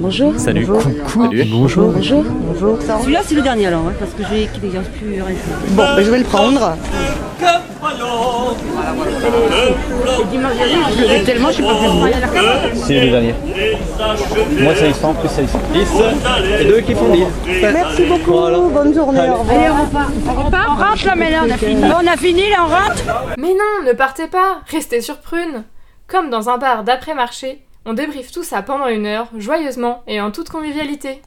Bonjour. 0.00 0.32
Salut. 0.38 0.64
Bonjour. 0.64 0.82
Coucou. 1.06 1.24
Salut. 1.24 1.44
Bonjour. 1.50 1.92
Bonjour. 1.92 2.24
Bonjour. 2.24 2.78
Celui-là, 3.00 3.20
c'est 3.24 3.34
le 3.34 3.42
dernier 3.42 3.66
alors, 3.66 3.82
hein, 3.88 3.92
parce 3.98 4.12
que 4.12 4.22
j'ai 4.30 4.46
qu'il 4.46 4.62
n'existe 4.62 4.92
plus 4.92 5.20
rien. 5.20 5.34
Bon, 5.70 5.82
ben, 5.96 6.04
je 6.04 6.10
vais 6.10 6.18
le 6.18 6.24
prendre. 6.24 6.76
Je 10.90 11.02
le 11.02 11.24
tellement, 11.24 11.50
je 11.50 11.56
sais 11.56 11.62
pas 11.62 11.74
C'est 12.74 13.00
le 13.00 13.10
dernier. 13.10 13.34
Moi, 14.60 14.72
c'est 14.76 14.92
100, 14.92 15.14
plus 15.14 15.28
c'est 15.28 15.42
10. 15.42 15.50
Et 16.60 16.64
deux 16.64 16.80
qui 16.80 16.94
font 16.94 17.12
10. 17.12 17.24
Merci 17.60 18.04
beaucoup. 18.04 18.70
Bonne 18.72 18.94
journée. 18.94 19.28
Au 19.30 19.34
revoir. 19.34 19.58
Allez, 19.58 19.70
on 19.70 19.84
repart. 19.84 20.10
On 20.28 20.44
repart, 20.44 20.68
on 20.68 20.76
rentre 20.76 21.06
là, 21.06 21.14
mais 21.16 21.30
là, 21.32 21.42
on 21.44 21.50
a 21.50 21.56
fini. 21.56 21.82
On 21.84 22.06
a 22.06 22.16
fini, 22.16 22.48
là, 22.50 22.56
on 22.60 22.68
rentre. 22.68 23.02
Mais 23.36 23.48
non, 23.48 23.84
ne 23.84 23.92
partez 23.94 24.28
pas, 24.28 24.60
restez 24.68 25.00
sur 25.00 25.16
Prune. 25.18 25.64
Comme 26.06 26.30
dans 26.30 26.48
un 26.48 26.56
bar 26.56 26.84
d'après-marché, 26.84 27.62
on 27.88 27.94
débriefe 27.94 28.30
tout 28.30 28.44
ça 28.44 28.60
pendant 28.60 28.88
une 28.88 29.06
heure, 29.06 29.28
joyeusement 29.38 30.02
et 30.06 30.20
en 30.20 30.30
toute 30.30 30.50
convivialité. 30.50 31.22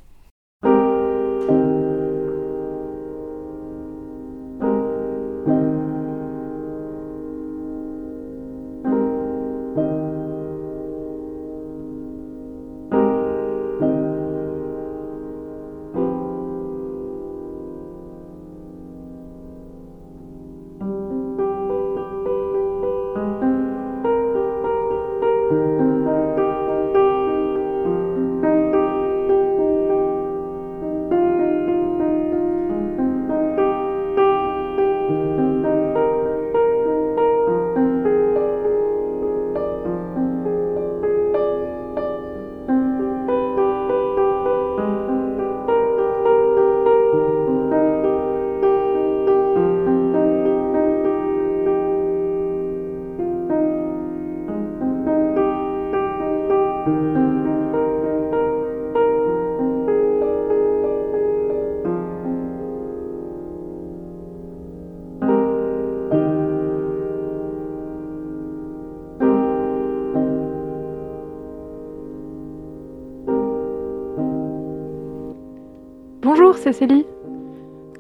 C'est 76.72 76.88
Célie. 76.88 77.06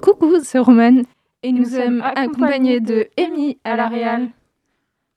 Coucou, 0.02 0.39
c'est 0.44 0.59
Romane. 0.59 1.03
Et 1.44 1.52
nous, 1.52 1.64
Nous 1.64 1.69
sommes 1.69 2.02
accompagnés 2.02 2.80
de 2.80 3.09
Amy 3.17 3.58
à 3.64 3.75
la 3.75 3.88
Réal. 3.88 4.30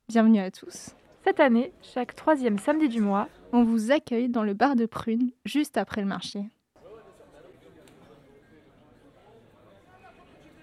Bienvenue 0.09 0.39
à 0.39 0.51
tous. 0.51 0.91
Cette 1.23 1.39
année, 1.39 1.71
chaque 1.81 2.15
troisième 2.15 2.59
samedi 2.59 2.89
du 2.89 2.99
mois, 2.99 3.27
On 3.53 3.63
vous 3.63 3.91
accueille 3.91 4.27
dans 4.27 4.43
le 4.43 4.53
bar 4.53 4.75
de 4.75 4.85
Prune, 4.85 5.31
juste 5.45 5.77
après 5.77 6.01
le 6.01 6.07
marché. 6.07 6.41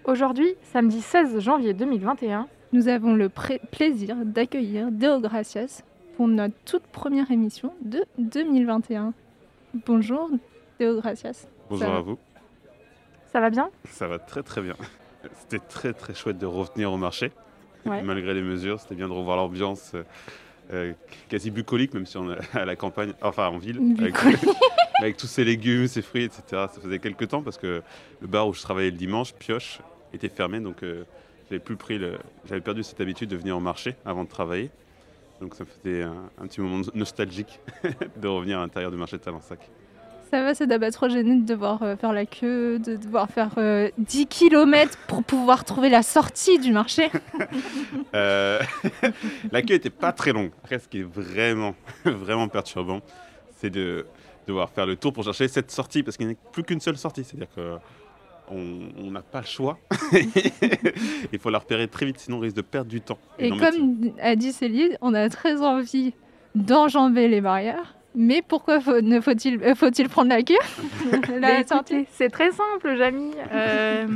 aujourd'hui, 0.05 0.53
samedi 0.63 1.01
16 1.01 1.39
janvier 1.39 1.73
2021, 1.73 2.47
Nous 2.73 2.89
avons 2.89 3.15
le 3.15 3.29
plaisir 3.71 4.17
d'accueillir 4.23 4.91
Deo 4.91 5.19
Gracias 5.19 5.81
pour 6.17 6.27
notre 6.27 6.55
toute 6.65 6.83
première 6.83 7.31
émission 7.31 7.73
de 7.81 8.03
2021. 8.17 9.13
Bonjour 9.85 10.29
Deo 10.79 10.97
Gracias. 10.97 11.47
Bonjour 11.69 11.89
à 11.89 12.01
vous, 12.01 12.17
ça 13.33 13.41
va 13.41 13.49
bien? 13.49 13.69
Ça 13.89 14.07
va 14.07 14.19
très 14.19 14.43
très 14.43 14.61
bien. 14.61 14.75
C'était 15.39 15.59
très 15.59 15.93
très 15.93 16.13
chouette 16.13 16.37
de 16.37 16.45
revenir 16.45 16.91
au 16.93 16.97
marché, 16.97 17.31
Ouais. 17.85 18.01
malgré 18.01 18.33
les 18.33 18.41
mesures. 18.41 18.79
C'était 18.79 18.95
bien 18.95 19.07
de 19.09 19.13
revoir 19.13 19.35
l'ambiance 19.35 19.91
euh, 19.95 20.03
euh, 20.71 20.93
quasi 21.27 21.51
bucolique, 21.51 21.93
même 21.93 22.05
si 22.05 22.15
on 22.17 22.31
est 22.31 22.37
à 22.55 22.63
la 22.63 22.75
campagne, 22.77 23.13
enfin 23.21 23.47
en 23.47 23.57
ville, 23.57 23.79
avec, 24.99 25.17
tous 25.17 25.27
ces 25.27 25.43
légumes, 25.43 25.87
ces 25.87 26.01
fruits, 26.01 26.23
etc. 26.23 26.43
Ça 26.49 26.79
faisait 26.81 26.99
quelques 26.99 27.27
temps 27.27 27.41
parce 27.41 27.57
que 27.57 27.81
le 28.21 28.27
bar 28.27 28.47
où 28.47 28.53
je 28.53 28.61
travaillais 28.61 28.91
le 28.91 28.97
dimanche, 28.97 29.33
Pioche, 29.33 29.79
était 30.13 30.29
fermé, 30.29 30.59
donc 30.61 30.83
euh, 30.83 31.03
j'avais 31.49 31.59
plus 31.59 31.75
pris 31.75 31.97
le, 31.97 32.17
j'avais 32.45 32.61
perdu 32.61 32.83
cette 32.83 33.01
habitude 33.01 33.29
de 33.29 33.35
venir 33.35 33.57
au 33.57 33.59
marché 33.59 33.95
avant 34.05 34.23
de 34.23 34.29
travailler. 34.29 34.69
Donc 35.41 35.55
ça 35.55 35.63
me 35.65 35.69
faisait 35.69 36.03
un, 36.03 36.29
un 36.39 36.47
petit 36.47 36.61
moment 36.61 36.81
nostalgique 36.93 37.59
de 38.17 38.27
revenir 38.27 38.59
à 38.59 38.61
l'intérieur 38.61 38.91
du 38.91 38.97
marché 38.97 39.17
de 39.17 39.23
Talensac. 39.23 39.59
Ça 40.33 40.41
va, 40.41 40.55
c'est 40.55 40.65
d'abord 40.65 40.89
trop 40.89 41.09
gêné 41.09 41.35
de 41.35 41.45
devoir 41.45 41.83
euh, 41.83 41.95
faire 41.95 42.11
la 42.11 42.25
queue, 42.25 42.79
de 42.79 42.95
devoir 42.95 43.29
faire 43.29 43.51
euh, 43.59 43.91
10 43.99 44.25
km 44.25 44.97
pour 45.07 45.23
pouvoir 45.23 45.63
trouver 45.63 45.89
la 45.89 46.01
sortie 46.01 46.57
du 46.57 46.71
marché. 46.71 47.11
Euh, 48.15 48.59
la 49.51 49.61
queue 49.61 49.75
était 49.75 49.89
pas 49.89 50.11
très 50.11 50.33
longue. 50.33 50.51
Après, 50.63 50.79
ce 50.79 50.87
qui 50.87 50.99
est 50.99 51.03
vraiment, 51.03 51.75
vraiment 52.05 52.47
perturbant, 52.47 53.01
c'est 53.57 53.69
de 53.69 54.05
devoir 54.47 54.69
faire 54.69 54.85
le 54.85 54.95
tour 54.95 55.13
pour 55.13 55.23
chercher 55.23 55.47
cette 55.47 55.71
sortie, 55.71 56.03
parce 56.03 56.17
qu'il 56.17 56.27
n'y 56.27 56.33
a 56.33 56.35
plus 56.51 56.63
qu'une 56.63 56.79
seule 56.79 56.97
sortie. 56.97 57.23
C'est-à-dire 57.23 57.49
que 57.55 57.77
on 58.49 59.11
n'a 59.11 59.21
pas 59.21 59.41
le 59.41 59.47
choix. 59.47 59.79
Il 61.31 61.39
faut 61.39 61.49
la 61.49 61.59
repérer 61.59 61.87
très 61.87 62.05
vite, 62.05 62.19
sinon 62.19 62.37
on 62.37 62.39
risque 62.41 62.55
de 62.55 62.61
perdre 62.61 62.89
du 62.89 63.01
temps. 63.01 63.17
Et 63.39 63.49
comme 63.49 64.13
a 64.19 64.35
dit 64.35 64.51
Céline, 64.51 64.97
on 65.01 65.13
a 65.13 65.29
très 65.29 65.61
envie 65.61 66.13
d'enjamber 66.55 67.27
les 67.27 67.41
barrières. 67.41 67.95
Mais 68.15 68.41
pourquoi 68.47 68.79
faut- 68.79 69.01
ne 69.01 69.19
faut-il 69.21 69.61
euh, 69.63 69.75
faut-il 69.75 70.07
prendre 70.09 70.29
la 70.29 70.43
queue? 70.43 70.55
La 71.39 71.65
sortie 71.65 71.95
écoutez, 71.95 72.09
C'est 72.11 72.29
très 72.29 72.51
simple, 72.51 72.95
Jamy. 72.97 73.31
Euh, 73.51 74.07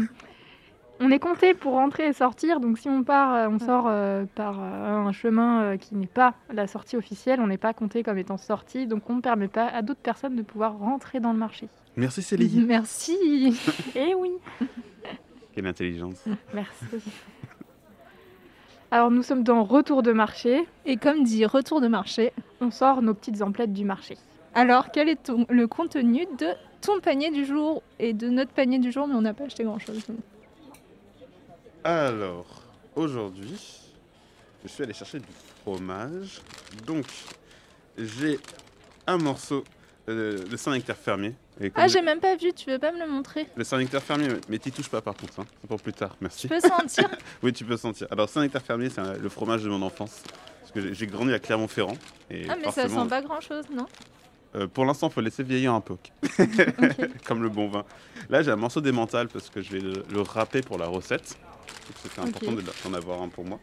on 1.00 1.12
est 1.12 1.20
compté 1.20 1.54
pour 1.54 1.74
rentrer 1.74 2.08
et 2.08 2.14
sortir, 2.14 2.60
donc 2.60 2.78
si 2.80 2.90
on 2.90 3.04
part, 3.04 3.34
euh, 3.34 3.48
on 3.50 3.60
sort 3.60 3.86
euh, 3.88 4.26
par 4.36 4.58
euh, 4.60 5.08
un 5.08 5.12
chemin 5.12 5.62
euh, 5.62 5.78
qui 5.78 5.96
n'est 5.96 6.08
pas 6.08 6.34
la 6.52 6.66
sortie 6.68 6.98
officielle, 6.98 7.40
on 7.40 7.48
n'est 7.48 7.58
pas 7.60 7.74
compté 7.74 8.02
comme 8.04 8.18
étant 8.18 8.38
sorti, 8.38 8.88
donc 8.88 9.08
on 9.10 9.16
ne 9.18 9.22
permet 9.22 9.48
pas 9.48 9.68
à 9.68 9.82
d'autres 9.84 10.00
personnes 10.02 10.36
de 10.36 10.42
pouvoir 10.42 10.78
rentrer 10.80 11.20
dans 11.20 11.34
le 11.34 11.38
marché. 11.40 11.68
Merci 11.96 12.22
Céline. 12.24 12.66
Merci. 12.68 13.60
Eh 13.96 14.14
oui, 14.16 14.32
Quelle 15.54 15.68
intelligence. 15.68 16.24
merci. 16.54 16.86
Alors 18.92 19.12
nous 19.12 19.24
sommes 19.24 19.44
dans 19.44 19.64
retour 19.64 20.02
de 20.04 20.12
marché, 20.14 20.68
Et 20.86 20.98
comme 20.98 21.24
dit 21.24 21.46
retour 21.46 21.82
de 21.82 21.88
marché, 21.88 22.32
on 22.62 22.72
sort 22.72 23.02
nos 23.02 23.14
petites 23.14 23.42
emplettes 23.42 23.74
du 23.74 23.84
marché. 23.84 24.18
alors 24.56 24.92
quel 24.92 25.10
est 25.10 25.22
ton- 25.24 25.46
le 25.50 25.68
contenu 25.68 26.26
de 26.40 26.48
ton 26.82 27.00
panier 27.02 27.30
du 27.32 27.46
jour 27.46 27.84
et 28.00 28.14
de 28.14 28.30
notre 28.30 28.52
panier 28.52 28.80
du 28.80 28.92
jour 28.92 29.08
Mais 29.08 29.16
on 29.16 29.22
n'a 29.22 29.34
pas 29.34 29.44
acheté 29.46 29.64
grand-chose. 29.64 30.06
Alors, 31.84 32.46
aujourd'hui, 32.96 33.56
je 34.64 34.68
suis 34.68 34.84
allé 34.84 34.94
chercher 34.94 35.20
du 35.20 35.26
fromage. 35.62 36.42
Donc, 36.86 37.06
j'ai 37.98 38.40
un 39.06 39.18
morceau 39.18 39.64
euh, 40.10 40.44
de 40.46 40.58
Saint-Nectaire 40.58 40.98
fermier. 40.98 41.34
Ah, 41.76 41.88
j'ai 41.88 42.02
même 42.02 42.20
pas 42.20 42.36
vu. 42.36 42.54
Tu 42.54 42.70
veux 42.70 42.80
pas 42.80 42.92
me 42.92 43.00
le 43.00 43.08
montrer? 43.08 43.48
Le 43.56 43.64
Saint-Nectaire 43.64 44.04
fermier, 44.04 44.30
mais 44.50 44.60
t'y 44.60 44.72
touches 44.72 44.90
pas 44.90 45.02
par 45.02 45.16
contre, 45.16 45.40
hein. 45.40 45.46
c'est 45.62 45.68
pour 45.68 45.82
plus 45.82 45.94
tard, 45.94 46.16
merci. 46.22 46.42
Tu 46.42 46.48
peux 46.50 46.60
sentir? 46.60 47.10
Oui, 47.44 47.52
tu 47.54 47.66
peux 47.66 47.78
sentir. 47.78 48.08
Alors, 48.12 48.30
Saint-Nectaire 48.30 48.62
fermier, 48.62 48.90
c'est 48.90 49.02
le 49.20 49.30
fromage 49.30 49.64
de 49.64 49.70
mon 49.70 49.82
enfance. 49.82 50.22
Parce 50.62 50.72
que 50.72 50.94
j'ai- 50.94 51.08
grandi 51.08 51.34
à 51.34 51.40
Clermont-Ferrand. 51.40 51.98
Et 52.30 52.46
Ah, 52.50 52.56
mais 52.64 52.72
ça 52.72 52.88
sent 52.90 53.08
pas 53.10 53.22
grand-chose, 53.22 53.66
non? 53.72 53.86
euh, 54.56 54.68
pour 54.68 54.86
l'instant, 54.86 55.08
il 55.10 55.14
faut 55.14 55.22
laisser 55.22 55.44
vieillir 55.44 55.74
un 55.74 55.82
peu, 55.82 55.96
comme 57.26 57.42
le 57.44 57.50
bon 57.50 57.68
vin. 57.70 57.86
Là, 58.30 58.42
j'ai 58.44 58.52
un 58.52 58.56
morceau 58.56 58.82
d'émental 58.82 59.28
parce 59.28 59.50
que 59.50 59.62
je 59.62 59.72
vais 59.72 59.80
le, 59.80 60.04
le 60.12 60.22
râper 60.22 60.62
pour 60.62 60.78
la 60.78 60.88
recette. 60.88 61.38
C'était 62.04 62.20
important 62.22 62.52
de- 62.54 62.62
d'en 62.84 62.94
avoir 62.94 63.22
un 63.22 63.30
pour 63.30 63.46
moi. 63.46 63.60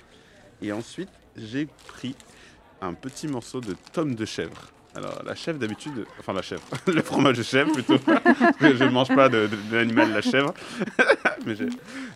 Et 0.63 0.73
ensuite, 0.73 1.09
j'ai 1.37 1.67
pris 1.89 2.15
un 2.81 2.95
petit 2.95 3.29
morceau 3.29 3.61
de 3.61 3.75
tome 3.93 4.15
de 4.15 4.25
chèvre. 4.25 4.71
Alors, 4.97 5.23
la 5.25 5.35
chèvre 5.35 5.59
d'habitude, 5.59 6.07
enfin 6.21 6.33
la 6.33 6.43
chèvre, 6.43 6.63
le 6.87 7.03
fromage 7.03 7.37
de 7.39 7.43
chèvre 7.43 7.73
plutôt, 7.73 7.99
parce 7.99 8.57
que 8.59 8.77
je 8.77 8.85
ne 8.85 8.91
mange 8.91 9.09
pas 9.09 9.29
de, 9.29 9.49
de- 9.49 9.57
de 9.71 9.77
l'animal, 9.77 10.13
la 10.13 10.23
chèvre, 10.23 10.55
mais 11.47 11.57
j'ai- 11.57 11.69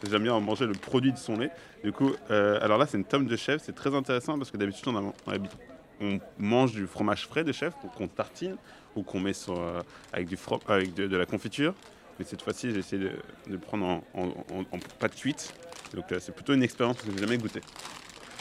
j'aime 0.09 0.23
bien 0.23 0.35
en 0.35 0.41
manger 0.41 0.67
le 0.67 0.73
produit 0.75 1.13
de 1.13 1.19
son 1.19 1.37
lait. 1.39 1.51
Du 1.83 1.91
coup, 1.93 2.13
euh, 2.31 2.59
alors 2.63 2.79
là, 2.79 2.87
c'est 2.87 2.97
une 2.97 3.05
tome 3.05 3.27
de 3.27 3.35
chèvre, 3.37 3.61
c'est 3.65 3.75
très 3.75 3.93
intéressant 3.95 4.39
parce 4.39 4.53
que 4.53 4.57
d'habitude, 4.57 4.87
on, 4.89 4.97
a- 4.97 5.13
on 5.27 5.31
habite- 5.33 5.57
on 6.01 6.21
mange 6.39 6.71
du 6.73 6.87
fromage 6.87 7.27
frais 7.27 7.43
de 7.43 7.51
chèvre 7.51 7.77
qu'on 7.97 8.07
tartine 8.07 8.57
ou 8.95 9.03
qu'on 9.03 9.19
met 9.19 9.33
sur, 9.33 9.59
euh, 9.59 9.81
avec, 10.13 10.29
du 10.29 10.37
fro- 10.37 10.61
avec 10.69 10.95
de, 10.95 11.09
de 11.09 11.17
la 11.17 11.27
confiture. 11.27 11.75
Mais 12.21 12.25
cette 12.25 12.43
fois-ci, 12.43 12.71
j'ai 12.73 12.79
essayé 12.79 13.03
de, 13.03 13.11
le 13.51 13.59
prendre 13.59 13.85
en, 13.87 14.05
en, 14.15 14.23
en- 14.27 14.61
en 14.71 14.79
pâte 15.01 15.17
cuite. 15.17 15.53
Donc 15.95 16.13
euh, 16.13 16.19
c'est 16.21 16.33
plutôt 16.33 16.55
une 16.55 16.63
expérience 16.63 16.99
que 16.99 17.11
j'ai 17.11 17.19
jamais 17.19 17.39
goûté. 17.39 17.61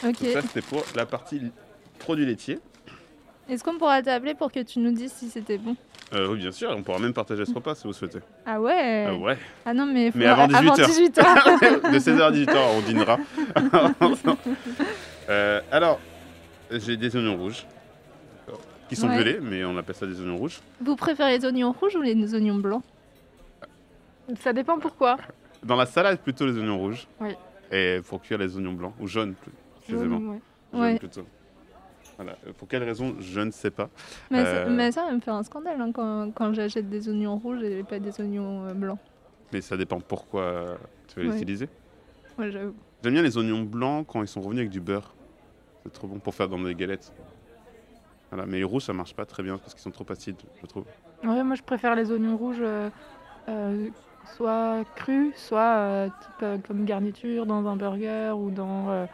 Ok. 0.04 0.22
Donc 0.22 0.32
ça, 0.34 0.42
c'était 0.44 0.62
pour 0.62 0.84
la 0.96 1.08
partie 1.08 1.42
produit 1.98 2.26
laitier. 2.28 2.60
Est-ce 3.50 3.64
qu'on 3.64 3.78
pourra 3.78 4.02
t'appeler 4.02 4.34
pour 4.36 4.52
que 4.52 4.60
tu 4.62 4.80
nous 4.80 4.92
dises 4.92 5.12
si 5.14 5.30
c'était 5.30 5.58
bon 5.58 5.76
Euh, 6.14 6.28
oui, 6.32 6.38
bien 6.40 6.52
sûr, 6.52 6.70
on 6.76 6.84
pourra 6.84 7.00
même 7.00 7.14
partager 7.14 7.46
ce 7.46 7.54
repas 7.54 7.76
si 7.76 7.86
vous 7.88 7.94
souhaitez. 7.94 8.20
Ah 8.46 8.60
ouais 8.60 9.06
Ah 9.08 9.16
ouais. 9.16 9.38
Ah 9.66 9.74
non, 9.74 9.86
mais, 9.86 10.12
faut- 10.12 10.18
Mais 10.18 10.26
avant 10.26 10.48
18 10.48 10.80
heures. 10.80 10.88
18 10.88 11.18
heures. 11.20 11.36
de 11.94 12.00
16h 12.00 12.22
à 12.22 12.32
18h, 12.32 12.58
on 12.78 12.82
dînera. 12.82 13.18
Euh, 15.30 15.60
alors, 15.74 16.00
j'ai 16.72 16.96
des 16.96 17.14
oignons 17.18 17.36
rouges. 17.38 17.66
Qui 18.88 18.96
sont 18.96 19.10
Ouais. 19.10 19.40
mais 19.42 19.66
on 19.66 19.76
appelle 19.78 19.96
ça 19.96 20.08
des 20.08 20.18
oignons 20.22 20.38
rouges. 20.38 20.62
Vous 20.80 20.96
préférez 20.96 21.38
les 21.38 21.46
oignons 21.46 21.74
rouges 21.74 21.98
ou 21.98 22.02
les 22.02 22.34
oignons 22.34 22.56
blancs? 22.56 22.82
Ça 24.40 24.54
dépend 24.54 24.80
pourquoi. 24.80 25.18
Dans 25.64 25.76
la 25.76 25.86
salade, 25.86 26.20
plutôt 26.20 26.46
les 26.46 26.54
oignons 26.58 26.78
rouges. 26.78 27.06
Oui. 27.20 27.32
Et 27.72 28.00
pour 28.08 28.22
cuire 28.22 28.38
les 28.38 28.56
oignons 28.56 28.72
blancs, 28.72 28.94
ou 29.02 29.08
jaunes, 29.08 29.34
plus 29.34 29.52
précisément. 29.82 30.18
Jaune, 30.20 30.30
ouais. 30.30 30.40
Jaunes 30.72 30.82
Ouais. 30.82 31.00
plutôt. 31.00 31.26
Voilà. 32.18 32.34
Euh, 32.48 32.52
Pour 32.58 32.68
quelle 32.68 32.84
raison, 32.84 33.16
je 33.20 33.40
ne 33.40 33.52
sais 33.52 33.72
pas. 33.72 33.90
mais, 34.32 34.40
Euh. 34.40 34.66
ça, 34.66 34.70
mais 34.72 34.92
ça 34.92 35.06
va 35.06 35.12
me 35.14 35.20
faire 35.20 35.36
un 35.36 35.44
scandale 35.44 35.80
hein, 35.80 35.92
quand, 35.94 36.32
quand 36.34 36.54
j'achète 36.54 36.90
des 36.90 37.08
oignons 37.10 37.38
rouges 37.38 37.64
et 37.64 37.84
pas 37.84 38.00
des 38.00 38.20
oignons 38.20 38.66
euh, 38.66 38.74
blancs. 38.74 39.00
Mais 39.54 39.62
ça 39.62 39.78
dépend 39.78 40.00
pourquoi 40.00 40.78
tu 41.08 41.20
veux 41.20 41.28
Ouais. 41.28 41.32
les 41.34 41.38
utiliser. 41.38 41.70
Ouais, 42.38 42.52
j'avoue. 42.52 42.74
J'aime 43.04 43.14
bien 43.14 43.22
les 43.22 43.38
oignons 43.38 43.62
blancs 43.64 44.06
quand 44.08 44.22
ils 44.22 44.28
sont 44.28 44.42
revenus 44.42 44.62
avec 44.62 44.72
du 44.72 44.82
beurre. 44.82 45.14
C'est 45.86 45.94
trop 45.94 46.08
bon 46.08 46.20
pour 46.20 46.34
faire 46.36 46.50
dans 46.50 46.60
des 46.60 46.76
galettes. 46.76 47.14
Voilà, 48.32 48.46
mais 48.46 48.58
les 48.58 48.64
rouges, 48.66 48.84
ça 48.84 48.94
marche 48.94 49.14
pas 49.14 49.26
très 49.26 49.42
bien 49.42 49.58
parce 49.58 49.74
qu'ils 49.74 49.82
sont 49.84 49.92
trop 49.92 50.06
acides, 50.10 50.36
je 50.62 50.66
trouve. 50.68 50.84
Ouais, 51.24 51.44
moi 51.44 51.56
je 51.56 51.64
préfère 51.64 51.96
les 51.96 52.12
oignons 52.12 52.36
rouges 52.36 52.58
euh, 52.60 52.90
euh, 53.48 53.88
soit 54.36 54.84
crus, 54.96 55.34
soit 55.38 55.62
euh, 55.62 56.08
type 56.08 56.44
euh, 56.44 56.58
comme 56.68 56.84
garniture 56.84 57.46
dans 57.46 57.66
un 57.68 57.78
burger 57.78 58.34
ou 58.36 58.52
dans 58.52 58.90
euh, 58.90 59.06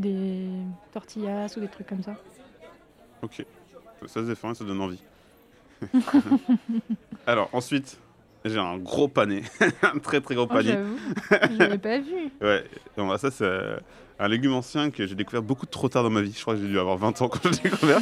des 0.00 0.48
tortillas 0.92 1.46
ou 1.56 1.60
des 1.60 1.68
trucs 1.68 1.86
comme 1.86 2.02
ça. 2.02 2.16
Ok, 3.22 3.44
ça 4.06 4.20
se 4.22 4.26
défend 4.26 4.52
et 4.52 4.54
ça 4.54 4.64
donne 4.64 4.80
envie. 4.80 5.02
Alors, 7.26 7.48
ensuite, 7.52 7.98
j'ai 8.44 8.58
un 8.58 8.78
gros 8.78 9.08
panier, 9.08 9.42
un 9.82 9.98
très 9.98 10.20
très 10.20 10.34
gros 10.34 10.44
Oh, 10.50 10.52
panier. 10.54 10.72
j'avoue, 10.72 10.96
j'avais 11.58 11.78
pas 11.78 11.98
vu. 11.98 12.30
ouais, 12.40 12.64
donc, 12.96 13.10
bah, 13.10 13.18
ça 13.18 13.30
c'est 13.30 13.44
euh, 13.44 13.76
un 14.18 14.28
légume 14.28 14.54
ancien 14.54 14.90
que 14.90 15.06
j'ai 15.06 15.14
découvert 15.14 15.42
beaucoup 15.42 15.66
trop 15.66 15.88
tard 15.88 16.02
dans 16.02 16.10
ma 16.10 16.22
vie. 16.22 16.32
Je 16.34 16.40
crois 16.40 16.54
que 16.54 16.60
j'ai 16.60 16.68
dû 16.68 16.78
avoir 16.78 16.96
20 16.96 17.20
ans 17.22 17.28
quand 17.28 17.40
je 17.44 17.62
l'ai 17.62 17.70
découvert. 17.70 18.00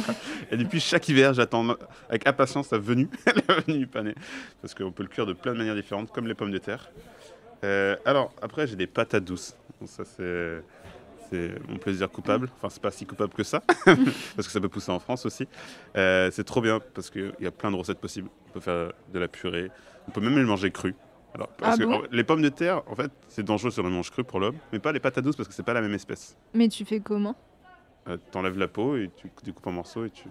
Et 0.51 0.57
depuis 0.57 0.79
chaque 0.79 1.07
hiver, 1.09 1.33
j'attends 1.33 1.65
avec 2.09 2.27
impatience 2.27 2.71
la 2.71 2.77
venue, 2.77 3.09
la 3.47 3.55
venue 3.55 3.79
du 3.79 3.87
panais. 3.87 4.15
Parce 4.61 4.73
qu'on 4.73 4.91
peut 4.91 5.03
le 5.03 5.09
cuire 5.09 5.25
de 5.25 5.33
plein 5.33 5.53
de 5.53 5.57
manières 5.57 5.75
différentes, 5.75 6.11
comme 6.11 6.27
les 6.27 6.35
pommes 6.35 6.51
de 6.51 6.57
terre. 6.57 6.89
Euh, 7.65 7.95
alors, 8.05 8.31
après, 8.41 8.67
j'ai 8.67 8.75
des 8.77 8.87
patates 8.87 9.25
douces. 9.25 9.55
Donc, 9.79 9.89
ça 9.89 10.03
c'est. 10.05 10.61
C'est 11.31 11.51
mon 11.69 11.77
plaisir 11.77 12.09
coupable. 12.09 12.49
Enfin, 12.55 12.69
c'est 12.69 12.81
pas 12.81 12.91
si 12.91 13.05
coupable 13.05 13.33
que 13.33 13.43
ça, 13.43 13.61
parce 13.85 14.47
que 14.47 14.51
ça 14.51 14.59
peut 14.59 14.69
pousser 14.69 14.91
en 14.91 14.99
France 14.99 15.25
aussi. 15.25 15.47
Euh, 15.95 16.29
c'est 16.31 16.43
trop 16.43 16.61
bien 16.61 16.79
parce 16.93 17.09
qu'il 17.09 17.31
y 17.39 17.45
a 17.45 17.51
plein 17.51 17.69
de 17.71 17.75
recettes 17.75 17.99
possibles. 17.99 18.29
On 18.47 18.51
peut 18.51 18.59
faire 18.59 18.91
de 19.13 19.19
la 19.19 19.27
purée, 19.27 19.69
on 20.07 20.11
peut 20.11 20.21
même 20.21 20.35
les 20.37 20.43
manger. 20.43 20.71
Alors, 21.35 21.49
parce 21.49 21.75
Ah 21.75 21.77
que 21.77 21.83
bon 21.87 22.01
les 22.11 22.23
pommes 22.23 22.41
de 22.41 22.49
terre, 22.49 22.81
en 22.87 22.95
fait, 22.95 23.11
c'est 23.27 23.43
dangereux 23.43 23.69
si 23.69 23.79
on 23.79 23.83
les 23.83 23.89
mange 23.91 24.09
crues 24.09 24.23
pour 24.23 24.39
l'homme, 24.39 24.55
mais 24.73 24.79
pas 24.79 24.91
les 24.91 24.99
patates 24.99 25.23
douces 25.23 25.35
parce 25.35 25.47
que 25.47 25.53
c'est 25.53 25.61
pas 25.63 25.73
la 25.73 25.81
même 25.81 25.93
espèce. 25.93 26.35
Mais 26.55 26.67
tu 26.67 26.85
fais 26.85 26.99
comment? 26.99 27.35
Euh, 28.07 28.17
T'enlèves 28.31 28.57
la 28.57 28.67
peau 28.67 28.95
et 28.97 29.11
tu 29.15 29.29
tu 29.43 29.53
coupes 29.53 29.67
en 29.67 29.71
morceaux 29.73 30.05
et 30.05 30.09
tu, 30.09 30.23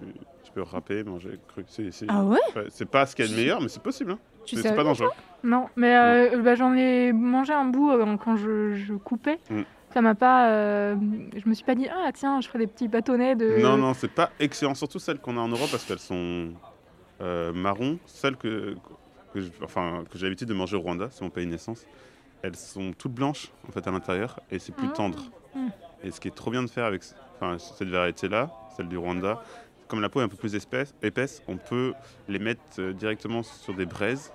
tu 0.42 0.50
peux 0.52 0.62
râper, 0.62 1.04
manger 1.04 1.38
cru. 1.46 1.64
C'est 1.68 1.92
c'est- 1.92 2.06
Ah 2.08 2.24
ouais? 2.24 2.38
C'est 2.70 2.88
pas 2.90 3.06
ce 3.06 3.14
qu'il 3.14 3.26
y 3.26 3.28
a 3.28 3.30
de 3.30 3.36
meilleur, 3.36 3.60
mais 3.60 3.68
c'est 3.68 3.82
possible. 3.82 4.10
Hein. 4.12 4.18
Tu 4.44 4.56
C'est 4.56 4.62
sais 4.62 4.68
c'est 4.70 4.74
pas 4.74 4.82
dangereux. 4.82 5.10
Non, 5.44 5.68
mais 5.76 5.94
euh, 5.96 6.42
bah, 6.42 6.54
j'en 6.56 6.74
ai 6.74 7.12
mangé 7.12 7.52
un 7.52 7.66
bout 7.66 7.90
euh, 7.92 8.16
quand 8.16 8.36
je, 8.36 8.74
je 8.74 8.94
coupais. 8.94 9.38
Mm. 9.50 9.60
Ça 9.94 10.00
m'a 10.02 10.14
pas. 10.14 10.50
euh, 10.50 10.96
je 11.36 11.48
me 11.48 11.54
suis 11.54 11.64
pas 11.64 11.74
dit, 11.74 11.88
ah 11.88 12.10
tiens, 12.12 12.40
je 12.40 12.48
ferai 12.48 12.58
des 12.60 12.66
petits 12.66 12.88
bâtonnets 12.88 13.34
de. 13.36 13.58
Non, 13.60 13.76
non, 13.76 13.94
c'est 13.94 14.12
pas 14.12 14.30
excellent. 14.38 14.74
Surtout 14.74 14.98
celles 14.98 15.18
qu'on 15.18 15.36
a 15.36 15.40
en 15.40 15.48
Europe 15.48 15.68
parce 15.70 15.84
qu'elles 15.84 15.98
sont 15.98 16.50
euh, 17.20 17.52
marron. 17.52 17.98
Celles 18.06 18.36
que, 18.36 18.76
que 19.32 19.40
je- 19.40 19.50
enfin, 19.62 20.04
que 20.10 20.18
j'ai 20.18 20.26
l'habitude 20.26 20.48
de 20.48 20.54
manger 20.54 20.76
au 20.76 20.80
Rwanda, 20.80 21.08
c'est 21.10 21.22
mon 21.22 21.30
pays 21.30 21.46
de 21.46 21.50
naissance. 21.50 21.86
Elles 22.42 22.54
sont 22.56 22.92
toutes 22.96 23.12
blanches 23.14 23.48
en 23.68 23.72
fait 23.72 23.86
à 23.86 23.90
l'intérieur 23.90 24.38
et 24.50 24.58
c'est 24.58 24.72
plus 24.74 24.88
Ah. 24.92 24.96
tendre. 24.96 25.24
Mm. 25.54 25.68
Et 26.04 26.10
ce 26.12 26.20
qui 26.20 26.28
est 26.28 26.34
trop 26.34 26.50
bien 26.50 26.62
de 26.62 26.68
faire 26.68 26.84
avec 26.84 27.02
enfin, 27.40 27.58
cette 27.58 27.88
variété-là, 27.88 28.50
celle 28.76 28.88
du 28.88 28.96
Rwanda, 28.98 29.42
comme 29.88 30.00
la 30.00 30.08
peau 30.08 30.20
est 30.20 30.24
un 30.24 30.28
peu 30.28 30.36
plus 30.36 30.54
épaisse, 30.54 30.94
épaisse 31.02 31.42
on 31.48 31.56
peut 31.56 31.94
les 32.28 32.38
mettre 32.38 32.60
euh, 32.78 32.92
directement 32.92 33.42
sur 33.42 33.74
des 33.74 33.86
braises 33.86 34.32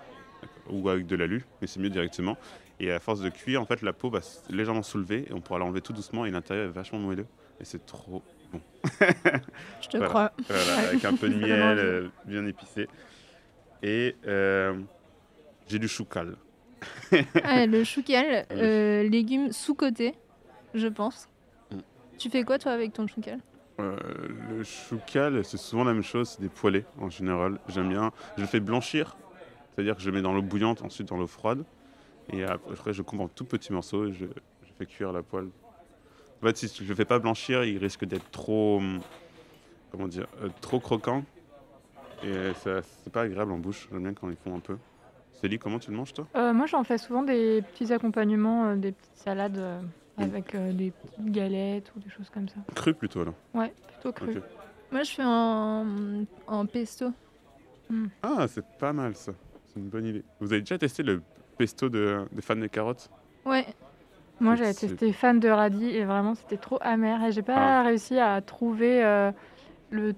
ou 0.69 0.89
avec 0.89 1.05
de 1.05 1.15
l'alu, 1.15 1.45
mais 1.61 1.67
c'est 1.67 1.79
mieux 1.79 1.89
directement. 1.91 2.35
Et 2.83 2.91
à 2.91 2.99
force 2.99 3.21
de 3.21 3.29
cuire, 3.29 3.61
en 3.61 3.65
fait, 3.65 3.81
la 3.81 3.93
peau 3.93 4.09
va 4.09 4.19
légèrement 4.49 4.83
soulever 4.83 5.25
et 5.29 5.33
on 5.33 5.39
pourra 5.39 5.57
l'enlever 5.57 5.79
tout 5.79 5.93
doucement 5.93 6.25
et 6.25 6.31
l'intérieur 6.31 6.65
est 6.65 6.71
vachement 6.71 6.99
moelleux. 6.99 7.25
Et 7.61 7.63
c'est 7.65 7.85
trop 7.85 8.21
Je 9.81 9.87
te 9.87 9.95
Voilà. 9.97 10.09
crois. 10.09 10.31
voilà, 10.49 10.77
avec 10.89 11.05
un 11.05 11.15
peu 11.15 11.29
de 11.29 11.35
miel, 11.35 11.79
euh, 11.79 12.07
bien 12.25 12.45
épicé. 12.45 12.89
Et 13.83 14.17
euh, 14.27 14.77
j'ai 15.67 15.79
du 15.79 15.87
choucal. 15.87 16.35
Ah, 17.45 17.65
le 17.65 17.85
choucal, 17.85 18.45
euh, 18.51 19.03
légume 19.03 19.53
sous-côté, 19.53 20.13
je 20.73 20.87
pense. 20.87 21.29
Mm. 21.71 21.77
Tu 22.17 22.29
fais 22.29 22.43
quoi 22.43 22.59
toi 22.59 22.73
avec 22.73 22.91
ton 22.91 23.07
choucal 23.07 23.39
Euh, 23.79 23.95
le 24.49 24.63
choucal, 24.65 25.45
c'est 25.45 25.55
souvent 25.57 25.85
la 25.85 25.93
même 25.93 26.03
chose, 26.03 26.31
c'est 26.31 26.41
des 26.41 26.49
poêlés 26.49 26.83
en 26.99 27.09
général. 27.09 27.59
J'aime 27.69 27.87
bien. 27.87 28.11
Je 28.35 28.41
le 28.41 28.47
fais 28.47 28.59
blanchir, 28.59 29.15
c'est-à-dire 29.73 29.95
que 29.95 30.01
je 30.01 30.09
le 30.09 30.15
mets 30.17 30.21
dans 30.21 30.33
l'eau 30.33 30.41
bouillante, 30.41 30.81
ensuite 30.81 31.07
dans 31.07 31.15
l'eau 31.17 31.27
froide. 31.27 31.63
Et 32.31 32.43
après, 32.43 32.93
je 32.93 33.01
coupe 33.01 33.19
en 33.19 33.27
tout 33.27 33.45
petits 33.45 33.73
morceaux 33.73 34.05
et 34.07 34.13
je, 34.13 34.25
je 34.25 34.71
fais 34.77 34.85
cuire 34.85 35.11
la 35.11 35.21
poêle. 35.23 35.49
En 36.41 36.45
fait, 36.47 36.57
si 36.57 36.67
je 36.83 36.87
le 36.89 36.95
fais 36.95 37.05
pas 37.05 37.19
blanchir, 37.19 37.63
il 37.63 37.77
risque 37.77 38.05
d'être 38.05 38.29
trop. 38.31 38.77
hum, 38.77 38.99
Comment 39.91 40.07
dire 40.07 40.25
euh, 40.41 40.49
Trop 40.61 40.79
croquant. 40.79 41.23
Et 42.23 42.53
ça- 42.55 42.81
c'est 42.81 43.11
pas 43.13 43.21
agréable 43.21 43.51
en 43.51 43.59
bouche. 43.59 43.87
J'aime 43.91 44.03
bien 44.03 44.13
quand 44.13 44.29
ils 44.29 44.35
font 44.37 44.55
un 44.55 44.59
peu. 44.59 44.77
Célie, 45.33 45.59
comment 45.59 45.77
tu 45.79 45.91
le 45.91 45.97
manges 45.97 46.13
toi? 46.13 46.25
Euh, 46.35 46.53
moi, 46.53 46.65
j'en 46.65 46.83
fais 46.83 46.97
souvent 46.97 47.21
des 47.23 47.61
petits 47.61 47.91
accompagnements, 47.93 48.65
euh, 48.69 48.75
des 48.75 48.91
petites 48.93 49.17
salades 49.17 49.57
euh, 49.57 49.81
Mm. 50.15 50.21
avec 50.21 50.53
euh, 50.53 50.71
des 50.73 50.91
petites 50.91 51.31
galettes 51.31 51.91
ou 51.95 51.99
des 51.99 52.09
choses 52.09 52.29
comme 52.29 52.47
ça. 52.47 52.57
Cru 52.75 52.93
plutôt 52.93 53.23
là. 53.25 53.33
Ouais, 53.55 53.73
plutôt 53.87 54.11
cru. 54.13 54.39
Moi 54.91 55.01
je 55.01 55.09
fais 55.11 55.23
en, 55.25 55.87
en 56.45 56.65
pesto. 56.67 57.11
Ah, 58.21 58.45
c'est 58.47 58.63
pas 58.77 58.93
mal 58.93 59.15
ça. 59.15 59.31
C'est 59.65 59.79
une 59.79 59.89
bonne 59.89 60.05
idée. 60.05 60.23
Vous 60.39 60.53
avez 60.53 60.61
déjà 60.61 60.77
testé 60.77 61.01
le 61.01 61.23
pesto 61.57 61.89
de, 61.89 62.25
de 62.31 62.41
fan 62.41 62.59
de 62.59 62.67
carottes 62.67 63.09
Ouais. 63.45 63.65
Moi, 64.39 64.55
j'avais 64.55 64.73
testé 64.73 65.13
fan 65.13 65.39
de 65.39 65.47
radis 65.49 65.89
et 65.89 66.03
vraiment, 66.05 66.35
c'était 66.35 66.57
trop 66.57 66.77
amer. 66.81 67.23
Et 67.23 67.31
j'ai 67.31 67.41
pas 67.43 67.55
Ah. 67.79 67.83
réussi 67.83 68.17
à 68.19 68.41
trouver 68.41 69.03
euh, 69.03 69.31
le 69.91 70.13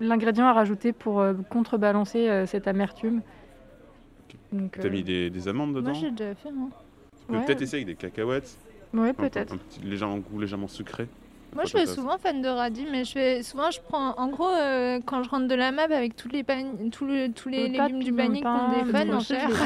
l'ingrédient 0.00 0.46
à 0.46 0.52
rajouter 0.52 0.92
pour 0.92 1.20
euh, 1.20 1.34
contrebalancer 1.50 2.28
euh, 2.28 2.46
cette 2.46 2.66
amertume. 2.66 3.20
Donc, 4.52 4.78
T'as 4.80 4.88
mis 4.88 5.02
des, 5.02 5.30
des 5.30 5.48
amandes 5.48 5.74
dedans 5.74 5.90
Moi 5.92 6.00
j'ai 6.00 6.10
déjà 6.10 6.34
fait. 6.34 6.48
hein. 6.48 6.68
Tu 7.20 7.26
peux 7.26 7.36
ouais. 7.38 7.44
peut-être 7.44 7.62
essayer 7.62 7.82
avec 7.84 7.96
des 7.96 8.00
cacahuètes. 8.00 8.56
Ouais, 8.92 9.08
un 9.10 9.14
peu- 9.14 9.28
peut-être. 9.28 9.54
Un, 9.54 9.56
petit 9.56 9.80
légèrement 9.80 10.18
goût 10.18 10.38
légèrement 10.38 10.68
sucré. 10.68 11.08
Moi 11.54 11.64
je 11.66 11.72
passe. 11.72 11.94
souvent 11.94 12.18
fan 12.18 12.42
de 12.42 12.48
radis, 12.48 12.86
mais 12.90 13.04
je 13.04 13.12
fais 13.12 13.42
souvent 13.42 13.70
je 13.70 13.80
prends 13.80 14.14
en 14.18 14.26
gros 14.28 14.48
euh, 14.50 14.98
quand 15.06 15.22
je 15.22 15.30
rentre 15.30 15.46
de 15.46 15.54
la 15.54 15.70
map 15.72 15.82
avec 15.84 16.16
tous 16.16 16.28
les 16.28 16.42
pan- 16.42 16.74
tous, 16.90 17.06
le- 17.06 17.28
tous 17.32 17.48
les 17.48 17.68
Le 17.68 17.72
légumes 17.78 18.02
du 18.02 18.12
panier 18.12 18.40
qui 18.40 18.46
ont 18.46 18.50
pain, 18.58 18.82
des 18.84 18.90
fans 18.92 19.04
le 19.04 19.14
en 19.14 19.20
euh. 19.20 19.56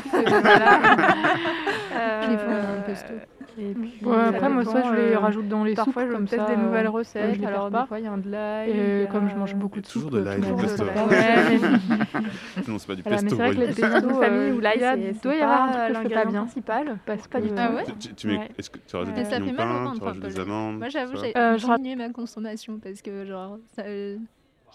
Je 2.23 2.31
les 2.31 2.37
fais 2.37 2.45
en 2.47 2.51
Euh, 2.51 2.81
pesto. 2.87 3.15
Et 3.61 3.75
puis, 3.75 3.99
Ouais, 4.05 4.15
ça 4.15 4.29
après, 4.29 4.49
moi, 4.49 4.63
dépend, 4.63 4.73
ça, 4.73 4.83
je 4.85 4.95
les 4.95 5.13
euh, 5.15 5.19
rajoute 5.19 5.49
dans 5.49 5.65
les 5.65 5.75
Parfois, 5.75 6.03
soupes 6.03 6.11
je 6.11 6.15
comme 6.17 6.29
teste 6.29 6.43
ça. 6.47 6.49
des 6.55 6.57
nouvelles 6.57 6.87
euh, 6.87 6.91
recettes. 6.91 7.35
je 7.35 7.41
les 7.41 7.47
alors, 7.47 7.71
des 7.73 7.87
fois, 7.89 7.99
il 7.99 8.05
y 8.05 8.07
a 8.07 8.13
un 8.13 8.19
de 8.19 8.31
l'ail. 8.31 8.71
Et 8.71 9.09
comme 9.11 9.29
je 9.29 9.35
mange 9.35 9.55
beaucoup 9.57 9.81
de 9.81 9.87
a 9.87 9.91
toujours 9.91 10.11
soupe, 10.11 10.19
de 10.21 10.21
euh, 10.21 10.25
l'ail 10.25 10.43
ça 10.43 10.55
pesto. 10.55 10.85
Sinon, 12.63 12.79
c'est 12.79 12.87
pas 12.87 12.95
du 12.95 13.03
Voilà, 13.03 13.17
mais 13.23 13.23
pesto. 13.23 13.29
c'est 13.31 13.35
vrai 13.35 13.55
que 13.55 13.61
les 13.61 13.67
pestos 13.67 14.01
de 14.01 14.13
famille 14.15 14.53
où 14.53 14.61
là, 14.61 14.75
il 14.97 15.19
doit 15.21 15.35
y 15.35 15.41
avoir 15.41 15.63
un 15.63 15.73
pas 15.73 15.73
truc 15.73 15.89
que 15.89 15.95
je 15.95 16.09
fais 16.09 16.15
pas 16.15 16.25
l'ingrédient 16.25 16.31
bien. 16.31 16.43
principal, 16.43 16.99
pas 17.05 17.41
du 17.41 17.49
tout. 17.49 17.55
Ah 17.59 17.75
ouais 17.75 17.85
Tu, 17.99 18.15
tu 18.15 18.27
mets, 18.29 18.39
Ouais. 18.39 18.49
est-ce 18.59 18.71
que 18.71 18.79
tu 18.87 18.97
rajoutes 18.97 19.15
Ouais. 19.15 19.21
du 19.23 19.27
Et 19.27 19.31
ça 19.31 19.37
fait 19.39 19.43
pignon 19.43 19.57
mal 19.57 19.67
au 19.67 19.73
pain, 19.75 19.85
ventre 19.87 19.99
tu 19.99 20.05
rajoutes 20.05 20.23
des 20.23 20.41
amandes 20.41 20.79
Moi 20.79 20.89
j'avoue 20.89 21.17
j'ai 21.17 21.33
Euh, 21.37 21.57
diminué 21.57 21.97
ma 21.97 22.09
consommation 22.11 22.79
parce 22.79 23.03
que 23.03 23.25
genre 23.25 23.59
ça, 23.75 23.83
euh, 23.83 24.17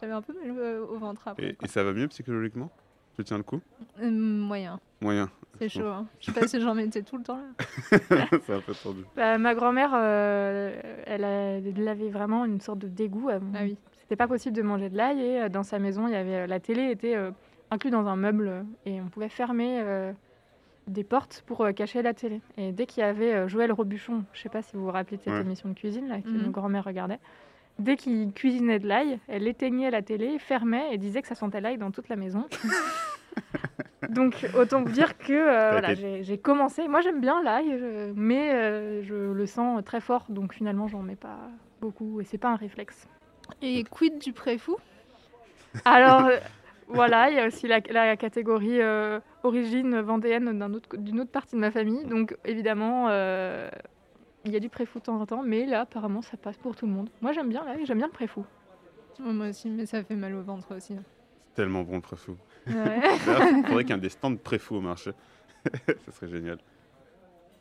j'avais 0.01 0.13
un 0.13 0.21
peu 0.21 0.33
mal 0.33 0.53
euh, 0.57 0.85
au 0.85 0.97
ventre 0.97 1.27
après. 1.27 1.55
Et 1.63 1.67
ça 1.67 1.83
va 1.83 1.93
mieux 1.93 2.07
psychologiquement? 2.09 2.69
Tu 3.17 3.23
tiens 3.23 3.37
le 3.37 3.43
coup 3.43 3.61
Euh, 4.01 4.09
moyen, 4.09 4.79
Moyen. 5.01 5.29
c'est 5.59 5.69
chaud. 5.69 5.85
Hein. 5.87 6.07
Je 6.19 6.31
sais 6.31 6.39
pas 6.39 6.47
si 6.47 6.59
j'en 6.59 6.73
mettais 6.73 7.03
tout 7.03 7.17
le 7.17 7.23
temps 7.23 7.37
là. 7.37 7.67
c'est 8.45 8.53
un 8.53 8.61
peu 8.61 8.73
tendu. 8.73 9.03
Bah, 9.15 9.37
ma 9.37 9.53
grand-mère, 9.53 9.91
euh, 9.93 10.73
elle, 11.05 11.23
avait 11.87 12.09
vraiment 12.09 12.45
une 12.45 12.59
sorte 12.61 12.79
de 12.79 12.87
dégoût. 12.87 13.29
euh, 13.29 13.39
Ah 13.53 13.59
oui. 13.63 13.77
C'était 14.01 14.15
pas 14.15 14.27
possible 14.27 14.55
de 14.55 14.61
manger 14.63 14.89
de 14.89 14.97
l'ail 14.97 15.21
et 15.21 15.41
euh, 15.43 15.49
dans 15.49 15.63
sa 15.63 15.79
maison, 15.79 16.07
il 16.07 16.13
y 16.13 16.15
avait 16.15 16.47
la 16.47 16.59
télé 16.59 16.89
était 16.91 17.15
euh, 17.15 17.31
inclus 17.71 17.91
dans 17.91 18.07
un 18.07 18.15
meuble 18.15 18.65
et 18.85 18.99
on 18.99 19.07
pouvait 19.07 19.29
fermer 19.29 19.79
euh, 19.81 20.11
des 20.87 21.03
portes 21.03 21.43
pour 21.45 21.61
euh, 21.61 21.71
cacher 21.71 22.01
la 22.01 22.13
télé. 22.13 22.41
Et 22.57 22.71
dès 22.71 22.85
qu'il 22.87 23.01
y 23.01 23.05
avait 23.05 23.33
euh, 23.33 23.47
Joël 23.47 23.71
Robuchon, 23.71 24.25
je 24.33 24.41
sais 24.41 24.49
pas 24.49 24.61
si 24.63 24.75
vous 24.75 24.83
vous 24.85 24.91
rappelez 24.91 25.17
de 25.17 25.21
cette 25.21 25.33
Ouais. 25.33 25.41
émission 25.41 25.69
de 25.69 25.73
cuisine 25.75 26.07
là 26.07 26.19
que 26.19 26.29
nos 26.29 26.49
grand-mères 26.49 26.83
regardaient. 26.83 27.19
Dès 27.79 27.95
qu'il 27.97 28.31
cuisinait 28.33 28.79
de 28.79 28.87
l'ail, 28.87 29.19
elle 29.27 29.47
éteignait 29.47 29.89
la 29.91 30.01
télé, 30.01 30.37
fermait 30.39 30.93
et 30.93 30.97
disait 30.97 31.21
que 31.21 31.27
ça 31.27 31.35
sentait 31.35 31.59
l'ail 31.61 31.77
dans 31.77 31.91
toute 31.91 32.07
la 32.09 32.15
maison. 32.15 32.45
Donc 34.09 34.45
autant 34.57 34.83
vous 34.83 34.91
dire 34.91 35.17
que 35.17 35.33
euh, 35.33 35.71
voilà, 35.71 35.91
été- 35.93 36.23
j'ai 36.23 36.37
commencé. 36.37 36.87
Moi 36.87 37.01
j'aime 37.01 37.19
bien 37.21 37.41
l'ail, 37.41 37.73
mais 38.15 38.53
euh, 38.53 39.01
je 39.03 39.15
le 39.31 39.45
sens 39.45 39.83
très 39.83 40.01
fort, 40.01 40.25
donc 40.29 40.53
finalement 40.53 40.87
j'en 40.87 41.01
mets 41.01 41.15
pas 41.15 41.39
beaucoup 41.81 42.19
et 42.21 42.25
c'est 42.25 42.37
pas 42.37 42.49
un 42.49 42.55
réflexe. 42.57 43.07
Et 43.61 43.83
quid 43.85 44.19
du 44.19 44.33
préfou? 44.33 44.75
Alors 45.85 46.25
euh, 46.25 46.37
Voilà, 46.89 47.29
il 47.29 47.37
y 47.37 47.39
a 47.39 47.47
aussi 47.47 47.65
la, 47.67 47.79
la 47.89 48.17
catégorie 48.17 48.81
euh, 48.81 49.19
origine 49.43 49.99
vendéenne 50.01 50.61
autre- 50.75 50.97
d'une 50.97 51.21
autre 51.21 51.31
partie 51.31 51.55
de 51.55 51.61
ma 51.61 51.71
famille. 51.71 52.03
Donc 52.03 52.35
évidemment, 52.45 53.07
euh, 53.09 53.69
il 54.45 54.51
y 54.51 54.55
a 54.55 54.59
du 54.59 54.69
préfou 54.69 54.99
de 54.99 55.03
temps 55.05 55.19
en 55.19 55.25
temps, 55.25 55.43
mais 55.43 55.65
là 55.65 55.81
apparemment 55.81 56.21
ça 56.21 56.37
passe 56.37 56.57
pour 56.57 56.75
tout 56.75 56.85
le 56.85 56.91
monde. 56.91 57.09
Moi 57.21 57.31
j'aime 57.31 57.49
bien 57.49 57.63
là, 57.65 57.75
j'aime 57.83 57.97
bien 57.97 58.07
le 58.07 58.13
préfou. 58.13 58.45
Moi 59.19 59.49
aussi, 59.49 59.69
mais 59.69 59.85
ça 59.85 60.03
fait 60.03 60.15
mal 60.15 60.33
au 60.35 60.41
ventre 60.41 60.75
aussi. 60.75 60.95
Tellement 61.55 61.83
bon 61.83 61.95
le 61.95 62.01
préfou. 62.01 62.35
Ouais. 62.67 62.99
Il 63.13 63.19
faudrait 63.67 63.83
qu'il 63.83 63.89
y 63.89 63.91
ait 63.91 63.93
un 63.93 63.97
des 63.99 64.09
stands 64.09 64.31
de 64.31 64.37
préfou 64.37 64.75
au 64.75 64.81
marché. 64.81 65.11
ça 66.05 66.11
serait 66.11 66.27
génial. 66.29 66.57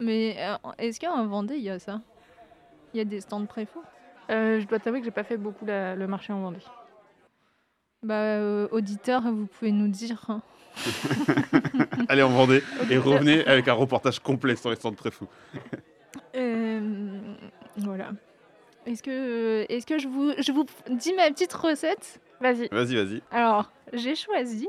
Mais 0.00 0.36
euh, 0.38 0.56
est-ce 0.78 0.98
qu'en 0.98 1.26
Vendée, 1.26 1.56
il 1.56 1.62
y 1.62 1.70
a 1.70 1.78
ça? 1.78 2.00
Il 2.94 2.98
y 2.98 3.00
a 3.00 3.04
des 3.04 3.20
stands 3.20 3.44
préfaux 3.46 3.82
Euh, 4.30 4.60
je 4.60 4.66
dois 4.66 4.78
t'avouer 4.78 5.00
que 5.00 5.04
j'ai 5.04 5.10
pas 5.12 5.24
fait 5.24 5.36
beaucoup 5.36 5.64
la- 5.66 5.94
le 5.94 6.06
marché 6.06 6.32
en 6.32 6.40
Vendée. 6.40 6.58
Bah, 8.02 8.14
euh, 8.14 8.66
auditeurs, 8.72 9.22
vous 9.22 9.46
pouvez 9.46 9.70
nous 9.72 9.88
dire. 9.88 10.24
hein. 10.28 10.40
Allez 12.08 12.22
en 12.22 12.30
Vendée 12.30 12.62
et 12.90 12.96
revenez 12.98 13.46
avec 13.46 13.68
un 13.68 13.74
reportage 13.74 14.18
complet 14.18 14.56
sur 14.56 14.70
les 14.70 14.76
stands 14.76 14.90
de 14.90 14.96
préfou. 14.96 15.26
Euh, 16.34 17.18
voilà. 17.76 18.10
Est-ce 18.86 19.02
que, 19.02 19.64
est-ce 19.68 19.86
que 19.86 19.98
je, 19.98 20.08
vous, 20.08 20.32
je 20.38 20.52
vous 20.52 20.66
dis 20.90 21.12
ma 21.14 21.30
petite 21.30 21.52
recette? 21.52 22.20
Vas-y. 22.40 22.68
Vas-y, 22.68 22.96
vas-y. 22.96 23.22
Alors, 23.30 23.70
j'ai 23.92 24.16
choisi 24.16 24.68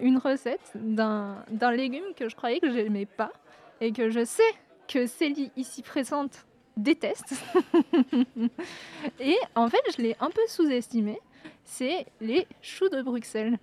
une 0.00 0.18
recette 0.18 0.72
d'un 0.74 1.44
légume 1.72 2.14
que 2.16 2.28
je 2.28 2.34
croyais 2.34 2.58
que 2.58 2.72
j'aimais 2.72 3.06
pas 3.06 3.32
et 3.80 3.92
que 3.92 4.10
je 4.10 4.24
sais 4.24 4.42
que 4.88 5.06
Célie, 5.06 5.52
ici 5.56 5.82
présente, 5.82 6.44
déteste. 6.76 7.34
et 9.20 9.36
en 9.54 9.68
fait, 9.68 9.82
je 9.96 10.02
l'ai 10.02 10.16
un 10.20 10.30
peu 10.30 10.42
sous-estimé. 10.48 11.20
C'est 11.64 12.06
les 12.20 12.46
choux 12.60 12.88
de 12.88 13.02
Bruxelles. 13.02 13.58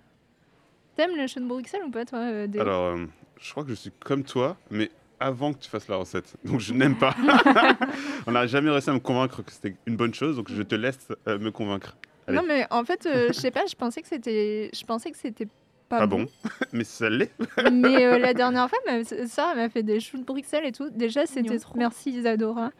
T'aimes 0.96 1.16
les 1.16 1.28
choux 1.28 1.40
de 1.40 1.46
Bruxelles 1.46 1.82
ou 1.86 1.90
pas, 1.90 2.04
toi 2.04 2.18
euh, 2.20 2.46
Déo 2.46 2.62
Alors, 2.62 2.84
euh, 2.84 3.06
je 3.38 3.50
crois 3.50 3.64
que 3.64 3.70
je 3.70 3.74
suis 3.74 3.92
comme 4.00 4.24
toi, 4.24 4.56
mais 4.70 4.90
avant 5.20 5.52
que 5.52 5.58
tu 5.58 5.70
fasses 5.70 5.88
la 5.88 5.96
recette. 5.96 6.34
Donc, 6.44 6.60
je 6.60 6.72
n'aime 6.72 6.96
pas. 6.96 7.14
On 8.26 8.32
n'a 8.32 8.46
jamais 8.46 8.70
réussi 8.70 8.90
à 8.90 8.94
me 8.94 8.98
convaincre 8.98 9.42
que 9.42 9.52
c'était 9.52 9.76
une 9.86 9.96
bonne 9.96 10.14
chose, 10.14 10.36
donc 10.36 10.50
je 10.50 10.62
te 10.62 10.74
laisse 10.74 11.08
euh, 11.28 11.38
me 11.38 11.50
convaincre. 11.50 11.96
Allez. 12.26 12.36
Non, 12.36 12.44
mais 12.46 12.66
en 12.70 12.84
fait, 12.84 13.06
euh, 13.06 13.28
je 13.28 13.32
sais 13.32 13.50
pas, 13.50 13.66
je 13.66 13.74
pensais 13.74 14.02
que 14.02 14.08
c'était, 14.08 14.70
je 14.74 14.84
pensais 14.84 15.10
que 15.10 15.16
c'était 15.16 15.46
pas, 15.90 15.98
Pas 15.98 16.06
bon, 16.06 16.26
mais 16.72 16.84
ça 16.84 17.10
l'est. 17.10 17.32
Mais 17.72 18.06
euh, 18.06 18.18
la 18.18 18.32
dernière 18.32 18.70
fois, 18.70 18.78
ma 18.86 19.02
soeur 19.04 19.56
m'a 19.56 19.68
fait 19.68 19.82
des 19.82 19.98
choux 19.98 20.18
de 20.18 20.22
Bruxelles 20.22 20.64
et 20.64 20.70
tout. 20.70 20.88
Déjà, 20.88 21.26
c'était 21.26 21.58
trop. 21.58 21.76
Merci 21.76 22.10
Isadora. 22.10 22.70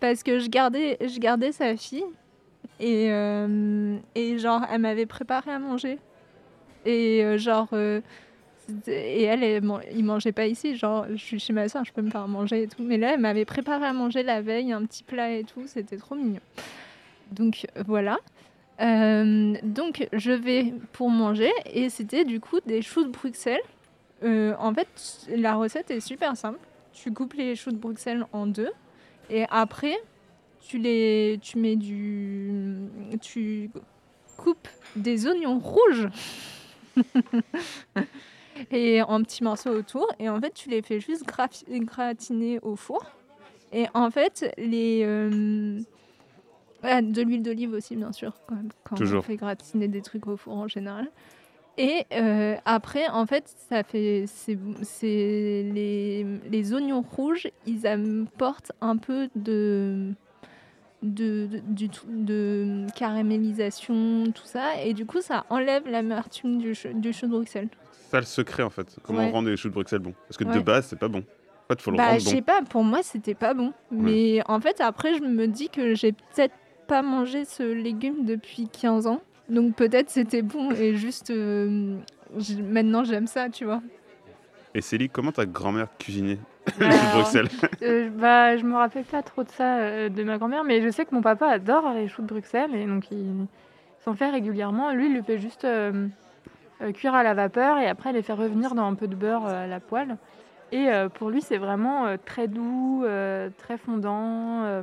Parce 0.00 0.24
que 0.24 0.40
je 0.40 0.48
gardais, 0.48 0.98
je 1.00 1.20
gardais 1.20 1.52
sa 1.52 1.76
fille. 1.76 2.04
Et, 2.80 3.12
euh, 3.12 3.96
et 4.16 4.36
genre, 4.38 4.62
elle 4.68 4.80
m'avait 4.80 5.06
préparé 5.06 5.52
à 5.52 5.60
manger. 5.60 6.00
Et 6.84 7.24
euh, 7.24 7.38
genre. 7.38 7.68
Et 8.86 9.22
elle, 9.22 9.42
elle 9.42 9.62
il 9.92 10.04
mangeait 10.04 10.32
pas 10.32 10.46
ici. 10.46 10.76
Genre, 10.76 11.06
je 11.10 11.16
suis 11.16 11.38
chez 11.38 11.52
ma 11.52 11.68
soeur, 11.68 11.84
je 11.84 11.92
peux 11.92 12.02
me 12.02 12.10
faire 12.10 12.28
manger 12.28 12.62
et 12.62 12.66
tout. 12.68 12.82
Mais 12.82 12.98
là, 12.98 13.14
elle 13.14 13.20
m'avait 13.20 13.44
préparé 13.44 13.84
à 13.86 13.92
manger 13.92 14.22
la 14.22 14.40
veille, 14.42 14.72
un 14.72 14.84
petit 14.84 15.04
plat 15.04 15.32
et 15.32 15.44
tout. 15.44 15.62
C'était 15.66 15.96
trop 15.96 16.14
mignon. 16.14 16.40
Donc 17.32 17.66
voilà. 17.86 18.18
Euh, 18.80 19.54
donc 19.62 20.06
je 20.12 20.32
vais 20.32 20.74
pour 20.92 21.08
manger 21.08 21.50
et 21.72 21.88
c'était 21.88 22.24
du 22.24 22.40
coup 22.40 22.60
des 22.66 22.82
choux 22.82 23.04
de 23.04 23.10
Bruxelles. 23.10 23.60
Euh, 24.22 24.54
en 24.58 24.72
fait, 24.74 25.26
la 25.34 25.54
recette 25.54 25.90
est 25.90 26.00
super 26.00 26.36
simple. 26.36 26.58
Tu 26.92 27.12
coupes 27.12 27.34
les 27.34 27.54
choux 27.56 27.70
de 27.70 27.76
Bruxelles 27.76 28.26
en 28.32 28.46
deux 28.46 28.70
et 29.30 29.44
après 29.50 29.96
tu 30.60 30.78
les 30.78 31.38
tu 31.42 31.58
mets 31.58 31.76
du 31.76 32.88
tu 33.20 33.70
coupes 34.36 34.68
des 34.94 35.26
oignons 35.26 35.58
rouges 35.58 36.08
et 38.70 39.02
en 39.02 39.22
petits 39.22 39.44
morceaux 39.44 39.70
autour. 39.70 40.08
Et 40.18 40.28
en 40.28 40.40
fait 40.40 40.52
tu 40.54 40.68
les 40.68 40.82
fais 40.82 41.00
juste 41.00 41.24
gratiner 41.26 42.58
au 42.62 42.76
four. 42.76 43.04
Et 43.72 43.86
en 43.94 44.10
fait 44.10 44.52
les 44.58 45.02
euh, 45.04 45.80
ah, 46.82 47.02
de 47.02 47.22
l'huile 47.22 47.42
d'olive 47.42 47.72
aussi 47.72 47.96
bien 47.96 48.12
sûr 48.12 48.32
quand, 48.46 48.56
quand 48.84 49.00
on 49.00 49.22
fait 49.22 49.36
gratiner 49.36 49.88
des 49.88 50.02
trucs 50.02 50.26
au 50.26 50.36
four 50.36 50.56
en 50.56 50.68
général. 50.68 51.10
Et 51.78 52.06
euh, 52.12 52.56
après, 52.64 53.06
en 53.08 53.26
fait, 53.26 53.44
ça 53.68 53.82
fait 53.82 54.24
c'est 54.26 54.56
les, 55.04 56.24
les 56.50 56.72
oignons 56.72 57.02
rouges, 57.02 57.48
ils 57.66 57.86
apportent 57.86 58.72
un 58.80 58.96
peu 58.96 59.28
de 59.36 60.12
de, 61.02 61.48
de, 62.08 62.86
caramélisation, 62.96 64.24
tout 64.34 64.46
ça, 64.46 64.82
et 64.82 64.94
du 64.94 65.06
coup, 65.06 65.20
ça 65.20 65.44
enlève 65.50 65.86
l'amertume 65.86 66.58
du, 66.58 66.72
du 66.94 67.12
chou 67.12 67.26
de 67.26 67.30
Bruxelles. 67.30 67.68
C'est 68.06 68.10
ça 68.12 68.20
le 68.20 68.26
secret 68.26 68.62
en 68.62 68.70
fait. 68.70 68.96
Comment 69.02 69.20
Ouais. 69.24 69.30
rendre 69.30 69.48
les 69.48 69.56
choux 69.56 69.68
de 69.68 69.74
Bruxelles 69.74 69.98
bons? 70.00 70.14
Parce 70.28 70.36
que 70.36 70.44
de 70.44 70.60
base, 70.60 70.86
c'est 70.88 70.98
pas 70.98 71.08
bon. 71.08 71.18
En 71.68 71.74
fait, 71.74 71.82
faut 71.82 71.90
le 71.90 71.96
Bah, 71.96 72.08
rendre 72.08 72.20
je 72.20 72.24
bon. 72.24 72.30
sais 72.30 72.42
pas, 72.42 72.62
pour 72.62 72.84
moi, 72.84 73.00
c'était 73.02 73.34
pas 73.34 73.52
bon. 73.54 73.72
Mais 73.90 74.40
en 74.46 74.60
fait, 74.60 74.80
après, 74.80 75.14
je 75.14 75.22
me 75.22 75.46
dis 75.48 75.68
que 75.68 75.94
j'ai 75.94 76.12
peut-être 76.12 76.54
pas 76.86 77.02
mangé 77.02 77.44
ce 77.44 77.64
légume 77.64 78.24
depuis 78.24 78.68
15 78.68 79.06
ans. 79.08 79.20
Donc 79.48 79.74
peut-être 79.76 80.10
c'était 80.10 80.42
bon 80.42 80.70
et 80.72 80.94
juste 80.96 81.30
euh, 81.30 81.96
maintenant 82.62 83.04
j'aime 83.04 83.26
ça, 83.28 83.48
tu 83.48 83.64
vois. 83.64 83.80
Et 84.74 84.80
Célie, 84.80 85.08
comment 85.08 85.32
ta 85.32 85.46
grand-mère 85.46 85.86
cuisinait 85.98 86.38
les 86.66 86.72
choux 86.72 86.78
de 86.80 86.84
Alors, 86.94 87.12
Bruxelles? 87.22 87.48
Euh, 87.82 88.10
bah, 88.10 88.56
je 88.56 88.64
me 88.64 88.74
rappelle 88.76 89.04
pas 89.04 89.22
trop 89.22 89.42
de 89.44 89.48
ça 89.50 89.78
euh, 89.78 90.08
de 90.08 90.22
ma 90.24 90.38
grand-mère, 90.38 90.64
mais 90.64 90.82
je 90.82 90.90
sais 90.90 91.04
que 91.04 91.14
mon 91.14 91.22
papa 91.22 91.46
adore 91.46 91.92
les 91.94 92.08
choux 92.08 92.22
de 92.22 92.26
Bruxelles 92.26 92.74
et 92.74 92.86
donc 92.86 93.10
il 93.10 93.46
s'en 94.04 94.14
fait 94.14 94.30
régulièrement. 94.30 94.92
Lui, 94.92 95.06
il 95.06 95.14
le 95.14 95.22
fait 95.22 95.38
juste 95.38 95.64
euh, 95.64 96.08
cuire 96.94 97.14
à 97.14 97.22
la 97.22 97.34
vapeur 97.34 97.78
et 97.78 97.86
après 97.88 98.12
les 98.12 98.22
faire 98.22 98.36
revenir 98.36 98.74
dans 98.74 98.86
un 98.86 98.94
peu 98.94 99.06
de 99.08 99.14
beurre 99.16 99.46
euh, 99.46 99.64
à 99.64 99.66
la 99.66 99.80
poêle. 99.80 100.16
Et 100.72 100.88
euh, 100.90 101.08
pour 101.08 101.30
lui, 101.30 101.40
c'est 101.42 101.58
vraiment 101.58 102.06
euh, 102.06 102.16
très 102.24 102.48
doux, 102.48 103.02
euh, 103.04 103.50
très 103.56 103.78
fondant. 103.78 104.64
euh. 104.64 104.82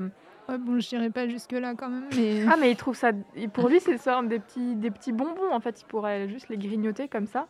Ouais, 0.50 0.58
bon, 0.58 0.80
je 0.80 0.88
dirais 0.90 1.10
pas 1.10 1.28
jusque-là 1.28 1.74
quand 1.76 1.90
même, 1.90 2.06
mais. 2.16 2.46
Ah, 2.52 2.56
mais 2.60 2.72
il 2.72 2.76
trouve 2.78 2.96
ça. 2.96 3.12
et 3.36 3.48
Pour 3.48 3.68
lui, 3.70 3.80
c'est 3.80 3.98
ça, 3.98 4.22
des 4.24 4.40
petits, 4.40 4.76
des 4.76 4.92
petits 4.92 5.12
bonbons 5.14 5.52
en 5.52 5.60
fait. 5.60 5.82
Il 5.82 5.86
pourrait 5.86 6.28
juste 6.30 6.50
les 6.50 6.58
grignoter 6.58 7.08
comme 7.08 7.28
ça. 7.28 7.48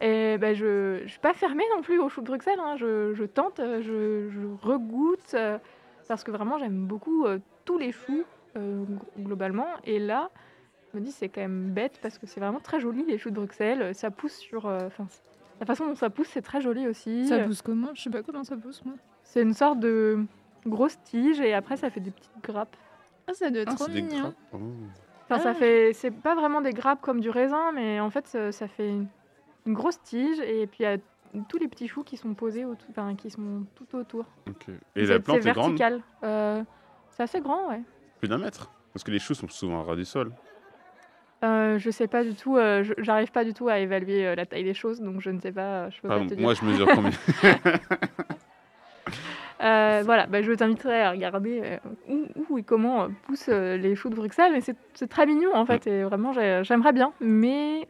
Et 0.00 0.36
ben, 0.38 0.54
je 0.54 1.02
ne 1.02 1.06
suis 1.08 1.20
pas 1.20 1.32
fermée 1.34 1.64
non 1.74 1.80
plus 1.82 1.98
aux 1.98 2.08
choux 2.08 2.20
de 2.20 2.26
Bruxelles. 2.26 2.58
hein. 2.60 2.76
Je, 2.76 3.14
je 3.14 3.24
tente, 3.24 3.60
euh, 3.60 3.80
je, 3.80 4.28
je 4.30 4.46
regoute. 4.66 5.34
euh, 5.34 5.58
parce 6.08 6.22
que 6.24 6.30
vraiment, 6.30 6.58
j'aime 6.58 6.86
beaucoup 6.86 7.24
euh, 7.24 7.38
tous 7.64 7.78
les 7.78 7.92
choux, 7.92 8.24
euh, 8.58 8.84
gl- 8.84 9.24
globalement. 9.24 9.66
Et 9.84 9.98
là, 9.98 10.28
je 10.94 10.98
me 11.00 11.04
dis, 11.04 11.12
c'est 11.12 11.28
quand 11.28 11.40
même 11.40 11.70
bête 11.72 11.98
parce 12.00 12.18
que 12.18 12.26
c'est 12.26 12.40
vraiment 12.40 12.60
très 12.60 12.80
joli, 12.80 13.04
les 13.06 13.18
choux 13.18 13.30
de 13.30 13.34
Bruxelles. 13.34 13.94
Ça 13.94 14.10
pousse 14.10 14.36
sur. 14.36 14.66
euh, 14.66 14.86
Enfin, 14.86 15.06
la 15.60 15.66
façon 15.66 15.86
dont 15.86 15.94
ça 15.94 16.10
pousse, 16.10 16.28
c'est 16.28 16.42
très 16.42 16.60
joli 16.60 16.86
aussi. 16.88 17.26
Ça 17.28 17.40
pousse 17.40 17.62
comment? 17.62 17.88
Je 17.94 18.02
sais 18.02 18.10
pas 18.10 18.22
comment 18.22 18.44
ça 18.44 18.56
pousse, 18.56 18.84
moi. 18.84 18.94
C'est 19.24 19.42
une 19.42 19.54
sorte 19.54 19.80
de 19.80 20.24
grosse 20.66 20.98
tige 21.04 21.40
et 21.40 21.52
après, 21.54 21.76
ça 21.76 21.90
fait 21.90 22.00
des 22.00 22.10
petites 22.10 22.30
grappes. 22.42 22.76
Ah, 23.26 23.34
ça 23.34 23.50
doit 23.50 23.62
être 23.62 23.72
Ah, 23.72 23.74
trop 23.74 23.84
c'est 23.86 23.92
des 23.92 24.02
mignon. 24.02 24.20
grappes. 24.20 24.34
Oh. 24.52 24.58
Enfin, 25.28 25.38
ça 25.42 25.50
Ah. 25.50 25.54
fait, 25.54 25.92
c'est 25.94 26.10
pas 26.10 26.34
vraiment 26.34 26.60
des 26.60 26.72
grappes 26.72 27.00
comme 27.00 27.20
du 27.20 27.30
raisin, 27.30 27.72
mais 27.72 27.98
en 28.00 28.10
fait, 28.10 28.26
ça, 28.26 28.52
ça 28.52 28.68
fait 28.68 28.88
une, 28.88 29.06
une 29.66 29.72
grosse 29.74 30.00
tige 30.02 30.38
et 30.40 30.66
puis 30.66 30.78
il 30.80 30.82
y 30.82 30.86
a 30.86 30.96
tous 31.48 31.58
les 31.58 31.66
petits 31.68 31.88
choux 31.88 32.02
qui 32.04 32.16
sont 32.16 32.34
posés, 32.34 32.64
autour, 32.64 32.86
enfin, 32.90 33.14
qui 33.16 33.30
sont 33.30 33.64
tout 33.74 33.96
autour. 33.96 34.26
Ok. 34.48 34.68
Et 34.68 35.06
C'est- 35.06 35.12
la 35.12 35.20
plante 35.20 35.42
c'est 35.42 35.48
est 35.48 35.52
grande? 35.52 35.70
vertical. 35.78 36.00
Euh, 36.22 36.62
c'est 37.10 37.22
assez 37.22 37.40
grand, 37.40 37.70
ouais. 37.70 37.80
Plus 38.18 38.28
d'un 38.28 38.38
mètre 38.38 38.70
Parce 38.92 39.02
que 39.02 39.10
les 39.10 39.18
choux 39.18 39.34
sont 39.34 39.48
souvent 39.48 39.80
à 39.80 39.84
ras 39.84 39.96
du 39.96 40.04
sol. 40.04 40.30
Euh, 41.44 41.78
je 41.78 41.90
sais 41.90 42.06
pas 42.08 42.24
du 42.24 42.34
tout, 42.34 42.56
euh, 42.56 42.82
je- 42.82 42.94
j'arrive 42.98 43.30
pas 43.30 43.44
du 43.44 43.52
tout 43.54 43.68
à 43.68 43.78
évaluer 43.78 44.26
euh, 44.26 44.34
la 44.34 44.46
taille 44.46 44.64
des 44.64 44.72
choses, 44.74 45.00
donc 45.00 45.20
je 45.20 45.30
ne 45.30 45.38
sais 45.40 45.52
pas, 45.52 45.90
je 45.90 46.00
peux 46.00 46.08
Pardon, 46.08 46.24
pas 46.24 46.30
te 46.30 46.34
dire. 46.34 46.42
moi 46.42 46.54
je 46.54 46.64
mesure 46.64 46.88
combien 46.94 47.10
Euh, 49.62 50.02
voilà, 50.04 50.26
bah, 50.26 50.42
je 50.42 50.52
t'inviterai 50.52 51.00
à 51.02 51.10
regarder 51.12 51.60
euh, 51.64 51.78
où, 52.08 52.26
où 52.50 52.58
et 52.58 52.62
comment 52.64 53.04
euh, 53.04 53.08
poussent 53.22 53.48
euh, 53.48 53.76
les 53.76 53.94
choux 53.94 54.10
de 54.10 54.14
Bruxelles, 54.16 54.52
mais 54.52 54.60
c'est 54.60 54.76
c'est 54.94 55.06
très 55.08 55.26
mignon 55.26 55.54
en 55.54 55.64
fait, 55.64 55.86
et 55.86 56.02
vraiment 56.02 56.32
j'ai- 56.32 56.62
j'aimerais 56.64 56.92
bien, 56.92 57.12
mais 57.20 57.86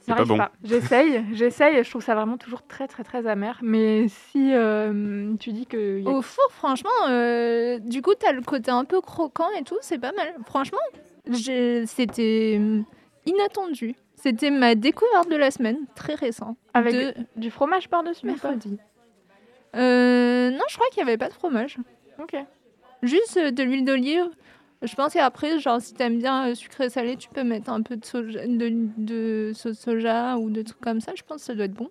C'est 0.00 0.14
pas 0.14 0.24
j'arrive 0.24 0.28
bon. 0.28 0.44
J'essaye, 0.62 1.24
j'essaye, 1.32 1.76
et 1.78 1.84
je 1.84 1.90
trouve 1.90 2.02
ça 2.02 2.14
vraiment 2.14 2.36
toujours 2.36 2.62
très 2.66 2.86
très 2.86 3.02
très 3.02 3.26
amer, 3.26 3.58
mais 3.62 4.08
si 4.08 4.52
euh, 4.54 5.34
tu 5.40 5.52
dis 5.52 5.66
que... 5.66 5.98
y 6.00 6.06
a- 6.06 6.10
Au 6.10 6.20
four, 6.22 6.46
franchement, 6.50 6.90
euh, 7.08 7.78
du 7.78 8.02
coup, 8.02 8.12
t'as 8.14 8.32
le 8.32 8.42
côté 8.42 8.70
un 8.70 8.84
peu 8.84 9.00
croquant 9.00 9.48
et 9.58 9.64
tout, 9.64 9.78
c'est 9.80 9.98
pas 9.98 10.12
mal. 10.12 10.28
Franchement, 10.46 10.78
c'était 11.32 12.56
hum, 12.58 12.84
inattendu. 13.26 13.94
C'était 14.16 14.50
ma 14.50 14.74
découverte 14.74 15.30
de 15.30 15.36
la 15.36 15.50
semaine, 15.50 15.78
très 15.94 16.14
récent. 16.14 16.56
Avec 16.74 16.94
de 16.94 17.14
du 17.36 17.50
fromage 17.50 17.88
par-dessus 17.88 18.26
mercredi. 18.26 18.78
Euh, 19.76 20.50
non, 20.50 20.64
je 20.68 20.74
crois 20.74 20.88
qu'il 20.90 21.04
n'y 21.04 21.08
avait 21.08 21.18
pas 21.18 21.28
de 21.28 21.34
fromage. 21.34 21.76
Ok. 22.20 22.34
Juste 23.02 23.36
euh, 23.36 23.50
de 23.50 23.62
l'huile 23.62 23.84
d'olive. 23.84 24.28
Je 24.82 24.94
pense 24.94 25.12
qu'après, 25.12 25.58
genre, 25.58 25.80
si 25.80 25.92
t'aimes 25.94 26.18
bien 26.18 26.48
euh, 26.48 26.54
sucré 26.54 26.88
salé, 26.88 27.16
tu 27.16 27.28
peux 27.28 27.44
mettre 27.44 27.70
un 27.70 27.82
peu 27.82 27.96
de, 27.96 28.04
soja, 28.04 28.46
de, 28.46 28.88
de 28.96 29.52
sauce 29.54 29.78
soja 29.78 30.36
ou 30.38 30.50
de 30.50 30.62
trucs 30.62 30.80
comme 30.80 31.00
ça. 31.00 31.12
Je 31.14 31.22
pense 31.22 31.38
que 31.38 31.46
ça 31.46 31.54
doit 31.54 31.66
être 31.66 31.74
bon. 31.74 31.90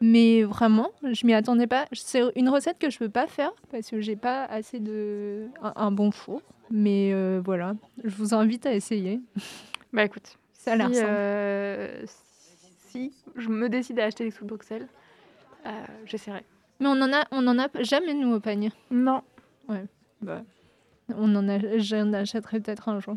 Mais 0.00 0.44
vraiment, 0.44 0.90
je 1.02 1.26
m'y 1.26 1.34
attendais 1.34 1.66
pas. 1.66 1.86
C'est 1.92 2.22
une 2.36 2.48
recette 2.48 2.78
que 2.78 2.90
je 2.90 2.98
peux 2.98 3.08
pas 3.08 3.26
faire 3.26 3.52
parce 3.70 3.90
que 3.90 4.00
j'ai 4.00 4.16
pas 4.16 4.44
assez 4.44 4.78
de 4.78 5.48
un, 5.62 5.72
un 5.76 5.90
bon 5.90 6.10
four. 6.10 6.42
Mais 6.70 7.12
euh, 7.12 7.40
voilà, 7.44 7.74
je 8.04 8.14
vous 8.14 8.34
invite 8.34 8.66
à 8.66 8.74
essayer. 8.74 9.20
Bah 9.90 10.04
écoute, 10.04 10.36
Ça 10.52 10.72
a 10.72 10.76
l'air 10.76 10.90
si, 10.90 11.00
euh, 11.02 12.04
si 12.88 13.14
je 13.36 13.48
me 13.48 13.70
décide 13.70 13.98
à 14.00 14.04
acheter 14.04 14.24
des 14.24 14.30
sous 14.30 14.44
de 14.44 14.50
Bruxelles, 14.50 14.86
euh, 15.64 15.70
j'essaierai. 16.04 16.44
Mais 16.78 16.88
on 16.88 17.00
en 17.00 17.10
a, 17.10 17.24
on 17.30 17.46
en 17.46 17.58
a 17.58 17.68
jamais 17.80 18.12
nous 18.12 18.34
au 18.34 18.38
panier. 18.38 18.70
Non. 18.90 19.22
Bah, 20.20 20.42
on 21.16 21.34
en 21.34 21.48
a, 21.48 21.78
j'en 21.78 22.12
achèterai 22.12 22.60
peut-être 22.60 22.90
un 22.90 23.00
jour. 23.00 23.14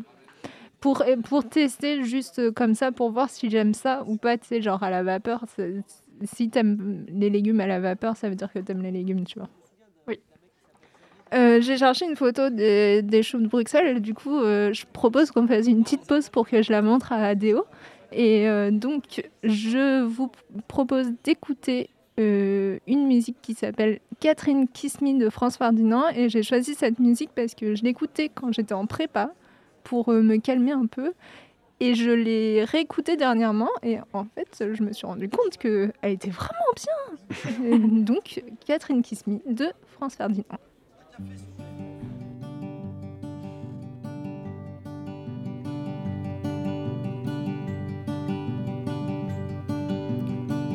Pour, 0.80 1.04
pour 1.24 1.46
tester 1.46 2.02
juste 2.04 2.52
comme 2.52 2.74
ça, 2.74 2.90
pour 2.90 3.10
voir 3.10 3.28
si 3.28 3.50
j'aime 3.50 3.74
ça 3.74 4.02
ou 4.06 4.16
pas, 4.16 4.38
tu 4.38 4.46
sais, 4.46 4.62
genre 4.62 4.82
à 4.82 4.88
la 4.88 5.02
vapeur. 5.02 5.44
Si 6.24 6.50
t'aimes 6.50 7.04
les 7.08 7.30
légumes 7.30 7.60
à 7.60 7.66
la 7.66 7.80
vapeur, 7.80 8.16
ça 8.16 8.28
veut 8.28 8.34
dire 8.34 8.52
que 8.52 8.58
t'aimes 8.58 8.82
les 8.82 8.90
légumes, 8.90 9.24
tu 9.24 9.38
vois. 9.38 9.48
Oui. 10.08 10.18
Euh, 11.34 11.60
J'ai 11.60 11.76
cherché 11.76 12.04
une 12.06 12.16
photo 12.16 12.50
des, 12.50 13.02
des 13.02 13.22
choux 13.22 13.38
de 13.38 13.48
Bruxelles 13.48 13.96
et 13.96 14.00
du 14.00 14.14
coup, 14.14 14.38
euh, 14.38 14.72
je 14.72 14.84
propose 14.92 15.30
qu'on 15.30 15.46
fasse 15.46 15.66
une 15.66 15.82
petite 15.82 16.06
pause 16.06 16.28
pour 16.28 16.48
que 16.48 16.62
je 16.62 16.72
la 16.72 16.82
montre 16.82 17.12
à 17.12 17.26
Adéo. 17.26 17.64
Et 18.12 18.48
euh, 18.48 18.70
donc, 18.70 19.28
je 19.42 20.02
vous 20.02 20.30
propose 20.68 21.12
d'écouter 21.24 21.88
euh, 22.20 22.78
une 22.86 23.06
musique 23.06 23.38
qui 23.40 23.54
s'appelle 23.54 24.00
Catherine 24.20 24.68
Kiss 24.68 25.00
Me 25.00 25.18
de 25.18 25.30
France 25.30 25.56
Ferdinand. 25.56 26.08
Et 26.14 26.28
j'ai 26.28 26.42
choisi 26.42 26.74
cette 26.74 26.98
musique 26.98 27.30
parce 27.34 27.54
que 27.54 27.74
je 27.74 27.82
l'écoutais 27.82 28.28
quand 28.28 28.52
j'étais 28.52 28.74
en 28.74 28.86
prépa 28.86 29.32
pour 29.82 30.10
euh, 30.10 30.22
me 30.22 30.36
calmer 30.36 30.72
un 30.72 30.86
peu. 30.86 31.12
Et 31.84 31.96
je 31.96 32.12
l'ai 32.12 32.62
réécoutée 32.62 33.16
dernièrement. 33.16 33.68
Et 33.82 33.98
en 34.12 34.24
fait, 34.24 34.72
je 34.72 34.84
me 34.84 34.92
suis 34.92 35.04
rendu 35.04 35.28
compte 35.28 35.56
qu'elle 35.58 35.90
était 36.04 36.30
vraiment 36.30 36.72
bien. 36.76 37.74
Donc, 38.04 38.40
Catherine 38.64 39.02
Kiss 39.02 39.26
Me 39.26 39.40
de 39.52 39.72
France 39.96 40.14
Ferdinand. 40.14 40.44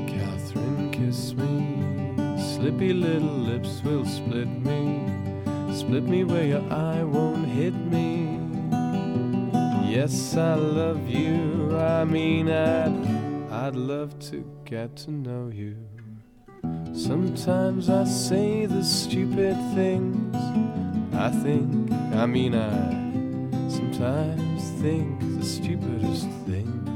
Catherine, 0.08 0.92
kiss 0.92 1.34
me. 1.36 2.38
Slippy 2.38 2.92
little 2.92 3.46
lips 3.46 3.82
will 3.86 4.06
split 4.06 4.50
me. 4.66 5.08
Split 5.74 6.02
me 6.02 6.26
where 6.26 6.46
your 6.46 6.64
eye 6.70 7.02
won't 7.02 7.48
hit 7.48 7.74
me. 7.90 8.27
Yes, 10.00 10.38
I 10.38 10.54
love 10.54 11.10
you. 11.10 11.76
I 11.76 12.04
mean, 12.04 12.50
I'd, 12.50 13.52
I'd 13.52 13.76
love 13.76 14.20
to 14.30 14.46
get 14.64 14.96
to 14.98 15.10
know 15.10 15.50
you. 15.52 15.76
Sometimes 16.94 17.90
I 17.90 18.04
say 18.04 18.68
the 18.68 18.84
stupid 18.84 19.56
things. 19.74 20.36
I 21.16 21.32
think, 21.42 21.92
I 22.14 22.28
mean, 22.28 22.54
I 22.54 22.92
sometimes 23.70 24.70
think 24.84 25.20
the 25.40 25.44
stupidest 25.44 26.30
things. 26.46 26.90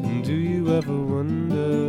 Mhm. 0.00 0.24
Do 0.24 0.32
you 0.32 0.74
ever 0.78 0.98
wonder 0.98 1.87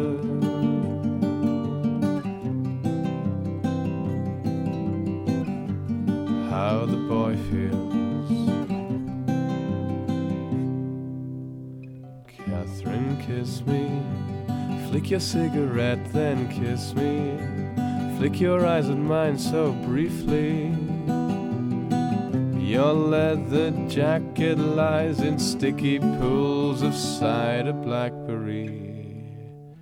kiss 13.39 13.61
me. 13.65 14.01
Flick 14.89 15.09
your 15.09 15.19
cigarette, 15.21 16.11
then 16.11 16.49
kiss 16.49 16.93
me. 16.93 17.37
Flick 18.17 18.39
your 18.41 18.65
eyes 18.65 18.89
at 18.89 18.97
mine 18.97 19.37
so 19.37 19.71
briefly. 19.71 20.75
Your 22.61 22.91
leather 22.91 23.71
jacket 23.87 24.57
lies 24.57 25.21
in 25.21 25.39
sticky 25.39 25.99
pools 25.99 26.81
of 26.81 26.93
cider 26.93 27.71
blackberry. 27.71 28.87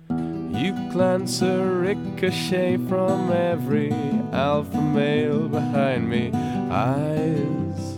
You 0.08 0.72
glance 0.92 1.42
a 1.42 1.58
ricochet 1.58 2.76
from 2.88 3.32
every 3.32 3.92
alpha 4.32 4.80
male 4.80 5.48
behind 5.48 6.08
me. 6.08 6.30
Eyes 6.70 7.96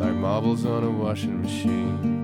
like 0.00 0.14
marbles 0.14 0.66
on 0.66 0.82
a 0.82 0.90
washing 0.90 1.42
machine. 1.42 2.17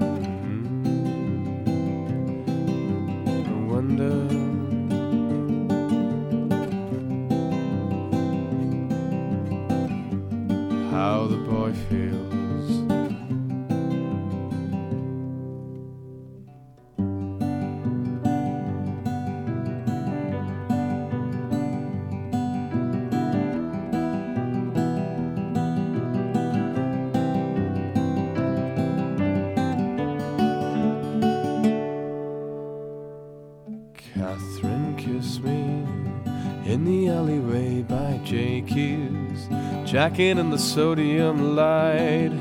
Jakey's 38.35 39.47
jacket 39.89 40.39
and 40.39 40.53
the 40.53 40.59
sodium 40.59 41.55
light. 41.55 42.33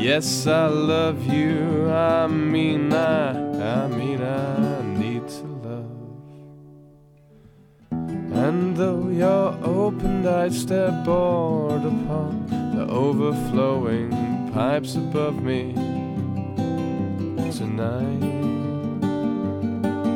Yes, 0.00 0.46
I 0.46 0.66
love 0.68 1.26
you. 1.26 1.90
I 1.90 2.28
mean, 2.28 2.92
I, 2.92 3.30
I 3.30 3.88
mean, 3.88 4.22
I 4.22 4.82
need 4.96 5.26
to 5.26 5.46
love. 5.66 5.90
And 7.90 8.76
though 8.76 9.08
your 9.08 9.58
opened 9.64 10.28
eyes 10.28 10.60
stare 10.60 10.92
bored 11.04 11.84
upon 11.84 12.46
the 12.76 12.86
overflowing 12.88 14.12
pipes 14.54 14.94
above 14.94 15.42
me 15.42 15.72
tonight, 17.58 18.22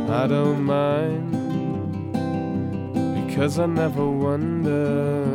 I 0.08 0.28
don't 0.28 0.62
mind 0.62 1.31
because 3.42 3.58
I 3.58 3.66
never 3.66 4.06
wonder. 4.06 5.26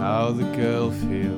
how 0.00 0.32
the 0.32 0.44
girl 0.56 0.90
feels. 0.90 1.36